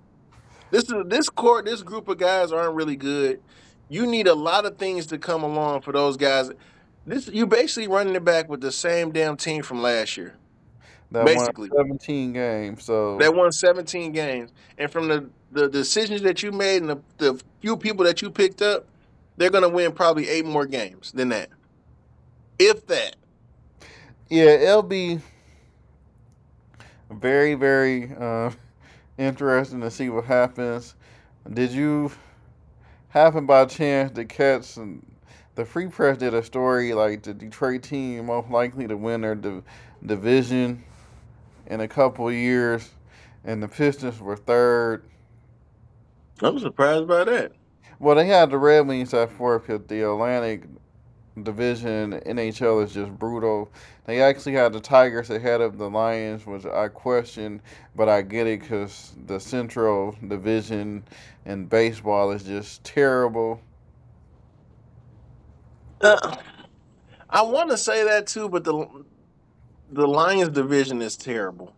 This 0.71 0.85
is 0.85 1.05
this 1.07 1.29
court, 1.29 1.67
this 1.67 1.83
group 1.83 2.09
of 2.09 2.19
guys 2.19 2.51
aren't 2.51 2.75
really 2.75 2.97
good. 2.97 3.41
You 3.89 4.07
need 4.07 4.27
a 4.27 4.35
lot 4.35 4.65
of 4.65 4.79
things 4.79 5.07
to 5.07 5.19
come 5.19 5.43
along 5.43 5.83
for 5.83 5.93
those 5.93 6.17
guys. 6.17 6.51
This 7.07 7.29
you 7.29 7.47
basically 7.47 7.89
running 7.89 8.15
it 8.15 8.25
back 8.25 8.49
with 8.49 8.61
the 8.61 8.73
same 8.73 9.13
damn 9.13 9.37
team 9.37 9.63
from 9.63 9.83
last 9.83 10.17
year. 10.17 10.35
That 11.11 11.27
basically, 11.27 11.69
won 11.71 11.99
17 11.99 12.33
games. 12.33 12.85
So 12.85 13.19
that 13.19 13.35
won 13.35 13.53
17 13.53 14.13
games, 14.13 14.51
and 14.79 14.91
from 14.91 15.09
the 15.09 15.29
the 15.51 15.69
decisions 15.69 16.23
that 16.23 16.43
you 16.43 16.51
made 16.51 16.81
and 16.81 16.91
the, 16.91 17.01
the 17.19 17.43
few 17.61 17.77
people 17.77 18.07
that 18.07 18.23
you 18.23 18.31
picked 18.31 18.63
up, 18.63 18.87
they're 19.37 19.51
gonna 19.51 19.69
win 19.69 19.93
probably 19.93 20.29
eight 20.29 20.47
more 20.47 20.65
games 20.65 21.13
than 21.13 21.29
that, 21.29 21.51
if 22.59 22.87
that 22.87 23.17
yeah, 24.33 24.45
it'll 24.45 24.83
be 24.83 25.21
very, 27.11 27.53
very 27.53 28.15
uh, 28.19 28.51
interesting 29.19 29.83
to 29.83 29.91
see 29.91 30.09
what 30.09 30.25
happens. 30.25 30.95
Did 31.53 31.71
you 31.71 32.11
happen 33.11 33.45
by 33.45 33.67
chance 33.67 34.11
to 34.13 34.25
catch 34.25 34.79
the 35.55 35.67
Free 35.67 35.87
Press 35.89 36.17
did 36.17 36.33
a 36.33 36.43
story 36.43 36.95
like 36.95 37.25
the 37.25 37.35
Detroit 37.35 37.83
team 37.83 38.25
most 38.25 38.49
likely 38.51 38.87
to 38.89 38.97
win 38.97 39.21
their 39.21 39.35
div- 39.35 39.65
division 40.07 40.83
in 41.67 41.81
a 41.81 41.89
couple 41.89 42.29
of 42.29 42.35
years, 42.35 42.89
and 43.45 43.63
the 43.63 43.69
Pistons 43.69 44.19
were 44.19 44.37
third. 44.37 45.05
I'm 46.41 46.59
surprised 46.59 47.07
by 47.07 47.25
that. 47.25 47.53
Well, 47.99 48.17
they 48.17 48.29
had 48.29 48.51
the 48.51 48.57
Red 48.57 48.87
Wings 48.87 49.13
at 49.13 49.31
fourth 49.31 49.67
because 49.67 49.87
the 49.89 50.09
Atlantic 50.09 50.63
division 51.43 52.13
NHL 52.27 52.85
is 52.85 52.95
just 52.95 53.13
brutal. 53.19 53.71
They 54.07 54.23
actually 54.23 54.53
had 54.55 54.73
the 54.73 54.81
Tigers 54.81 55.31
ahead 55.31 55.61
of 55.61 55.79
the 55.79 55.91
Lions, 55.91 56.47
which 56.47 56.67
I 56.67 56.89
question, 56.89 57.63
but 57.97 58.09
I 58.09 58.23
get 58.23 58.47
it 58.47 58.61
because 58.61 59.15
the 59.27 59.41
Central 59.41 60.17
Division 60.27 61.05
in 61.47 61.67
baseball 61.67 62.33
is 62.33 62.45
just 62.45 62.85
terrible. 62.85 63.61
Uh, 66.03 66.37
I 67.31 67.43
want 67.43 67.71
to 67.71 67.79
say 67.79 68.05
that 68.05 68.27
too, 68.29 68.49
but 68.49 68.65
the 68.65 68.87
the 69.91 70.07
Lions 70.09 70.51
division 70.51 71.03
is 71.03 71.17
terrible. 71.17 71.75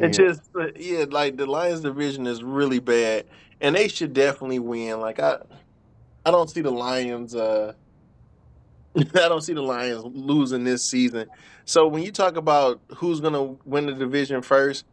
It 0.00 0.10
just 0.10 0.42
uh, 0.58 0.68
yeah, 0.76 1.06
like 1.10 1.36
the 1.36 1.46
Lions 1.46 1.80
division 1.80 2.26
is 2.26 2.42
really 2.42 2.80
bad, 2.80 3.26
and 3.60 3.76
they 3.76 3.88
should 3.88 4.12
definitely 4.14 4.60
win. 4.60 5.00
Like 5.00 5.20
I, 5.20 5.38
I 6.26 6.30
don't 6.32 6.50
see 6.50 6.62
the 6.62 6.72
Lions. 6.72 7.34
Uh, 7.34 7.74
I 8.96 9.28
don't 9.28 9.42
see 9.42 9.52
the 9.52 9.62
Lions 9.62 10.04
losing 10.04 10.64
this 10.64 10.84
season. 10.84 11.28
So 11.64 11.86
when 11.86 12.02
you 12.02 12.10
talk 12.10 12.36
about 12.36 12.80
who's 12.96 13.20
gonna 13.20 13.56
win 13.64 13.86
the 13.86 13.92
division 13.92 14.42
first, 14.42 14.84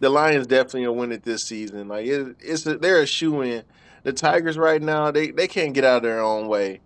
the 0.00 0.10
Lions 0.10 0.46
definitely 0.46 0.86
will 0.86 0.96
win 0.96 1.12
it 1.12 1.22
this 1.22 1.44
season. 1.44 1.88
Like 1.88 2.06
it, 2.06 2.36
it's 2.40 2.66
a, 2.66 2.76
they're 2.76 3.00
a 3.00 3.06
shoe 3.06 3.40
in. 3.42 3.62
The 4.02 4.12
Tigers 4.12 4.56
right 4.56 4.80
now, 4.80 5.10
they 5.10 5.30
they 5.30 5.48
can't 5.48 5.74
get 5.74 5.84
out 5.84 5.98
of 5.98 6.02
their 6.02 6.20
own 6.20 6.48
way. 6.48 6.80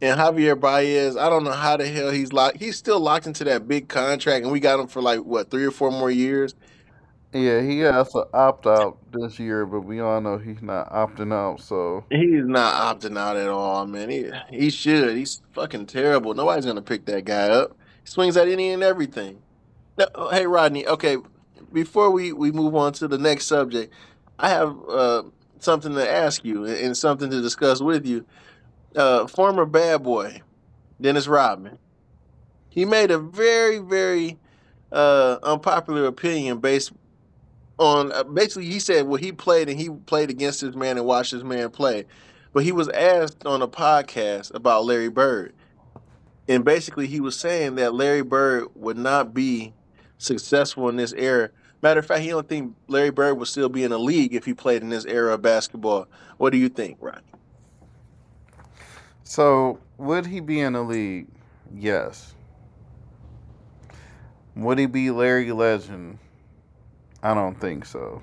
And 0.00 0.20
Javier 0.20 0.58
Baez, 0.58 1.16
I 1.16 1.30
don't 1.30 1.44
know 1.44 1.52
how 1.52 1.76
the 1.76 1.86
hell 1.86 2.10
he's 2.10 2.32
locked. 2.32 2.58
He's 2.58 2.76
still 2.76 3.00
locked 3.00 3.26
into 3.26 3.44
that 3.44 3.66
big 3.66 3.88
contract, 3.88 4.44
and 4.44 4.52
we 4.52 4.60
got 4.60 4.78
him 4.78 4.86
for 4.86 5.00
like 5.00 5.20
what 5.20 5.50
three 5.50 5.64
or 5.64 5.70
four 5.70 5.90
more 5.90 6.10
years. 6.10 6.54
Yeah, 7.34 7.60
he 7.62 7.80
has 7.80 8.12
to 8.12 8.26
opt 8.32 8.66
out 8.66 8.96
this 9.12 9.38
year, 9.40 9.66
but 9.66 9.80
we 9.80 10.00
all 10.00 10.20
know 10.20 10.38
he's 10.38 10.62
not 10.62 10.90
opting 10.92 11.32
out. 11.32 11.60
So 11.60 12.04
He's 12.10 12.44
not 12.46 13.00
opting 13.00 13.18
out 13.18 13.36
at 13.36 13.48
all, 13.48 13.86
man. 13.86 14.08
He 14.08 14.30
he 14.50 14.70
should. 14.70 15.16
He's 15.16 15.42
fucking 15.52 15.86
terrible. 15.86 16.34
Nobody's 16.34 16.64
gonna 16.64 16.82
pick 16.82 17.06
that 17.06 17.24
guy 17.24 17.48
up. 17.48 17.76
He 18.04 18.08
swings 18.08 18.36
at 18.36 18.48
any 18.48 18.70
and 18.70 18.82
everything. 18.82 19.42
Hey 20.30 20.46
Rodney. 20.46 20.86
Okay, 20.86 21.16
before 21.72 22.10
we 22.10 22.32
we 22.32 22.52
move 22.52 22.74
on 22.76 22.92
to 22.94 23.08
the 23.08 23.18
next 23.18 23.46
subject, 23.46 23.92
I 24.38 24.48
have 24.48 24.76
uh, 24.88 25.22
something 25.58 25.94
to 25.94 26.08
ask 26.10 26.44
you 26.44 26.64
and 26.64 26.76
and 26.76 26.96
something 26.96 27.30
to 27.30 27.40
discuss 27.42 27.80
with 27.80 28.06
you. 28.06 28.24
Uh, 28.94 29.26
former 29.26 29.66
bad 29.66 30.04
boy 30.04 30.40
Dennis 31.00 31.26
Rodman. 31.26 31.78
He 32.68 32.84
made 32.84 33.10
a 33.10 33.18
very 33.18 33.78
very 33.78 34.38
uh, 34.92 35.38
unpopular 35.42 36.06
opinion 36.06 36.58
based 36.58 36.92
on 37.78 38.12
uh, 38.12 38.22
basically 38.24 38.66
he 38.66 38.78
said 38.78 39.06
well 39.06 39.16
he 39.16 39.32
played 39.32 39.68
and 39.68 39.78
he 39.78 39.90
played 39.90 40.30
against 40.30 40.60
this 40.60 40.74
man 40.74 40.96
and 40.96 41.06
watched 41.06 41.32
this 41.32 41.42
man 41.42 41.70
play 41.70 42.04
but 42.52 42.62
he 42.62 42.72
was 42.72 42.88
asked 42.90 43.44
on 43.46 43.62
a 43.62 43.68
podcast 43.68 44.54
about 44.54 44.84
larry 44.84 45.08
bird 45.08 45.52
and 46.48 46.64
basically 46.64 47.06
he 47.06 47.20
was 47.20 47.38
saying 47.38 47.74
that 47.74 47.94
larry 47.94 48.22
bird 48.22 48.68
would 48.74 48.96
not 48.96 49.34
be 49.34 49.72
successful 50.18 50.88
in 50.88 50.96
this 50.96 51.12
era 51.14 51.50
matter 51.82 52.00
of 52.00 52.06
fact 52.06 52.22
he 52.22 52.28
don't 52.28 52.48
think 52.48 52.74
larry 52.86 53.10
bird 53.10 53.34
would 53.34 53.48
still 53.48 53.68
be 53.68 53.82
in 53.82 53.90
the 53.90 53.98
league 53.98 54.34
if 54.34 54.44
he 54.44 54.54
played 54.54 54.82
in 54.82 54.88
this 54.88 55.04
era 55.06 55.34
of 55.34 55.42
basketball 55.42 56.06
what 56.38 56.50
do 56.50 56.58
you 56.58 56.68
think 56.68 56.96
Ron? 57.00 57.20
so 59.24 59.80
would 59.96 60.26
he 60.26 60.40
be 60.40 60.60
in 60.60 60.72
the 60.72 60.82
league? 60.82 61.28
Yes. 61.72 62.34
Would 64.56 64.78
he 64.78 64.86
be 64.86 65.10
Larry 65.10 65.52
Legend? 65.52 66.18
I 67.24 67.34
don't 67.34 67.60
think 67.60 67.86
so. 67.86 68.22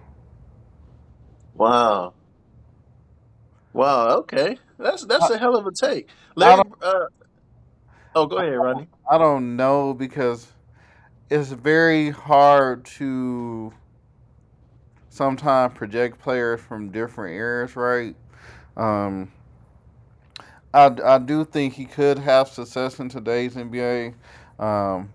wow 1.56 2.14
wow 3.74 4.10
okay 4.20 4.58
that's 4.80 5.06
that's 5.06 5.30
a 5.30 5.38
hell 5.38 5.56
of 5.56 5.68
a 5.68 5.72
take 5.72 6.10
I 6.42 6.56
larry 6.56 6.56
don't. 6.58 6.74
uh, 6.82 7.06
oh 8.16 8.26
go 8.28 8.38
ahead 8.38 8.58
ronnie 8.58 8.88
I 9.10 9.18
don't 9.18 9.58
know 9.58 9.94
because 9.94 10.48
it's 11.30 11.50
very 11.52 12.12
hard 12.12 12.86
to 12.86 13.74
sometimes 15.10 15.74
project 15.78 16.20
players 16.20 16.62
from 16.62 16.90
different 16.92 17.36
eras, 17.36 17.76
right? 17.76 18.16
Um, 18.78 19.32
I, 20.74 20.96
I 21.04 21.18
do 21.20 21.44
think 21.46 21.74
he 21.74 21.86
could 21.86 22.20
have 22.20 22.48
success 22.48 23.00
in 23.00 23.10
today's 23.10 23.56
NBA. 23.56 24.14
Um, 24.60 25.12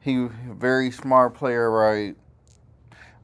he 0.00 0.28
very 0.48 0.90
smart 0.92 1.34
player, 1.34 1.70
right? 1.70 2.16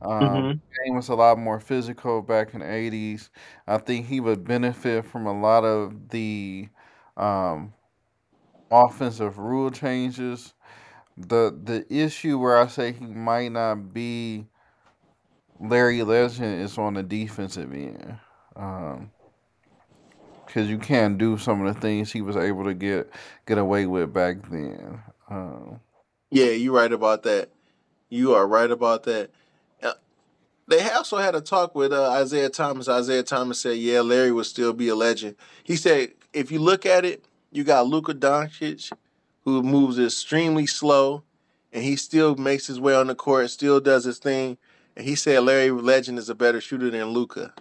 Um, 0.03 0.44
hmm 0.44 0.61
game 0.84 0.96
was 0.96 1.09
a 1.09 1.14
lot 1.14 1.38
more 1.38 1.61
physical 1.61 2.22
back 2.22 2.55
in 2.55 2.61
the 2.61 2.70
eighties. 2.72 3.30
I 3.66 3.78
think 3.78 4.07
he 4.07 4.20
would 4.20 4.44
benefit 4.44 5.07
from 5.07 5.26
a 5.26 5.38
lot 5.40 5.64
of 5.64 6.11
the 6.11 6.68
um, 7.16 7.74
offensive 8.70 9.38
rule 9.38 9.70
changes. 9.70 10.55
The 11.16 11.59
the 11.62 11.86
issue 11.94 12.38
where 12.38 12.59
I 12.59 12.66
say 12.68 12.92
he 12.92 13.07
might 13.07 13.53
not 13.53 13.92
be 13.94 14.48
Larry 15.61 16.03
Legend 16.03 16.61
is 16.62 16.78
on 16.78 16.94
the 16.94 17.03
defensive 17.03 17.72
end. 17.72 18.18
Um, 18.57 19.12
because 20.46 20.68
you 20.68 20.78
can't 20.78 21.18
do 21.18 21.38
some 21.38 21.64
of 21.64 21.74
the 21.74 21.80
things 21.80 22.12
he 22.12 22.22
was 22.22 22.36
able 22.36 22.64
to 22.64 22.74
get 22.74 23.11
get 23.46 23.59
away 23.59 23.86
with 23.86 24.12
back 24.12 24.48
then. 24.50 25.03
Um, 25.30 25.80
yeah 26.30 26.50
you're 26.50 26.74
right 26.74 26.92
about 26.92 27.22
that 27.22 27.50
you 28.09 28.34
are 28.34 28.46
right 28.46 28.70
about 28.70 29.05
that 29.05 29.30
They 30.73 30.89
also 30.91 31.18
had 31.18 31.35
a 31.35 31.43
talk 31.43 31.75
with 31.75 31.93
uh, 31.93 32.18
Isiah 32.23 32.49
Thomas. 32.49 32.89
Isiah 32.89 33.23
Thomas 33.23 33.61
said, 33.61 33.77
"Yeah, 33.77 34.01
Larry 34.01 34.33
would 34.33 34.47
still 34.47 34.73
be 34.73 34.89
a 34.89 34.95
legend." 34.95 35.37
He 35.62 35.77
said, 35.77 36.12
"If 36.33 36.51
you 36.51 36.61
look 36.61 36.87
at 36.87 37.05
it, 37.05 37.27
you 37.51 37.62
got 37.62 37.89
Luka 37.89 38.14
Doncic, 38.14 38.91
who 39.45 39.62
moves 39.62 39.99
extremely 39.99 40.66
slow, 40.66 41.25
and 41.75 41.85
he 41.85 41.97
still 41.97 42.37
makes 42.37 42.66
his 42.66 42.81
way 42.81 42.95
on 42.95 43.09
the 43.09 43.14
court, 43.14 43.51
still 43.51 43.81
does 43.81 44.05
his 44.05 44.18
thing." 44.18 44.57
And 44.97 45.07
he 45.07 45.14
said 45.14 45.45
Larry 45.45 45.70
Legend 45.70 46.18
is 46.18 46.31
a 46.31 46.35
better 46.35 46.59
shooter 46.59 46.89
than 46.89 47.09
Luka. 47.09 47.53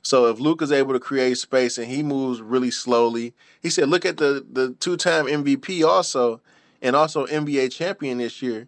So 0.00 0.24
if 0.28 0.40
Luka's 0.40 0.72
able 0.72 0.94
to 0.94 1.00
create 1.00 1.36
space 1.36 1.76
and 1.76 1.88
he 1.88 2.02
moves 2.02 2.40
really 2.40 2.70
slowly, 2.70 3.34
he 3.60 3.68
said, 3.68 3.90
"Look 3.90 4.06
at 4.06 4.16
the 4.16 4.46
the 4.50 4.74
two 4.80 4.96
time 4.96 5.26
MVP 5.26 5.86
also, 5.86 6.40
and 6.80 6.96
also 6.96 7.26
NBA 7.26 7.70
champion 7.70 8.16
this 8.16 8.40
year." 8.40 8.66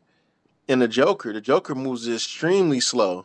And 0.69 0.83
the 0.83 0.89
Joker, 0.89 1.33
the 1.33 1.41
Joker 1.41 1.75
moves 1.75 2.07
extremely 2.07 2.81
slow. 2.81 3.25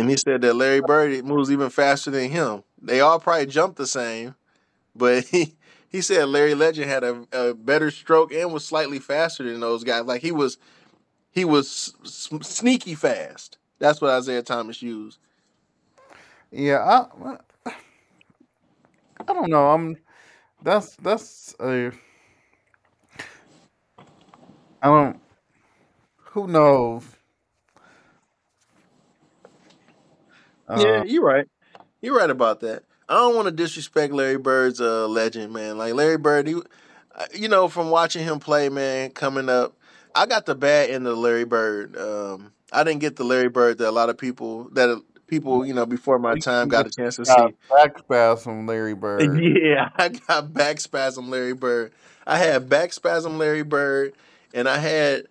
And 0.00 0.08
he 0.08 0.16
said 0.16 0.40
that 0.40 0.54
Larry 0.56 0.80
Bird 0.80 1.24
moves 1.26 1.50
even 1.50 1.68
faster 1.68 2.10
than 2.10 2.30
him. 2.30 2.62
They 2.80 3.00
all 3.00 3.20
probably 3.20 3.44
jump 3.44 3.76
the 3.76 3.86
same, 3.86 4.34
but 4.96 5.24
he 5.26 5.54
he 5.90 6.00
said 6.00 6.28
Larry 6.28 6.54
Legend 6.54 6.88
had 6.90 7.04
a, 7.04 7.26
a 7.32 7.54
better 7.54 7.90
stroke 7.90 8.32
and 8.32 8.52
was 8.52 8.64
slightly 8.64 8.98
faster 8.98 9.44
than 9.44 9.60
those 9.60 9.84
guys. 9.84 10.04
Like 10.04 10.22
he 10.22 10.32
was 10.32 10.56
he 11.30 11.44
was 11.44 11.94
sneaky 12.42 12.94
fast. 12.94 13.58
That's 13.78 14.00
what 14.00 14.16
Isiah 14.18 14.42
Thomas 14.42 14.82
used. 14.82 15.18
yeah, 16.50 16.78
I 16.78 17.36
I 19.28 19.32
don't 19.32 19.50
know. 19.50 19.70
I'm 19.70 19.96
that's 20.62 20.96
that's 20.96 21.54
a 21.60 21.92
I 24.82 24.86
don't 24.88 25.20
who 26.16 26.46
knows. 26.46 27.04
Uh, 30.70 30.80
Yeah, 30.80 31.02
you're 31.04 31.24
right. 31.24 31.46
You're 32.00 32.16
right 32.16 32.30
about 32.30 32.60
that. 32.60 32.84
I 33.08 33.14
don't 33.14 33.34
want 33.34 33.46
to 33.46 33.52
disrespect 33.52 34.12
Larry 34.12 34.38
Bird's 34.38 34.80
uh, 34.80 35.08
legend, 35.08 35.52
man. 35.52 35.76
Like 35.78 35.94
Larry 35.94 36.16
Bird, 36.16 36.46
he, 36.46 36.54
uh, 36.54 37.26
you 37.34 37.48
know, 37.48 37.68
from 37.68 37.90
watching 37.90 38.22
him 38.22 38.38
play, 38.38 38.68
man, 38.68 39.10
coming 39.10 39.48
up, 39.48 39.76
I 40.14 40.26
got 40.26 40.46
the 40.46 40.54
bad 40.54 40.90
end 40.90 41.06
of 41.06 41.18
Larry 41.18 41.44
Bird. 41.44 41.96
Um, 41.96 42.52
I 42.72 42.84
didn't 42.84 43.00
get 43.00 43.16
the 43.16 43.24
Larry 43.24 43.48
Bird 43.48 43.78
that 43.78 43.88
a 43.88 43.90
lot 43.90 44.10
of 44.10 44.16
people 44.18 44.64
that 44.72 44.88
uh, 44.88 45.00
people, 45.26 45.66
you 45.66 45.74
know, 45.74 45.86
before 45.86 46.18
my 46.18 46.36
time 46.38 46.68
got 46.68 46.84
got 46.84 46.86
a 46.86 46.90
chance 46.90 47.16
to 47.16 47.24
see. 47.26 47.54
back 47.68 47.98
spasm 47.98 48.66
Larry 48.66 48.94
Bird. 48.94 49.40
Yeah, 49.42 49.90
I 49.96 50.08
got 50.10 50.52
back 50.54 50.80
spasm 50.80 51.30
Larry 51.30 51.54
Bird. 51.54 51.92
I 52.26 52.38
had 52.38 52.68
back 52.68 52.92
spasm 52.92 53.38
Larry 53.38 53.62
Bird, 53.62 54.12
and 54.54 54.68
I 54.68 54.78
had 54.78 55.24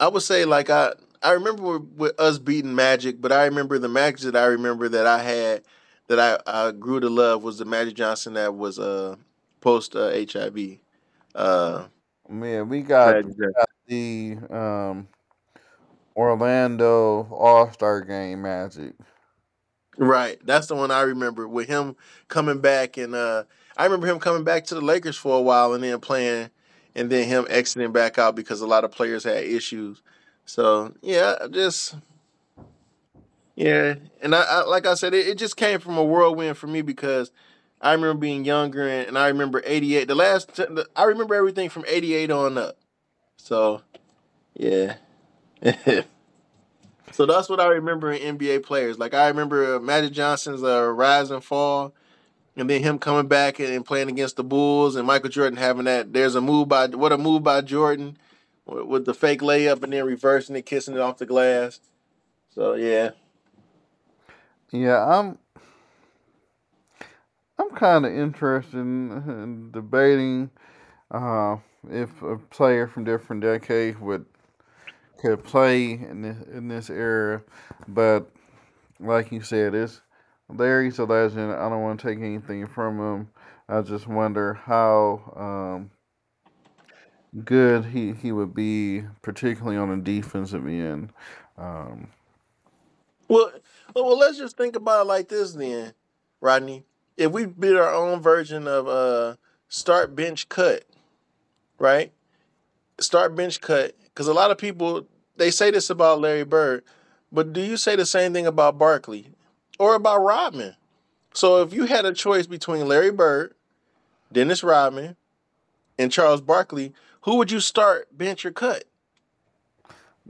I 0.00 0.08
would 0.08 0.22
say 0.22 0.44
like 0.46 0.70
I 0.70 0.92
I 1.22 1.32
remember 1.32 1.62
with, 1.78 1.82
with 1.96 2.20
us 2.20 2.38
beating 2.38 2.74
Magic, 2.74 3.20
but 3.20 3.32
I 3.32 3.44
remember 3.46 3.78
the 3.78 3.88
Magic 3.88 4.20
that 4.32 4.36
I 4.36 4.46
remember 4.46 4.88
that 4.88 5.06
I 5.06 5.22
had 5.22 5.62
that 6.08 6.20
I, 6.20 6.38
I 6.46 6.72
grew 6.72 7.00
to 7.00 7.08
love 7.08 7.42
was 7.42 7.58
the 7.58 7.64
Magic 7.64 7.94
Johnson 7.94 8.34
that 8.34 8.54
was 8.54 8.78
uh 8.78 9.16
post 9.60 9.96
uh, 9.96 10.10
HIV. 10.10 10.78
Uh, 11.34 11.86
Man, 12.28 12.68
we 12.68 12.82
got 12.82 13.16
Magic 13.16 13.36
Johnson. 13.38 13.66
the 13.86 14.56
um 14.56 15.08
Orlando 16.16 17.26
All 17.30 17.70
Star 17.72 18.00
Game 18.02 18.42
Magic. 18.42 18.94
Right, 19.98 20.38
that's 20.44 20.66
the 20.66 20.74
one 20.74 20.90
I 20.90 21.02
remember 21.02 21.48
with 21.48 21.68
him 21.68 21.96
coming 22.28 22.60
back, 22.60 22.96
and 22.96 23.14
uh 23.14 23.44
I 23.76 23.84
remember 23.84 24.06
him 24.06 24.18
coming 24.18 24.44
back 24.44 24.64
to 24.66 24.74
the 24.74 24.80
Lakers 24.80 25.16
for 25.16 25.38
a 25.38 25.42
while 25.42 25.74
and 25.74 25.82
then 25.82 26.00
playing, 26.00 26.50
and 26.94 27.10
then 27.10 27.28
him 27.28 27.46
exiting 27.50 27.92
back 27.92 28.18
out 28.18 28.34
because 28.34 28.60
a 28.60 28.66
lot 28.66 28.84
of 28.84 28.92
players 28.92 29.24
had 29.24 29.44
issues. 29.44 30.02
So 30.46 30.94
yeah, 31.02 31.34
just 31.50 31.96
Yeah, 33.56 33.96
and 34.22 34.34
I, 34.34 34.42
I 34.42 34.64
like 34.64 34.86
I 34.86 34.94
said, 34.94 35.12
it, 35.12 35.26
it 35.26 35.38
just 35.38 35.56
came 35.56 35.80
from 35.80 35.98
a 35.98 36.04
whirlwind 36.04 36.56
for 36.56 36.68
me 36.68 36.82
because 36.82 37.30
I 37.80 37.92
remember 37.92 38.20
being 38.20 38.44
younger, 38.44 38.88
and, 38.88 39.08
and 39.08 39.18
I 39.18 39.28
remember 39.28 39.62
'88. 39.66 40.08
The 40.08 40.14
last, 40.14 40.54
the, 40.54 40.88
I 40.94 41.04
remember 41.04 41.34
everything 41.34 41.68
from 41.68 41.84
'88 41.88 42.30
on 42.30 42.58
up. 42.58 42.78
So, 43.36 43.82
yeah. 44.54 44.96
so 47.12 47.26
that's 47.26 47.48
what 47.48 47.60
I 47.60 47.66
remember 47.66 48.12
in 48.12 48.38
NBA 48.38 48.62
players. 48.62 48.98
Like 48.98 49.14
I 49.14 49.28
remember 49.28 49.80
Magic 49.80 50.12
Johnson's 50.12 50.62
uh, 50.62 50.90
rise 50.92 51.30
and 51.30 51.42
fall, 51.42 51.92
and 52.56 52.70
then 52.70 52.82
him 52.82 52.98
coming 53.00 53.26
back 53.26 53.58
and 53.58 53.84
playing 53.84 54.08
against 54.08 54.36
the 54.36 54.44
Bulls, 54.44 54.94
and 54.94 55.06
Michael 55.06 55.30
Jordan 55.30 55.58
having 55.58 55.86
that. 55.86 56.12
There's 56.12 56.36
a 56.36 56.40
move 56.40 56.68
by 56.68 56.86
what 56.86 57.12
a 57.12 57.18
move 57.18 57.42
by 57.42 57.62
Jordan 57.62 58.16
with, 58.66 59.04
the 59.04 59.14
fake 59.14 59.40
layup 59.40 59.82
and 59.82 59.92
then 59.92 60.04
reversing 60.04 60.56
it, 60.56 60.66
kissing 60.66 60.94
it 60.94 61.00
off 61.00 61.18
the 61.18 61.26
glass. 61.26 61.80
So 62.50 62.74
yeah, 62.74 63.10
Yeah, 64.72 65.04
I'm 65.04 65.38
I'm 67.58 67.70
kind 67.70 68.04
of 68.04 68.12
interested 68.12 68.78
in, 68.78 69.10
in 69.10 69.70
debating 69.72 70.50
uh, 71.10 71.56
if 71.90 72.22
a 72.22 72.36
player 72.36 72.86
from 72.86 73.04
different 73.04 73.42
decades 73.42 73.98
would 74.00 74.26
could 75.18 75.42
play 75.44 75.92
in 75.92 76.22
this, 76.22 76.36
in 76.52 76.68
this 76.68 76.90
era, 76.90 77.42
but 77.88 78.30
like 79.00 79.32
you 79.32 79.40
said, 79.40 79.74
it's 79.74 80.00
Larry's 80.48 80.98
a 80.98 81.04
legend. 81.04 81.52
I 81.52 81.68
don't 81.68 81.82
want 81.82 82.00
to 82.00 82.06
take 82.06 82.18
anything 82.18 82.66
from 82.66 82.98
him. 82.98 83.28
I 83.68 83.80
just 83.80 84.06
wonder 84.06 84.54
how 84.54 85.32
um, 85.36 85.90
good 87.44 87.86
he, 87.86 88.12
he 88.12 88.32
would 88.32 88.54
be, 88.54 89.02
particularly 89.22 89.76
on 89.76 89.90
the 89.90 89.96
defensive 89.96 90.66
end. 90.66 91.10
Um, 91.58 92.08
Well, 93.28 93.52
well, 93.94 94.18
let's 94.18 94.38
just 94.38 94.56
think 94.56 94.76
about 94.76 95.02
it 95.02 95.08
like 95.08 95.28
this 95.28 95.52
then, 95.52 95.92
Rodney. 96.40 96.84
If 97.16 97.32
we 97.32 97.46
build 97.46 97.78
our 97.78 97.94
own 97.94 98.20
version 98.20 98.68
of 98.68 98.86
uh 98.88 99.36
start 99.68 100.14
bench 100.14 100.48
cut, 100.48 100.84
right? 101.78 102.12
Start 103.00 103.34
bench 103.34 103.60
cut, 103.60 103.94
because 104.04 104.28
a 104.28 104.34
lot 104.34 104.50
of 104.50 104.58
people 104.58 105.06
they 105.36 105.50
say 105.50 105.70
this 105.70 105.90
about 105.90 106.20
Larry 106.20 106.44
Bird, 106.44 106.84
but 107.32 107.52
do 107.52 107.60
you 107.60 107.76
say 107.76 107.96
the 107.96 108.06
same 108.06 108.32
thing 108.32 108.46
about 108.46 108.78
Barkley 108.78 109.28
or 109.78 109.94
about 109.94 110.18
Rodman? 110.22 110.76
So 111.34 111.62
if 111.62 111.72
you 111.74 111.84
had 111.84 112.04
a 112.06 112.14
choice 112.14 112.46
between 112.46 112.88
Larry 112.88 113.10
Bird, 113.12 113.54
Dennis 114.32 114.62
Rodman, 114.62 115.16
and 115.98 116.10
Charles 116.12 116.40
Barkley, 116.40 116.92
who 117.26 117.36
would 117.36 117.52
you 117.52 117.60
start 117.60 118.16
bench 118.18 118.46
or 118.46 118.52
cut? 118.52 118.86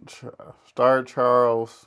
Ch- 0.07 0.25
Star 0.69 1.05
Charles. 1.05 1.87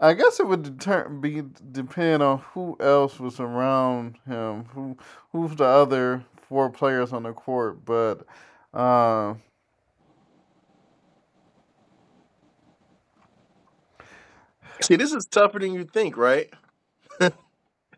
I 0.00 0.14
guess 0.14 0.40
it 0.40 0.46
would 0.48 0.62
deter- 0.62 1.08
be 1.08 1.42
depend 1.72 2.22
on 2.22 2.40
who 2.54 2.76
else 2.80 3.20
was 3.20 3.40
around 3.40 4.18
him. 4.26 4.66
Who 4.74 4.96
who's 5.32 5.56
the 5.56 5.64
other 5.64 6.24
four 6.48 6.70
players 6.70 7.12
on 7.12 7.24
the 7.24 7.32
court? 7.32 7.84
But 7.84 8.26
uh, 8.74 9.34
See, 14.82 14.96
this 14.96 15.12
is 15.12 15.26
tougher 15.26 15.58
than 15.60 15.74
you 15.74 15.84
think, 15.84 16.16
right? 16.16 16.50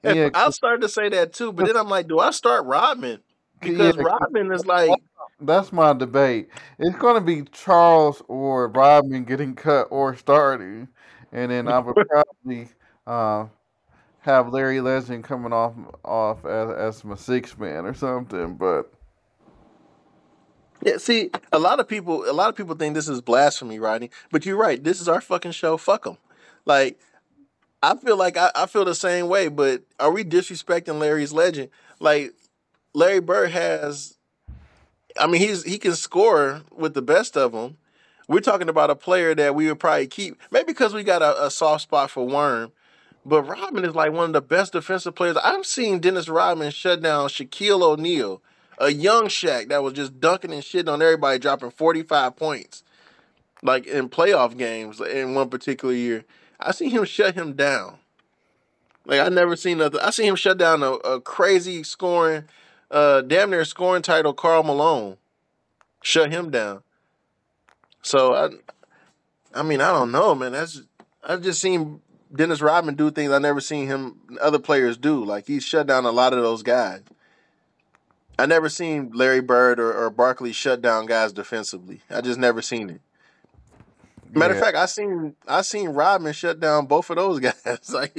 Yeah, 0.02 0.30
I 0.34 0.50
started 0.50 0.82
to 0.82 0.88
say 0.88 1.08
that 1.10 1.32
too, 1.32 1.52
but 1.52 1.66
then 1.66 1.76
I'm 1.76 1.88
like, 1.88 2.08
do 2.08 2.18
I 2.18 2.30
start 2.30 2.64
Rodman? 2.66 3.20
yeah, 3.62 3.92
Because 3.92 3.96
Rodman 3.96 4.52
is 4.52 4.66
like, 4.66 4.90
that's 5.40 5.72
my 5.72 5.92
debate. 5.92 6.48
It's 6.78 6.96
going 6.96 7.14
to 7.14 7.20
be 7.20 7.42
Charles 7.52 8.22
or 8.28 8.68
Rodman 8.68 9.24
getting 9.24 9.54
cut 9.54 9.88
or 9.90 10.16
starting, 10.16 10.88
and 11.32 11.50
then 11.50 11.68
I 11.68 11.78
would 11.78 11.96
probably 12.08 12.68
uh, 13.06 13.46
have 14.20 14.52
Larry 14.52 14.80
Legend 14.80 15.24
coming 15.24 15.52
off 15.52 15.74
off 16.04 16.44
as 16.44 16.70
as 16.98 17.04
my 17.04 17.16
six 17.16 17.56
man 17.58 17.86
or 17.86 17.94
something. 17.94 18.54
But 18.54 18.92
yeah. 20.82 20.96
See, 20.98 21.30
a 21.52 21.58
lot 21.58 21.80
of 21.80 21.88
people, 21.88 22.28
a 22.28 22.32
lot 22.32 22.48
of 22.48 22.56
people 22.56 22.74
think 22.74 22.94
this 22.94 23.08
is 23.08 23.20
blasphemy, 23.20 23.78
Rodney. 23.78 24.10
But 24.30 24.46
you're 24.46 24.56
right. 24.56 24.82
This 24.82 25.00
is 25.00 25.08
our 25.08 25.20
fucking 25.20 25.52
show. 25.52 25.76
Fuck 25.76 26.04
them. 26.04 26.18
Like, 26.64 26.98
I 27.82 27.96
feel 27.96 28.16
like 28.16 28.36
I, 28.36 28.50
I 28.54 28.66
feel 28.66 28.84
the 28.84 28.94
same 28.94 29.28
way. 29.28 29.48
But 29.48 29.82
are 29.98 30.10
we 30.10 30.24
disrespecting 30.24 30.98
Larry's 30.98 31.32
legend? 31.32 31.70
Like, 31.98 32.34
Larry 32.94 33.20
Bird 33.20 33.50
has. 33.50 34.16
I 35.18 35.26
mean, 35.26 35.40
he's 35.40 35.64
he 35.64 35.78
can 35.78 35.94
score 35.94 36.62
with 36.70 36.94
the 36.94 37.02
best 37.02 37.36
of 37.36 37.52
them. 37.52 37.76
We're 38.28 38.40
talking 38.40 38.68
about 38.68 38.90
a 38.90 38.96
player 38.96 39.34
that 39.34 39.56
we 39.56 39.66
would 39.66 39.80
probably 39.80 40.06
keep, 40.06 40.40
maybe 40.52 40.66
because 40.66 40.94
we 40.94 41.02
got 41.02 41.20
a, 41.20 41.46
a 41.46 41.50
soft 41.50 41.82
spot 41.82 42.10
for 42.10 42.24
Worm. 42.24 42.70
But 43.26 43.42
Rodman 43.42 43.84
is 43.84 43.94
like 43.94 44.12
one 44.12 44.26
of 44.26 44.32
the 44.32 44.40
best 44.40 44.72
defensive 44.72 45.14
players. 45.14 45.36
I've 45.36 45.66
seen 45.66 45.98
Dennis 45.98 46.28
Rodman 46.28 46.70
shut 46.70 47.02
down 47.02 47.28
Shaquille 47.28 47.82
O'Neal, 47.82 48.40
a 48.78 48.90
young 48.90 49.24
Shaq 49.24 49.68
that 49.68 49.82
was 49.82 49.94
just 49.94 50.20
dunking 50.20 50.52
and 50.52 50.62
shitting 50.62 50.90
on 50.90 51.02
everybody, 51.02 51.38
dropping 51.38 51.72
45 51.72 52.36
points, 52.36 52.84
like 53.62 53.86
in 53.86 54.08
playoff 54.08 54.56
games 54.56 55.00
in 55.00 55.34
one 55.34 55.50
particular 55.50 55.92
year. 55.92 56.24
I 56.60 56.72
seen 56.72 56.90
him 56.90 57.04
shut 57.04 57.34
him 57.34 57.54
down. 57.54 57.98
Like 59.06 59.20
I 59.20 59.28
never 59.28 59.56
seen 59.56 59.78
nothing. 59.78 60.00
I 60.00 60.10
seen 60.10 60.26
him 60.26 60.36
shut 60.36 60.58
down 60.58 60.82
a, 60.82 60.92
a 60.92 61.20
crazy 61.20 61.82
scoring, 61.82 62.44
uh, 62.90 63.22
damn 63.22 63.50
near 63.50 63.64
scoring 63.64 64.02
title, 64.02 64.32
Karl 64.32 64.62
Malone. 64.62 65.16
Shut 66.02 66.30
him 66.30 66.50
down. 66.50 66.82
So 68.02 68.34
I, 68.34 68.50
I 69.58 69.62
mean, 69.62 69.80
I 69.80 69.92
don't 69.92 70.12
know, 70.12 70.34
man. 70.34 70.52
That's 70.52 70.82
I've 71.24 71.42
just 71.42 71.60
seen 71.60 72.00
Dennis 72.34 72.60
Rodman 72.60 72.94
do 72.94 73.10
things 73.10 73.32
I 73.32 73.38
never 73.38 73.60
seen 73.60 73.86
him 73.86 74.20
other 74.40 74.58
players 74.58 74.96
do. 74.96 75.24
Like 75.24 75.46
he 75.46 75.60
shut 75.60 75.86
down 75.86 76.04
a 76.04 76.12
lot 76.12 76.32
of 76.32 76.42
those 76.42 76.62
guys. 76.62 77.02
I 78.38 78.46
never 78.46 78.70
seen 78.70 79.10
Larry 79.12 79.40
Bird 79.42 79.78
or, 79.78 79.92
or 79.92 80.08
Barkley 80.08 80.52
shut 80.52 80.80
down 80.80 81.04
guys 81.06 81.32
defensively. 81.32 82.00
I 82.08 82.22
just 82.22 82.38
never 82.38 82.62
seen 82.62 82.88
it. 82.88 83.00
Matter 84.32 84.54
of 84.54 84.60
fact, 84.60 84.76
I 84.76 84.86
seen 84.86 85.34
I 85.46 85.62
seen 85.62 85.90
Rodman 85.90 86.32
shut 86.32 86.60
down 86.60 86.86
both 86.86 87.10
of 87.10 87.16
those 87.16 87.40
guys. 87.40 87.92
like 87.92 88.16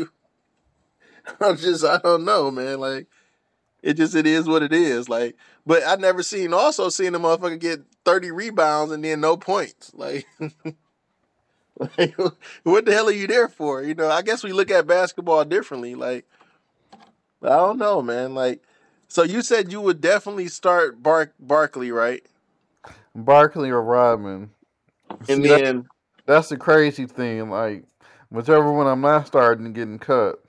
I'm 1.40 1.58
just 1.58 1.84
I 1.86 1.98
don't 2.00 2.26
know, 2.26 2.52
man. 2.52 2.80
Like 2.80 3.08
it 3.82 3.96
just 3.96 4.16
it 4.16 4.28
is 4.28 4.48
what 4.48 4.64
it 4.64 4.74
is. 4.74 5.10
Like, 5.10 5.36
but 5.66 5.84
I 5.86 5.96
never 5.96 6.24
seen 6.24 6.54
also 6.54 6.90
seen 6.90 7.16
a 7.16 7.20
motherfucker 7.20 7.60
get 7.60 7.82
30 8.06 8.32
rebounds 8.32 8.92
and 8.92 9.04
then 9.04 9.22
no 9.22 9.38
points. 9.38 9.92
Like 9.94 10.26
Like, 11.98 12.16
what 12.64 12.86
the 12.86 12.94
hell 12.94 13.08
are 13.10 13.12
you 13.12 13.28
there 13.28 13.48
for? 13.48 13.82
You 13.82 13.96
know, 13.96 14.10
I 14.10 14.22
guess 14.22 14.44
we 14.44 14.52
look 14.52 14.70
at 14.70 14.86
basketball 14.86 15.44
differently. 15.46 15.96
Like, 15.96 16.28
I 17.42 17.50
don't 17.50 17.80
know, 17.80 18.02
man. 18.04 18.36
Like, 18.36 18.62
so 19.08 19.24
you 19.24 19.42
said 19.42 19.72
you 19.72 19.82
would 19.82 20.00
definitely 20.00 20.48
start 20.48 21.02
Bark 21.02 21.34
Barkley, 21.40 21.92
right? 21.92 22.24
Barkley 23.16 23.72
or 23.72 23.82
Rodman. 23.82 24.52
And 25.28 25.44
See 25.44 25.48
that 25.48 25.62
then, 25.62 25.88
that's 26.32 26.50
the 26.50 26.58
crazy 26.58 27.06
thing. 27.06 27.50
Like 27.50 27.86
whichever 28.30 28.72
one 28.72 28.88
I'm 28.88 29.02
not 29.02 29.28
starting 29.28 29.74
getting 29.74 30.00
cut. 30.00 30.42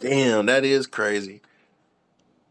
damn, 0.00 0.46
that 0.46 0.64
is 0.64 0.86
crazy. 0.86 1.40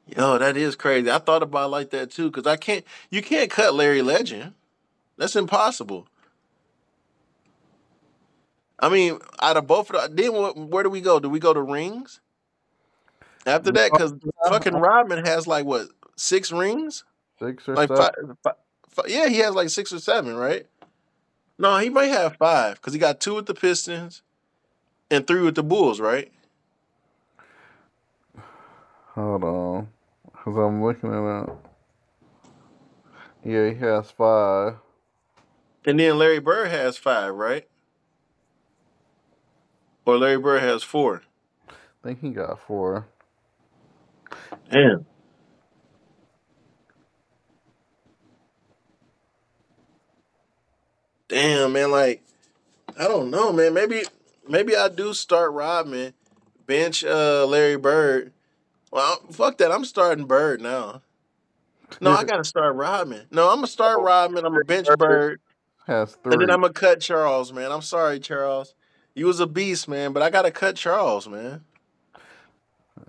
Yo, 0.08 0.38
that 0.38 0.58
is 0.58 0.76
crazy. 0.76 1.10
I 1.10 1.20
thought 1.20 1.44
about 1.44 1.66
it 1.68 1.72
like 1.72 1.90
that 1.92 2.12
too, 2.12 2.30
because 2.30 2.48
I 2.48 2.58
can't. 2.58 2.86
You 3.10 3.22
can't 3.22 3.50
cut 3.52 3.74
Larry 3.74 4.02
Legend. 4.02 4.54
That's 5.18 5.36
impossible. 5.36 6.08
I 8.80 8.90
mean, 8.90 9.20
out 9.42 9.58
of 9.58 9.68
both 9.68 9.92
of 9.92 10.16
the, 10.16 10.16
then 10.24 10.32
wh- 10.34 10.70
where 10.72 10.84
do 10.84 10.90
we 10.90 11.02
go? 11.02 11.20
Do 11.20 11.30
we 11.30 11.40
go 11.40 11.54
to 11.54 11.62
rings 11.62 12.20
after 13.46 13.72
that? 13.74 13.92
Because 13.94 14.14
fucking 14.48 14.74
Rodman 14.76 15.26
has 15.26 15.48
like 15.48 15.66
what 15.66 15.88
six 16.18 16.52
rings? 16.52 17.04
Six 17.40 17.68
or 17.70 17.78
Like 17.78 17.90
seven. 17.90 17.96
five, 17.96 18.14
five, 18.44 18.56
five? 18.90 19.06
Yeah, 19.08 19.28
he 19.30 19.38
has 19.40 19.56
like 19.56 19.70
six 19.70 19.94
or 19.94 20.00
seven, 20.00 20.36
right? 20.36 20.68
No, 21.62 21.78
he 21.78 21.92
might 21.92 22.06
have 22.08 22.38
five 22.38 22.78
because 22.78 22.94
he 22.94 22.98
got 22.98 23.20
two 23.20 23.36
with 23.36 23.46
the 23.46 23.54
Pistons 23.54 24.24
and 25.12 25.28
three 25.28 25.42
with 25.42 25.54
the 25.54 25.62
Bulls, 25.62 26.00
right? 26.00 26.32
Hold 29.14 29.44
on, 29.44 29.90
because 30.26 30.58
I'm 30.58 30.84
looking 30.84 31.14
it 31.14 31.30
up. 31.30 31.68
Yeah, 33.46 33.70
he 33.70 33.76
has 33.76 34.10
five. 34.10 34.78
And 35.86 36.00
then 36.00 36.18
Larry 36.18 36.40
Bird 36.40 36.70
has 36.70 36.98
five, 36.98 37.36
right? 37.36 37.68
Or 40.04 40.18
Larry 40.18 40.40
Bird 40.40 40.64
has 40.64 40.82
four. 40.82 41.22
I 41.70 41.74
think 42.02 42.22
he 42.22 42.32
got 42.32 42.60
four. 42.60 43.06
Damn. 44.72 45.06
Damn, 51.32 51.72
man. 51.72 51.92
Like 51.92 52.22
I 53.00 53.08
don't 53.08 53.32
know, 53.32 53.54
man. 53.54 53.74
Maybe 53.74 54.04
maybe 54.50 54.76
I 54.76 54.90
do 54.90 55.14
start 55.14 55.54
Rodman, 55.54 56.14
bench 56.68 57.06
uh 57.06 57.46
Larry 57.46 57.78
Bird. 57.78 58.34
Well, 58.92 59.22
fuck 59.32 59.58
that. 59.60 59.72
I'm 59.72 59.86
starting 59.86 60.26
Bird 60.26 60.60
now. 60.60 61.02
No, 62.02 62.12
I 62.12 62.26
gotta 62.26 62.44
start 62.44 62.76
Rodman. 62.76 63.28
No, 63.32 63.50
I'm 63.50 63.58
gonna 63.58 63.68
start 63.68 64.02
Rodman. 64.02 64.46
I'm 64.46 64.52
gonna 64.52 64.66
bench 64.66 64.88
Bird, 64.98 65.40
has 65.88 66.16
three. 66.16 66.34
and 66.34 66.42
then. 66.42 66.50
I'm 66.52 66.60
gonna 66.60 66.74
cut 66.74 67.00
Charles, 67.00 67.54
man. 67.54 67.72
I'm 67.72 67.82
sorry, 67.82 68.20
Charles. 68.20 68.76
You 69.16 69.26
was 69.26 69.40
a 69.40 69.48
beast, 69.48 69.88
man. 69.88 70.12
But 70.12 70.24
I 70.24 70.30
gotta 70.30 70.52
cut 70.52 70.76
Charles, 70.76 71.30
man. 71.30 71.64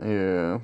Yeah. 0.01 0.61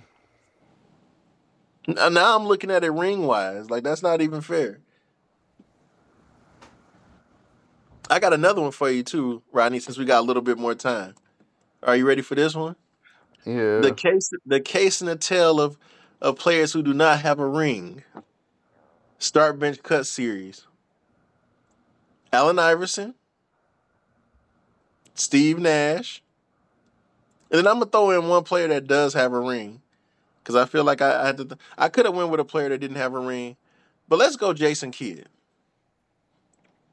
Now 1.88 2.36
I'm 2.36 2.46
looking 2.46 2.70
at 2.70 2.84
it 2.84 2.90
ring 2.90 3.26
wise. 3.26 3.68
Like 3.68 3.82
that's 3.82 4.02
not 4.02 4.20
even 4.20 4.42
fair. 4.42 4.78
I 8.10 8.20
got 8.20 8.32
another 8.32 8.62
one 8.62 8.72
for 8.72 8.90
you 8.90 9.02
too, 9.02 9.42
Rodney. 9.52 9.80
Since 9.80 9.98
we 9.98 10.04
got 10.04 10.20
a 10.20 10.26
little 10.26 10.42
bit 10.42 10.58
more 10.58 10.74
time, 10.74 11.14
are 11.82 11.96
you 11.96 12.06
ready 12.06 12.22
for 12.22 12.34
this 12.34 12.54
one? 12.54 12.76
Yeah. 13.44 13.80
The 13.80 13.92
case, 13.92 14.30
the 14.46 14.60
case 14.60 15.00
and 15.00 15.08
the 15.08 15.16
tale 15.16 15.60
of 15.60 15.78
of 16.20 16.36
players 16.38 16.72
who 16.72 16.82
do 16.82 16.94
not 16.94 17.20
have 17.20 17.38
a 17.38 17.46
ring. 17.46 18.04
Start 19.18 19.58
bench 19.58 19.82
cut 19.82 20.06
series. 20.06 20.66
Allen 22.32 22.58
Iverson, 22.58 23.14
Steve 25.14 25.58
Nash, 25.58 26.22
and 27.50 27.58
then 27.58 27.66
I'm 27.66 27.74
gonna 27.74 27.86
throw 27.86 28.10
in 28.10 28.28
one 28.28 28.44
player 28.44 28.68
that 28.68 28.86
does 28.86 29.14
have 29.14 29.32
a 29.32 29.40
ring, 29.40 29.80
because 30.42 30.56
I 30.56 30.66
feel 30.66 30.84
like 30.84 31.00
I, 31.02 31.22
I 31.22 31.26
had 31.26 31.36
to. 31.38 31.44
Th- 31.46 31.60
I 31.78 31.88
could 31.88 32.06
have 32.06 32.14
went 32.14 32.30
with 32.30 32.40
a 32.40 32.44
player 32.44 32.68
that 32.68 32.78
didn't 32.78 32.98
have 32.98 33.14
a 33.14 33.20
ring, 33.20 33.56
but 34.08 34.18
let's 34.18 34.36
go 34.36 34.52
Jason 34.52 34.90
Kidd. 34.90 35.28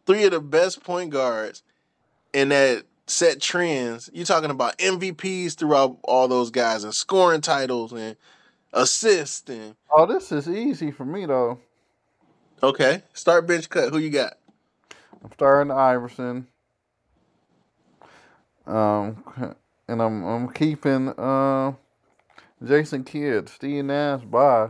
Three 0.05 0.23
of 0.25 0.31
the 0.31 0.39
best 0.39 0.83
point 0.83 1.09
guards 1.11 1.63
in 2.33 2.49
that 2.49 2.83
set 3.07 3.41
trends. 3.41 4.09
You're 4.13 4.25
talking 4.25 4.51
about 4.51 4.77
MVPs 4.77 5.55
throughout 5.55 5.97
all 6.03 6.27
those 6.27 6.51
guys 6.51 6.83
and 6.83 6.93
scoring 6.93 7.41
titles 7.41 7.91
and 7.93 8.15
assists 8.73 9.49
and. 9.49 9.75
Oh, 9.91 10.05
this 10.05 10.31
is 10.31 10.47
easy 10.49 10.91
for 10.91 11.05
me 11.05 11.25
though. 11.25 11.59
Okay, 12.63 13.03
start 13.13 13.47
bench 13.47 13.69
cut. 13.69 13.91
Who 13.91 13.97
you 13.97 14.09
got? 14.09 14.37
I'm 15.23 15.31
starting 15.33 15.71
Iverson. 15.71 16.47
Um, 18.65 19.23
and 19.87 20.01
I'm 20.01 20.23
I'm 20.23 20.49
keeping 20.49 21.09
uh, 21.09 21.73
Jason 22.63 23.03
Kidd, 23.03 23.49
Steve 23.49 23.85
Nash. 23.85 24.21
Bye. 24.23 24.69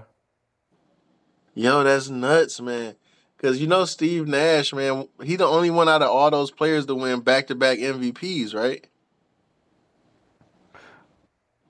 Yo, 1.53 1.83
that's 1.83 2.09
nuts, 2.09 2.59
man. 2.59 2.95
Cause 3.45 3.59
you 3.59 3.67
know 3.67 3.85
Steve 3.85 4.27
Nash, 4.27 4.73
man, 4.73 5.07
he 5.23 5.35
the 5.35 5.45
only 5.45 5.69
one 5.69 5.87
out 5.87 6.01
of 6.01 6.09
all 6.09 6.31
those 6.31 6.49
players 6.49 6.87
to 6.87 6.95
win 6.95 7.19
back 7.19 7.45
to 7.47 7.53
back 7.53 7.77
MVPs, 7.77 8.55
right? 8.55 8.87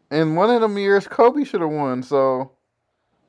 And 0.09 0.37
one 0.37 0.49
of 0.49 0.61
them 0.61 0.77
years, 0.77 1.05
Kobe 1.05 1.43
should 1.43 1.59
have 1.59 1.69
won. 1.69 2.01
So 2.01 2.51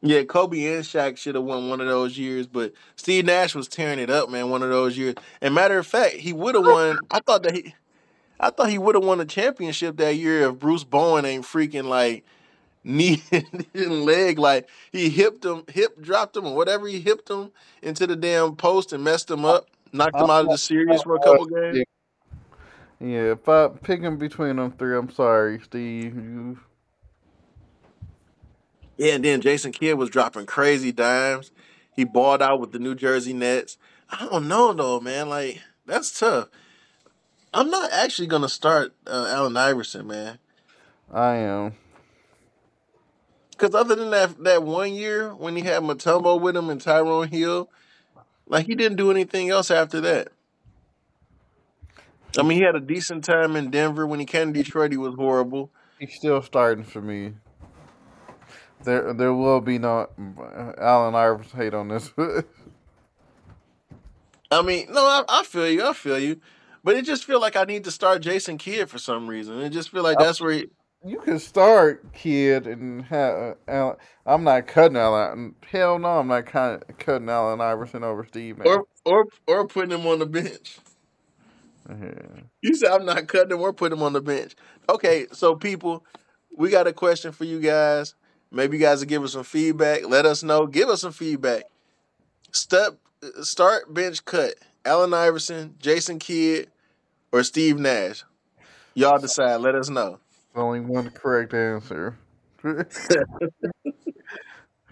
Yeah, 0.00 0.22
Kobe 0.22 0.64
and 0.64 0.84
Shaq 0.84 1.16
should 1.16 1.34
have 1.34 1.42
won 1.42 1.68
one 1.68 1.80
of 1.80 1.88
those 1.88 2.16
years, 2.16 2.46
but 2.46 2.72
Steve 2.94 3.24
Nash 3.24 3.56
was 3.56 3.66
tearing 3.66 3.98
it 3.98 4.10
up, 4.10 4.30
man, 4.30 4.48
one 4.48 4.62
of 4.62 4.70
those 4.70 4.96
years. 4.96 5.16
And 5.40 5.52
matter 5.52 5.78
of 5.78 5.86
fact, 5.88 6.14
he 6.14 6.32
would 6.32 6.54
have 6.54 6.64
won. 6.64 7.00
I 7.10 7.18
thought 7.18 7.42
that 7.42 7.56
he, 7.56 7.74
I 8.38 8.50
thought 8.50 8.70
he 8.70 8.78
would 8.78 8.94
have 8.94 9.04
won 9.04 9.20
a 9.20 9.24
championship 9.24 9.96
that 9.96 10.14
year 10.14 10.50
if 10.50 10.60
Bruce 10.60 10.84
Bowen 10.84 11.24
ain't 11.24 11.44
freaking 11.44 11.86
like 11.86 12.24
knee 12.86 13.22
and 13.32 14.04
leg, 14.04 14.38
like 14.38 14.68
he 14.92 15.10
hipped 15.10 15.44
him, 15.44 15.64
hip 15.68 16.00
dropped 16.00 16.36
him, 16.36 16.46
or 16.46 16.54
whatever 16.54 16.86
he 16.86 17.00
hipped 17.00 17.28
him 17.28 17.50
into 17.82 18.06
the 18.06 18.16
damn 18.16 18.56
post 18.56 18.92
and 18.92 19.04
messed 19.04 19.30
him 19.30 19.44
up, 19.44 19.68
knocked 19.92 20.20
him 20.20 20.30
out 20.30 20.44
of 20.44 20.50
the 20.50 20.58
series 20.58 21.02
for 21.02 21.16
a 21.16 21.20
couple 21.20 21.44
games. 21.72 21.84
yeah, 23.00 23.32
if 23.32 23.48
I 23.48 23.68
pick 23.68 23.82
picking 23.82 24.16
between 24.16 24.56
them 24.56 24.72
three, 24.72 24.96
I'm 24.96 25.10
sorry, 25.10 25.60
Steve. 25.60 26.14
You 26.14 26.60
Yeah, 28.96 29.14
and 29.14 29.24
then 29.24 29.40
Jason 29.40 29.72
Kidd 29.72 29.98
was 29.98 30.08
dropping 30.08 30.46
crazy 30.46 30.92
dimes. 30.92 31.50
He 31.94 32.04
balled 32.04 32.42
out 32.42 32.60
with 32.60 32.72
the 32.72 32.78
New 32.78 32.94
Jersey 32.94 33.32
Nets. 33.32 33.78
I 34.10 34.26
don't 34.26 34.46
know 34.48 34.72
though, 34.72 35.00
man. 35.00 35.28
Like 35.28 35.60
that's 35.84 36.18
tough. 36.18 36.48
I'm 37.52 37.70
not 37.70 37.90
actually 37.90 38.28
gonna 38.28 38.48
start 38.48 38.94
uh, 39.06 39.28
Allen 39.32 39.56
Iverson, 39.56 40.06
man, 40.06 40.38
I 41.12 41.36
am. 41.36 41.74
Because 43.56 43.74
other 43.74 43.94
than 43.94 44.10
that 44.10 44.42
that 44.44 44.62
one 44.62 44.92
year 44.92 45.34
when 45.34 45.56
he 45.56 45.62
had 45.62 45.82
Mutombo 45.82 46.40
with 46.40 46.56
him 46.56 46.68
and 46.68 46.80
Tyrone 46.80 47.28
Hill, 47.28 47.70
like 48.46 48.66
he 48.66 48.74
didn't 48.74 48.96
do 48.96 49.10
anything 49.10 49.48
else 49.50 49.70
after 49.70 50.00
that. 50.02 50.28
I 52.38 52.42
mean, 52.42 52.58
he 52.58 52.64
had 52.64 52.74
a 52.76 52.80
decent 52.80 53.24
time 53.24 53.56
in 53.56 53.70
Denver. 53.70 54.06
When 54.06 54.20
he 54.20 54.26
came 54.26 54.52
to 54.52 54.62
Detroit, 54.62 54.90
he 54.90 54.98
was 54.98 55.14
horrible. 55.14 55.70
He's 55.98 56.14
still 56.14 56.42
starting 56.42 56.84
for 56.84 57.00
me. 57.00 57.32
There, 58.84 59.14
there 59.14 59.32
will 59.32 59.62
be 59.62 59.78
no 59.78 60.08
Allen 60.78 61.14
Iverson 61.14 61.58
hate 61.58 61.72
on 61.72 61.88
this. 61.88 62.12
I 64.50 64.62
mean, 64.62 64.86
no, 64.90 65.00
I, 65.00 65.24
I 65.28 65.42
feel 65.44 65.68
you. 65.68 65.86
I 65.86 65.94
feel 65.94 66.18
you. 66.18 66.40
But 66.84 66.96
it 66.96 67.04
just 67.04 67.24
feel 67.24 67.40
like 67.40 67.56
I 67.56 67.64
need 67.64 67.84
to 67.84 67.90
start 67.90 68.22
Jason 68.22 68.58
Kidd 68.58 68.88
for 68.88 68.98
some 68.98 69.26
reason. 69.26 69.58
It 69.60 69.70
just 69.70 69.90
feel 69.90 70.02
like 70.02 70.18
that's 70.18 70.40
where 70.40 70.52
he, 70.52 70.68
you 71.04 71.18
can 71.20 71.38
start 71.38 72.12
Kidd 72.12 72.66
and 72.66 73.04
have 73.04 73.56
Allen. 73.68 73.96
I'm 74.24 74.44
not 74.44 74.66
cutting 74.66 74.96
Allen. 74.96 75.54
Hell 75.70 75.98
no, 75.98 76.18
I'm 76.18 76.28
not 76.28 76.46
kind 76.46 76.82
of 76.88 76.98
cutting 76.98 77.28
Allen 77.28 77.60
Iverson 77.60 78.02
over 78.02 78.24
Steve. 78.24 78.58
Nash. 78.58 78.66
or 78.66 78.86
or 79.04 79.26
or 79.46 79.66
putting 79.66 79.90
him 79.90 80.06
on 80.06 80.18
the 80.18 80.26
bench. 80.26 80.78
Yeah. 81.88 82.40
You 82.62 82.74
said 82.74 82.90
I'm 82.90 83.06
not 83.06 83.28
cutting 83.28 83.52
him 83.52 83.60
or 83.60 83.72
putting 83.72 83.98
him 83.98 84.02
on 84.02 84.12
the 84.12 84.20
bench. 84.20 84.56
Okay, 84.88 85.26
so 85.32 85.54
people, 85.54 86.04
we 86.56 86.70
got 86.70 86.86
a 86.86 86.92
question 86.92 87.32
for 87.32 87.44
you 87.44 87.60
guys. 87.60 88.14
Maybe 88.50 88.76
you 88.76 88.82
guys 88.82 89.00
will 89.00 89.06
give 89.06 89.22
us 89.22 89.32
some 89.32 89.44
feedback. 89.44 90.08
Let 90.08 90.26
us 90.26 90.42
know. 90.42 90.66
Give 90.66 90.88
us 90.88 91.02
some 91.02 91.12
feedback. 91.12 91.64
Step 92.52 92.98
start 93.42 93.92
bench 93.92 94.24
cut. 94.24 94.54
Allen 94.84 95.12
Iverson, 95.14 95.74
Jason 95.80 96.18
Kidd, 96.18 96.70
or 97.32 97.42
Steve 97.42 97.78
Nash. 97.78 98.24
Y'all 98.94 99.18
decide. 99.18 99.56
Let 99.56 99.74
us 99.74 99.90
know. 99.90 100.18
Only 100.56 100.80
one 100.80 101.10
correct 101.10 101.52
answer. 101.52 102.16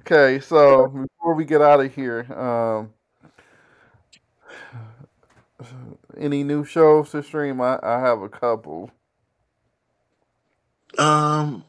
okay, 0.01 0.39
so 0.41 0.89
before 0.89 1.35
we 1.35 1.47
get 1.47 1.62
out 1.62 1.81
of 1.81 1.95
here, 1.95 2.31
um, 2.39 2.93
any 6.19 6.45
new 6.45 6.67
shows 6.67 7.12
to 7.12 7.23
stream? 7.23 7.62
I, 7.62 7.79
I 7.83 7.99
have 8.01 8.21
a 8.21 8.29
couple. 8.29 8.91
Um, 10.99 11.65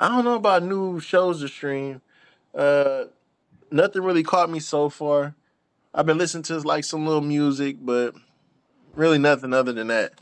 I 0.00 0.08
don't 0.08 0.24
know 0.24 0.36
about 0.36 0.62
new 0.62 0.98
shows 0.98 1.42
to 1.42 1.48
stream. 1.48 2.00
Uh, 2.54 3.04
nothing 3.70 4.02
really 4.02 4.22
caught 4.22 4.50
me 4.50 4.60
so 4.60 4.88
far. 4.88 5.34
I've 5.94 6.06
been 6.06 6.16
listening 6.16 6.44
to 6.44 6.58
like 6.60 6.84
some 6.84 7.04
little 7.06 7.20
music, 7.20 7.76
but 7.80 8.14
really 8.94 9.18
nothing 9.18 9.52
other 9.52 9.74
than 9.74 9.88
that. 9.88 10.14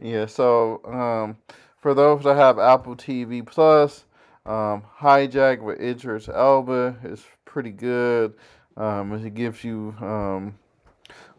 Yeah, 0.00 0.26
so 0.26 0.80
um, 0.84 1.36
for 1.80 1.92
those 1.92 2.22
that 2.24 2.36
have 2.36 2.58
Apple 2.58 2.94
TV 2.94 3.44
Plus, 3.44 4.04
um, 4.46 4.84
Hijack 5.00 5.60
with 5.60 5.80
Idris 5.80 6.28
Elba 6.28 6.96
is 7.04 7.24
pretty 7.44 7.72
good. 7.72 8.34
Um, 8.76 9.12
it 9.12 9.34
gives 9.34 9.64
you 9.64 9.96
um, 10.00 10.58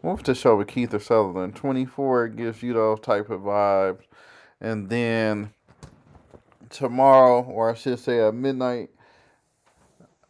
what's 0.02 0.24
the 0.24 0.34
show 0.34 0.56
with 0.56 0.68
Kiefer 0.68 1.00
Sutherland? 1.00 1.56
Twenty 1.56 1.86
four. 1.86 2.28
Gives 2.28 2.62
you 2.62 2.74
those 2.74 3.00
type 3.00 3.30
of 3.30 3.40
vibes, 3.40 4.02
and 4.60 4.90
then 4.90 5.52
tomorrow, 6.68 7.42
or 7.42 7.70
I 7.70 7.74
should 7.74 7.98
say 7.98 8.20
at 8.20 8.34
midnight, 8.34 8.90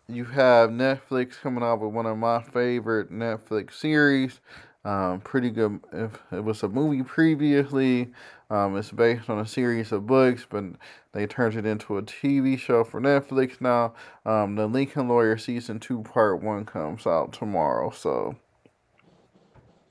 you 0.09 0.25
have 0.25 0.71
Netflix 0.71 1.41
coming 1.41 1.65
out 1.65 1.81
with 1.81 1.93
one 1.93 2.07
of 2.07 2.17
my 2.17 2.43
favorite 2.43 3.13
Netflix 3.13 3.75
series. 3.75 4.41
Um, 4.85 5.21
pretty 5.21 5.51
good. 5.51 5.81
If 5.93 6.19
it 6.33 6.43
was 6.45 6.63
a 6.63 6.69
movie 6.69 7.03
previously, 7.03 8.13
um, 8.51 8.77
it's 8.77 8.91
based 8.91 9.29
on 9.29 9.39
a 9.39 9.47
series 9.47 9.93
of 9.93 10.07
books, 10.07 10.47
but 10.49 10.65
they 11.13 11.27
turned 11.27 11.55
it 11.57 11.67
into 11.67 11.99
a 11.99 12.03
TV 12.03 12.57
show 12.59 12.85
for 12.85 13.01
Netflix 13.01 13.61
now. 13.61 13.95
Um, 14.25 14.57
the 14.57 14.67
Lincoln 14.67 15.09
Lawyer 15.09 15.37
season 15.37 15.81
two, 15.81 16.03
part 16.03 16.43
one 16.43 16.65
comes 16.65 17.07
out 17.07 17.33
tomorrow. 17.33 17.91
So 17.91 18.37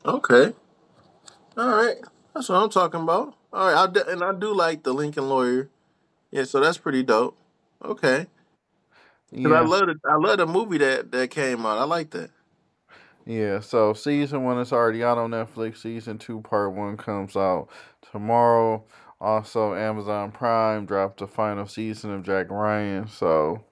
Okay, 0.05 0.53
all 1.57 1.67
right, 1.69 1.97
that's 2.33 2.49
what 2.49 2.61
I'm 2.63 2.69
talking 2.69 3.01
about. 3.01 3.35
All 3.53 3.71
right, 3.73 3.75
I 3.97 4.11
and 4.11 4.23
I 4.23 4.33
do 4.33 4.53
like 4.53 4.83
the 4.83 4.93
Lincoln 4.93 5.29
Lawyer. 5.29 5.69
Yeah, 6.31 6.45
so 6.45 6.59
that's 6.61 6.77
pretty 6.77 7.03
dope. 7.03 7.37
Okay, 7.83 8.27
'Cause 9.43 9.51
I 9.53 9.61
love 9.61 9.87
the 9.87 9.99
I 10.09 10.15
love 10.17 10.37
the 10.37 10.47
movie 10.47 10.77
that 10.79 11.11
that 11.11 11.31
came 11.31 11.65
out. 11.65 11.77
I 11.77 11.83
like 11.85 12.11
that. 12.11 12.31
Yeah. 13.25 13.59
So 13.59 13.93
season 13.93 14.43
one 14.43 14.59
is 14.59 14.71
already 14.73 15.03
out 15.03 15.17
on 15.17 15.31
Netflix. 15.31 15.77
Season 15.77 16.17
two, 16.17 16.41
part 16.41 16.73
one 16.73 16.97
comes 16.97 17.35
out 17.35 17.69
tomorrow. 18.11 18.83
Also, 19.21 19.75
Amazon 19.75 20.31
Prime 20.31 20.85
dropped 20.85 21.19
the 21.19 21.27
final 21.27 21.67
season 21.67 22.13
of 22.13 22.23
Jack 22.23 22.49
Ryan. 22.49 23.07
So 23.07 23.63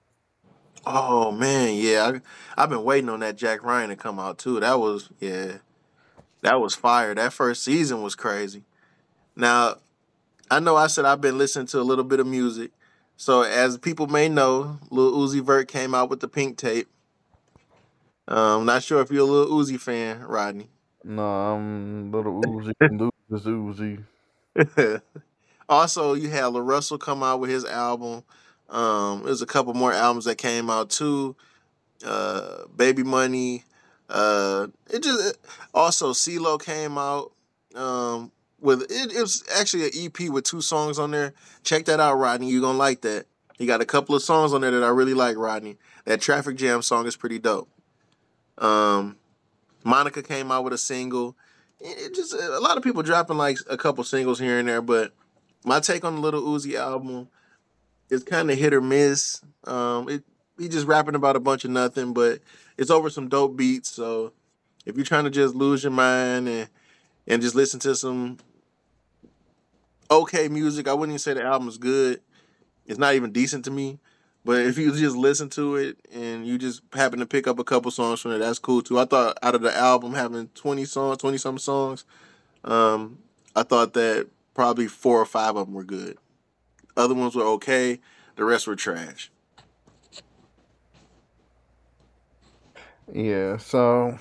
Oh 0.90 1.32
man, 1.32 1.76
yeah, 1.76 2.20
I 2.56 2.64
I've 2.64 2.70
been 2.70 2.84
waiting 2.84 3.10
on 3.10 3.20
that 3.20 3.36
Jack 3.36 3.62
Ryan 3.62 3.90
to 3.90 3.96
come 3.98 4.20
out 4.20 4.38
too. 4.38 4.60
That 4.62 4.80
was 4.80 5.10
yeah, 5.20 5.58
that 6.42 6.62
was 6.62 6.76
fire. 6.76 7.14
That 7.14 7.34
first 7.34 7.64
season 7.64 8.02
was 8.02 8.16
crazy. 8.16 8.64
Now 9.36 9.76
I 10.50 10.62
know 10.62 10.78
I 10.78 10.88
said 10.88 11.04
I've 11.04 11.20
been 11.20 11.38
listening 11.38 11.68
to 11.68 11.82
a 11.82 11.84
little 11.84 12.06
bit 12.06 12.22
of 12.22 12.28
music. 12.28 12.72
So 13.18 13.42
as 13.42 13.78
people 13.78 14.08
may 14.08 14.30
know, 14.30 14.80
Lil 14.90 15.12
Uzi 15.12 15.44
Vert 15.44 15.68
came 15.68 15.94
out 15.94 16.10
with 16.10 16.22
the 16.22 16.28
pink 16.30 16.58
tape. 16.58 16.88
Um, 18.28 18.66
not 18.66 18.84
sure 18.84 19.02
if 19.02 19.12
you're 19.12 19.22
a 19.22 19.26
little 19.26 19.58
Uzi 19.58 19.80
fan, 19.80 20.22
Rodney. 20.22 20.70
no, 21.04 21.24
I'm 21.24 22.14
a 22.14 22.18
little 22.18 22.42
Uzi, 22.42 22.74
Uzi, 23.32 24.04
Uzi. 24.56 25.02
also, 25.70 26.14
you 26.14 26.30
had 26.30 26.46
La 26.48 26.60
Russell 26.60 26.98
come 26.98 27.24
out 27.24 27.40
with 27.40 27.50
his 27.50 27.64
album. 27.66 28.24
Um, 28.70 29.24
there's 29.24 29.42
a 29.42 29.46
couple 29.46 29.74
more 29.74 29.94
albums 29.94 30.26
that 30.26 30.38
came 30.38 30.70
out 30.70 30.90
too. 30.90 31.36
Uh, 32.06 32.66
Baby 32.76 33.04
Money. 33.04 33.64
Uh, 34.10 34.68
it 34.90 35.04
just 35.04 35.38
also 35.74 36.12
CeeLo 36.12 36.62
came 36.62 36.98
out. 36.98 37.32
Um, 37.76 38.32
with 38.60 38.84
it, 38.84 39.14
it 39.16 39.22
was 39.22 39.44
actually 39.56 39.84
an 39.86 39.92
EP 39.96 40.30
with 40.30 40.44
two 40.44 40.62
songs 40.62 41.00
on 41.00 41.12
there. 41.12 41.34
Check 41.64 41.86
that 41.86 42.00
out, 42.00 42.16
Rodney. 42.16 42.50
You're 42.50 42.62
gonna 42.62 42.78
like 42.78 43.02
that. 43.02 43.26
He 43.58 43.66
got 43.66 43.82
a 43.82 43.86
couple 43.86 44.16
of 44.16 44.22
songs 44.22 44.54
on 44.54 44.62
there 44.62 44.72
that 44.72 44.84
I 44.84 44.90
really 44.90 45.14
like, 45.14 45.38
Rodney. 45.38 45.78
That 46.06 46.22
Traffic 46.22 46.58
Jam 46.58 46.82
song 46.82 47.06
is 47.08 47.16
pretty 47.16 47.40
dope. 47.40 47.70
Um, 48.58 49.18
Monica 49.84 50.24
came 50.24 50.52
out 50.52 50.64
with 50.64 50.74
a 50.74 50.78
single. 50.78 51.36
It 51.80 52.16
just 52.16 52.34
a 52.34 52.60
lot 52.60 52.78
of 52.78 52.84
people 52.84 53.04
dropping 53.04 53.38
like 53.38 53.58
a 53.70 53.78
couple 53.78 54.04
singles 54.04 54.40
here 54.40 54.60
and 54.60 54.68
there, 54.68 54.82
but 54.82 55.14
my 55.64 55.80
take 55.80 56.04
on 56.04 56.16
the 56.16 56.22
Little 56.22 56.42
Uzi 56.42 56.76
album 56.76 57.30
is 58.10 58.24
kind 58.24 58.50
of 58.50 58.58
hit 58.58 58.74
or 58.74 58.82
miss. 58.82 59.42
Um, 59.66 60.10
it 60.10 60.24
he 60.58 60.68
just 60.68 60.88
rapping 60.88 61.16
about 61.16 61.36
a 61.36 61.40
bunch 61.40 61.66
of 61.66 61.72
nothing, 61.72 62.14
but 62.14 62.40
it's 62.78 62.90
over 62.90 63.10
some 63.10 63.30
dope 63.30 63.56
beats. 63.56 63.90
So 63.90 64.34
if 64.86 64.96
you're 64.96 65.06
trying 65.06 65.26
to 65.26 65.30
just 65.30 65.56
lose 65.56 65.84
your 65.84 65.92
mind 65.92 66.48
and 66.48 66.70
and 67.28 67.42
just 67.42 67.56
listen 67.56 67.80
to 67.82 67.96
some 67.96 68.38
okay 70.10 70.48
music, 70.48 70.88
I 70.88 70.94
wouldn't 70.94 71.12
even 71.12 71.20
say 71.20 71.34
the 71.34 71.44
album 71.44 71.68
is 71.68 71.78
good. 71.78 72.22
It's 72.86 73.00
not 73.00 73.14
even 73.16 73.32
decent 73.32 73.66
to 73.66 73.72
me. 73.72 74.00
But 74.48 74.62
if 74.62 74.78
you 74.78 74.94
just 74.96 75.18
listen 75.18 75.50
to 75.50 75.76
it 75.76 75.98
and 76.10 76.48
you 76.48 76.58
just 76.58 76.82
happen 76.94 77.20
to 77.20 77.26
pick 77.26 77.48
up 77.48 77.60
a 77.60 77.66
couple 77.66 77.92
songs 77.92 78.22
from 78.22 78.32
it, 78.32 78.38
that's 78.38 78.60
cool 78.60 78.82
too. 78.82 78.98
I 78.98 79.04
thought 79.04 79.38
out 79.44 79.56
of 79.56 79.62
the 79.62 79.76
album 79.76 80.14
having 80.14 80.48
twenty 80.56 80.86
songs, 80.86 81.18
twenty 81.18 81.38
some 81.38 81.58
songs, 81.58 82.06
um, 82.64 83.18
I 83.58 83.64
thought 83.64 83.92
that 83.96 84.30
probably 84.54 84.88
four 84.88 85.20
or 85.20 85.26
five 85.26 85.58
of 85.58 85.68
them 85.68 85.74
were 85.74 85.84
good. 85.84 86.18
Other 86.96 87.14
ones 87.14 87.36
were 87.36 87.44
okay. 87.44 88.00
The 88.38 88.46
rest 88.46 88.68
were 88.68 88.78
trash. 88.78 89.30
Yeah. 93.12 93.58
So. 93.58 94.18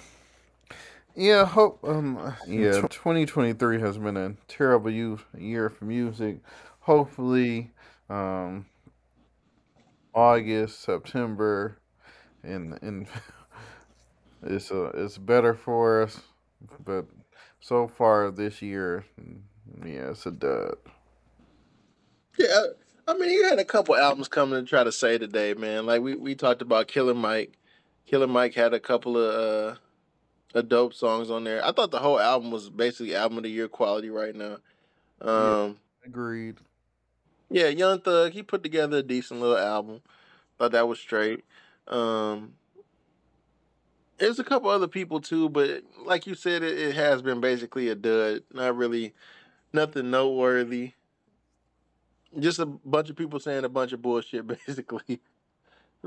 Yeah. 1.15 1.45
Hope. 1.45 1.79
Um. 1.85 2.35
Yeah. 2.49 2.81
2023 2.81 3.79
has 3.79 3.97
been 3.97 4.17
a 4.17 4.35
terrible 4.49 4.91
year 4.91 5.71
for 5.71 5.85
music. 5.85 6.41
Hopefully. 6.81 7.71
Um 8.11 8.67
August, 10.17 10.81
September, 10.81 11.77
and 12.43 12.79
and 12.83 13.07
it's 14.43 14.71
a, 14.71 14.87
it's 14.95 15.19
better 15.19 15.55
for 15.55 16.03
us. 16.03 16.21
But 16.85 17.05
so 17.61 17.87
far 17.87 18.31
this 18.31 18.63
year, 18.63 19.05
yeah, 19.85 20.11
it's 20.11 20.25
a 20.25 20.31
dud. 20.31 20.77
Yeah, 22.39 22.63
I 23.07 23.15
mean, 23.15 23.31
you 23.31 23.45
had 23.45 23.59
a 23.59 23.65
couple 23.65 23.95
albums 23.95 24.29
coming 24.29 24.65
to 24.65 24.69
try 24.69 24.85
to 24.85 24.93
say 24.93 25.19
today, 25.19 25.55
man. 25.55 25.85
Like 25.87 26.01
we, 26.01 26.17
we 26.17 26.35
talked 26.35 26.63
about 26.63 26.89
Killer 26.89 27.15
Mike. 27.15 27.59
Killer 28.07 28.27
Mike 28.27 28.55
had 28.55 28.73
a 28.73 28.81
couple 28.81 29.19
of 29.19 29.79
uh, 30.55 30.63
dope 30.63 30.95
songs 30.95 31.31
on 31.31 31.45
there. 31.45 31.65
I 31.65 31.73
thought 31.73 31.91
the 31.91 31.99
whole 31.99 32.19
album 32.19 32.51
was 32.51 32.71
basically 32.71 33.15
album 33.15 33.39
of 33.39 33.45
the 33.45 33.51
year 33.51 33.69
quality 33.69 34.11
right 34.11 34.35
now. 34.35 34.59
Um, 35.21 35.77
yeah, 36.03 36.07
agreed. 36.07 36.57
Yeah, 37.51 37.69
Young 37.69 38.01
Thug, 38.01 38.33
he 38.33 38.43
put 38.43 38.63
together 38.63 38.99
a 38.99 39.03
decent 39.03 39.41
little 39.41 39.59
album. 39.59 40.01
Thought 40.59 40.73
that 40.73 40.89
was 40.89 40.99
straight. 40.99 41.45
Um, 41.87 42.55
there's 44.19 44.39
a 44.39 44.45
couple 44.45 44.71
other 44.71 44.89
people 44.89 45.21
too, 45.21 45.49
but 45.49 45.83
like 46.05 46.27
you 46.27 46.35
said, 46.35 46.63
it, 46.63 46.79
it 46.79 46.95
has 46.95 47.23
been 47.23 47.41
basically 47.41 47.89
a 47.89 47.95
dud. 47.95 48.43
Not 48.53 48.77
really, 48.77 49.15
nothing 49.73 50.11
noteworthy. 50.11 50.93
Just 52.39 52.59
a 52.59 52.67
bunch 52.67 53.11
of 53.11 53.17
people 53.17 53.39
saying 53.39 53.65
a 53.65 53.69
bunch 53.69 53.93
of 53.93 54.03
bullshit, 54.03 54.47
basically. 54.67 55.21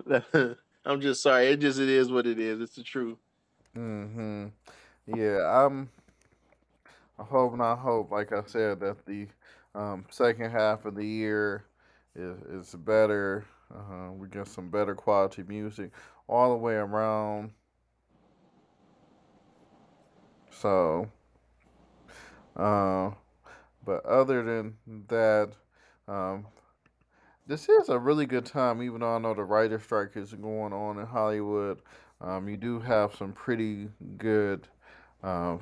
I'm 0.86 1.02
just 1.02 1.22
sorry. 1.22 1.48
It 1.48 1.58
just 1.58 1.80
it 1.80 1.90
is 1.90 2.12
what 2.12 2.28
it 2.28 2.40
is. 2.40 2.62
It's 2.62 2.76
the 2.76 2.84
truth. 2.84 3.18
Mm-hmm. 3.78 4.48
Yeah, 5.16 5.66
I'm. 5.66 5.90
I 7.18 7.24
hope 7.24 7.54
and 7.54 7.62
I 7.62 7.76
hope, 7.76 8.12
like 8.12 8.32
I 8.32 8.42
said, 8.46 8.80
that 8.80 9.06
the 9.06 9.28
um, 9.76 10.06
second 10.10 10.52
half 10.52 10.86
of 10.86 10.96
the 10.96 11.06
year 11.06 11.66
is, 12.16 12.68
is 12.68 12.76
better. 12.76 13.46
Uh, 13.74 14.12
we 14.12 14.28
get 14.28 14.48
some 14.48 14.70
better 14.70 14.96
quality 14.96 15.44
music 15.48 15.92
all 16.28 16.50
the 16.50 16.58
way 16.58 16.76
around. 16.76 17.52
So, 20.52 21.08
uh, 22.58 23.12
but 23.86 24.06
other 24.06 24.44
than 24.44 24.76
that, 25.08 25.52
um, 26.08 26.48
this 27.48 27.70
is 27.70 27.90
a 27.90 27.98
really 27.98 28.26
good 28.26 28.46
time, 28.46 28.84
even 28.84 29.00
though 29.00 29.16
I 29.16 29.20
know 29.20 29.34
the 29.34 29.44
writer 29.44 29.80
strike 29.80 30.16
is 30.16 30.34
going 30.34 30.74
on 30.74 31.00
in 31.00 31.06
Hollywood. 31.06 31.82
Um, 32.22 32.50
you 32.50 32.58
do 32.58 32.80
have 32.80 33.16
some 33.16 33.32
pretty 33.32 33.88
good 34.18 34.68
uh, 35.24 35.58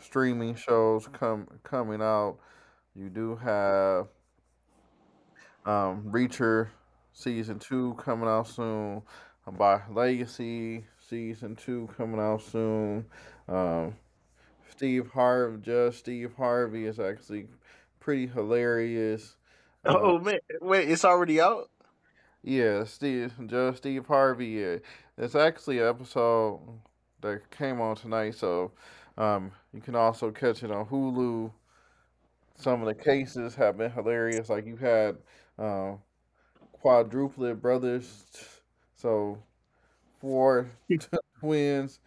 streaming 0.00 0.54
shows 0.54 1.08
come 1.12 1.48
coming 1.62 2.02
out. 2.02 2.36
You 2.98 3.10
do 3.10 3.36
have 3.36 4.06
um, 5.66 6.04
Reacher 6.10 6.68
season 7.12 7.58
two 7.58 7.94
coming 7.98 8.28
out 8.28 8.48
soon. 8.48 9.02
By 9.58 9.82
Legacy 9.90 10.84
season 11.08 11.54
two 11.54 11.88
coming 11.96 12.18
out 12.18 12.42
soon. 12.42 13.04
Um, 13.48 13.94
Steve 14.70 15.08
Harvey, 15.12 15.58
Judge 15.62 15.94
Steve 15.98 16.32
Harvey 16.36 16.86
is 16.86 16.98
actually 16.98 17.46
pretty 18.00 18.26
hilarious. 18.26 19.36
Uh, 19.84 19.96
oh 20.00 20.18
man, 20.18 20.40
wait, 20.60 20.90
it's 20.90 21.04
already 21.04 21.40
out. 21.40 21.70
Yeah, 22.42 22.84
Steve 22.84 23.34
Judge 23.46 23.76
Steve 23.76 24.06
Harvey. 24.06 24.46
Yeah, 24.46 24.76
it's 25.16 25.34
actually 25.34 25.78
an 25.78 25.88
episode 25.88 26.60
that 27.20 27.50
came 27.50 27.80
on 27.80 27.94
tonight, 27.94 28.34
so 28.34 28.72
um, 29.16 29.52
you 29.72 29.80
can 29.80 29.94
also 29.94 30.30
catch 30.30 30.62
it 30.62 30.70
on 30.72 30.86
Hulu. 30.86 31.52
Some 32.58 32.80
of 32.82 32.86
the 32.86 32.94
cases 32.94 33.54
have 33.56 33.76
been 33.76 33.90
hilarious. 33.90 34.48
Like 34.48 34.66
you 34.66 34.76
had 34.76 35.18
uh, 35.58 35.94
quadruplet 36.82 37.60
brothers, 37.60 38.24
so 38.94 39.38
four 40.20 40.70
twins, 41.40 42.00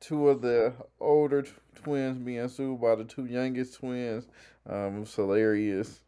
two 0.00 0.28
of 0.28 0.40
the 0.40 0.72
older 1.00 1.42
t- 1.42 1.50
twins 1.74 2.18
being 2.18 2.48
sued 2.48 2.80
by 2.80 2.94
the 2.94 3.04
two 3.04 3.26
youngest 3.26 3.74
twins. 3.78 4.26
Um, 4.68 5.02
it's 5.02 5.14
hilarious. 5.14 6.02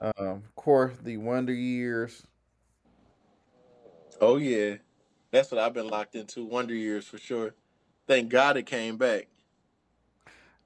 Um, 0.00 0.12
of 0.18 0.54
course, 0.54 0.96
the 1.02 1.16
Wonder 1.16 1.54
Years. 1.54 2.22
Oh 4.20 4.36
yeah, 4.36 4.76
that's 5.30 5.50
what 5.50 5.60
I've 5.60 5.74
been 5.74 5.88
locked 5.88 6.14
into. 6.14 6.44
Wonder 6.44 6.74
Years 6.74 7.06
for 7.06 7.18
sure. 7.18 7.54
Thank 8.06 8.28
God 8.28 8.56
it 8.56 8.66
came 8.66 8.96
back. 8.96 9.28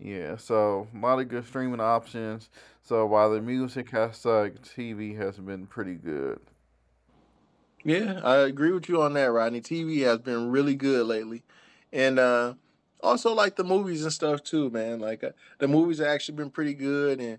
Yeah, 0.00 0.36
so 0.36 0.88
a 0.94 0.98
lot 0.98 1.20
of 1.20 1.28
good 1.28 1.46
streaming 1.46 1.80
options. 1.80 2.48
So 2.82 3.04
while 3.06 3.30
the 3.30 3.40
music 3.40 3.90
has 3.90 4.16
sucked, 4.16 4.74
TV 4.74 5.14
has 5.16 5.36
been 5.36 5.66
pretty 5.66 5.94
good. 5.94 6.40
Yeah, 7.84 8.20
I 8.22 8.38
agree 8.38 8.72
with 8.72 8.88
you 8.88 9.02
on 9.02 9.12
that, 9.14 9.30
Rodney. 9.30 9.60
TV 9.60 10.00
has 10.00 10.18
been 10.18 10.50
really 10.50 10.74
good 10.74 11.06
lately, 11.06 11.42
and 11.92 12.18
uh, 12.18 12.54
also 13.02 13.34
like 13.34 13.56
the 13.56 13.64
movies 13.64 14.02
and 14.02 14.12
stuff 14.12 14.42
too, 14.42 14.70
man. 14.70 15.00
Like 15.00 15.24
uh, 15.24 15.30
the 15.58 15.68
movies 15.68 15.98
have 15.98 16.08
actually 16.08 16.36
been 16.36 16.50
pretty 16.50 16.74
good, 16.74 17.20
and 17.20 17.38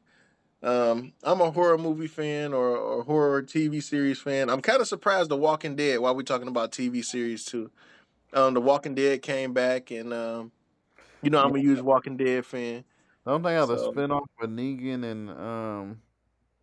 um, 0.64 1.14
I'm 1.24 1.41
a 1.41 1.51
horror 1.51 1.78
movie 1.78 2.07
fan 2.07 2.53
or, 2.53 2.76
or 2.76 3.03
horror 3.03 3.43
TV 3.43 3.84
series 3.84 4.20
fan. 4.20 4.49
I'm 4.49 4.62
kind 4.62 4.82
of 4.82 4.88
surprised 4.88 5.30
The 5.30 5.38
Walking 5.38 5.76
Dead. 5.76 5.99
While 5.99 6.16
we're 6.16 6.24
talking 6.24 6.47
about 6.47 6.72
TV 6.72 7.03
series 7.03 7.45
too, 7.45 7.70
um, 8.34 8.55
The 8.55 8.62
Walking 8.62 8.95
Dead 8.95 9.22
came 9.22 9.53
back, 9.53 9.91
and 9.91 10.12
um, 10.12 10.51
you 11.22 11.30
know, 11.30 11.43
I'm 11.43 11.55
a 11.55 11.59
huge 11.59 11.82
Walking 11.82 12.17
Dead 12.17 12.45
fan. 12.45 12.84
I 13.26 13.32
don't 13.32 13.43
they 13.43 13.53
have 13.53 13.69
a 13.69 13.76
spinoff 13.76 14.26
with 14.39 14.49
Negan 14.49 15.03
and 15.03 15.30
um 15.30 16.01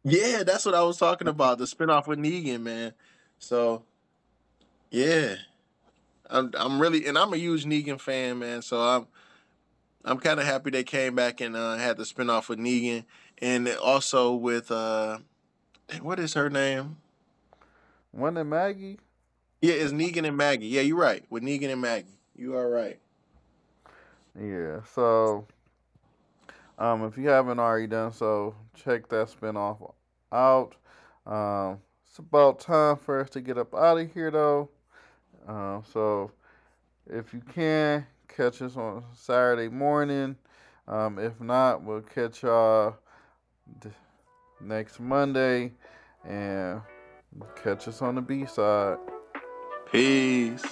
Yeah, 0.03 0.43
that's 0.45 0.65
what 0.65 0.75
I 0.75 0.83
was 0.83 0.97
talking 0.97 1.29
about. 1.29 1.59
The 1.59 1.65
spinoff 1.65 2.07
with 2.07 2.19
Negan, 2.19 2.63
man. 2.63 2.95
So 3.39 3.85
yeah. 4.91 5.37
I'm 6.31 6.53
I'm 6.59 6.81
really 6.81 7.07
and 7.07 7.17
I'm 7.17 7.33
a 7.33 7.37
huge 7.37 7.65
Negan 7.65 8.01
fan, 8.01 8.39
man. 8.39 8.63
So 8.63 8.81
I'm 8.81 9.07
I'm 10.05 10.19
kind 10.19 10.41
of 10.41 10.47
happy 10.47 10.71
they 10.71 10.85
came 10.85 11.15
back 11.15 11.41
and 11.41 11.57
uh, 11.57 11.77
had 11.77 11.97
the 11.97 12.05
spinoff 12.05 12.49
with 12.49 12.59
Negan, 12.59 13.05
and 13.39 13.69
also 13.69 14.35
with 14.35 14.71
uh, 14.71 15.19
what 16.01 16.19
is 16.19 16.35
her 16.35 16.49
name? 16.49 16.97
One 18.13 18.37
and 18.37 18.49
Maggie. 18.49 18.99
Yeah, 19.61 19.75
it's 19.75 19.93
Negan 19.93 20.27
and 20.27 20.37
Maggie. 20.37 20.67
Yeah, 20.67 20.83
you're 20.83 20.97
right. 20.97 21.25
With 21.31 21.43
Negan 21.43 21.73
and 21.73 21.81
Maggie, 21.81 22.19
you 22.37 22.57
are 22.57 22.69
right. 22.71 22.99
Yeah. 24.41 24.81
So, 24.95 25.47
um, 26.79 27.05
if 27.05 27.17
you 27.19 27.29
haven't 27.29 27.59
already 27.59 27.87
done 27.87 28.13
so, 28.13 28.55
check 28.75 29.09
that 29.09 29.29
spinoff 29.29 29.93
out. 30.33 30.75
Um, 31.27 31.81
it's 32.07 32.19
about 32.19 32.61
time 32.61 32.97
for 32.97 33.21
us 33.21 33.31
to 33.31 33.41
get 33.41 33.59
up 33.59 33.75
out 33.75 33.99
of 33.99 34.13
here, 34.13 34.31
though. 34.31 34.71
Um, 35.47 35.83
so, 35.93 36.31
if 37.07 37.33
you 37.33 37.41
can 37.41 38.07
catch 38.29 38.63
us 38.63 38.77
on 38.77 39.05
Saturday 39.15 39.69
morning, 39.69 40.37
Um, 40.89 41.19
if 41.19 41.39
not, 41.39 41.83
we'll 41.83 42.01
catch 42.01 42.43
y'all 42.43 42.97
d- 43.81 43.91
next 44.59 44.99
Monday 44.99 45.73
and 46.25 46.81
catch 47.63 47.87
us 47.89 48.01
on 48.01 48.15
the 48.15 48.23
B 48.23 48.47
side. 48.47 48.97
Peace. 49.93 50.65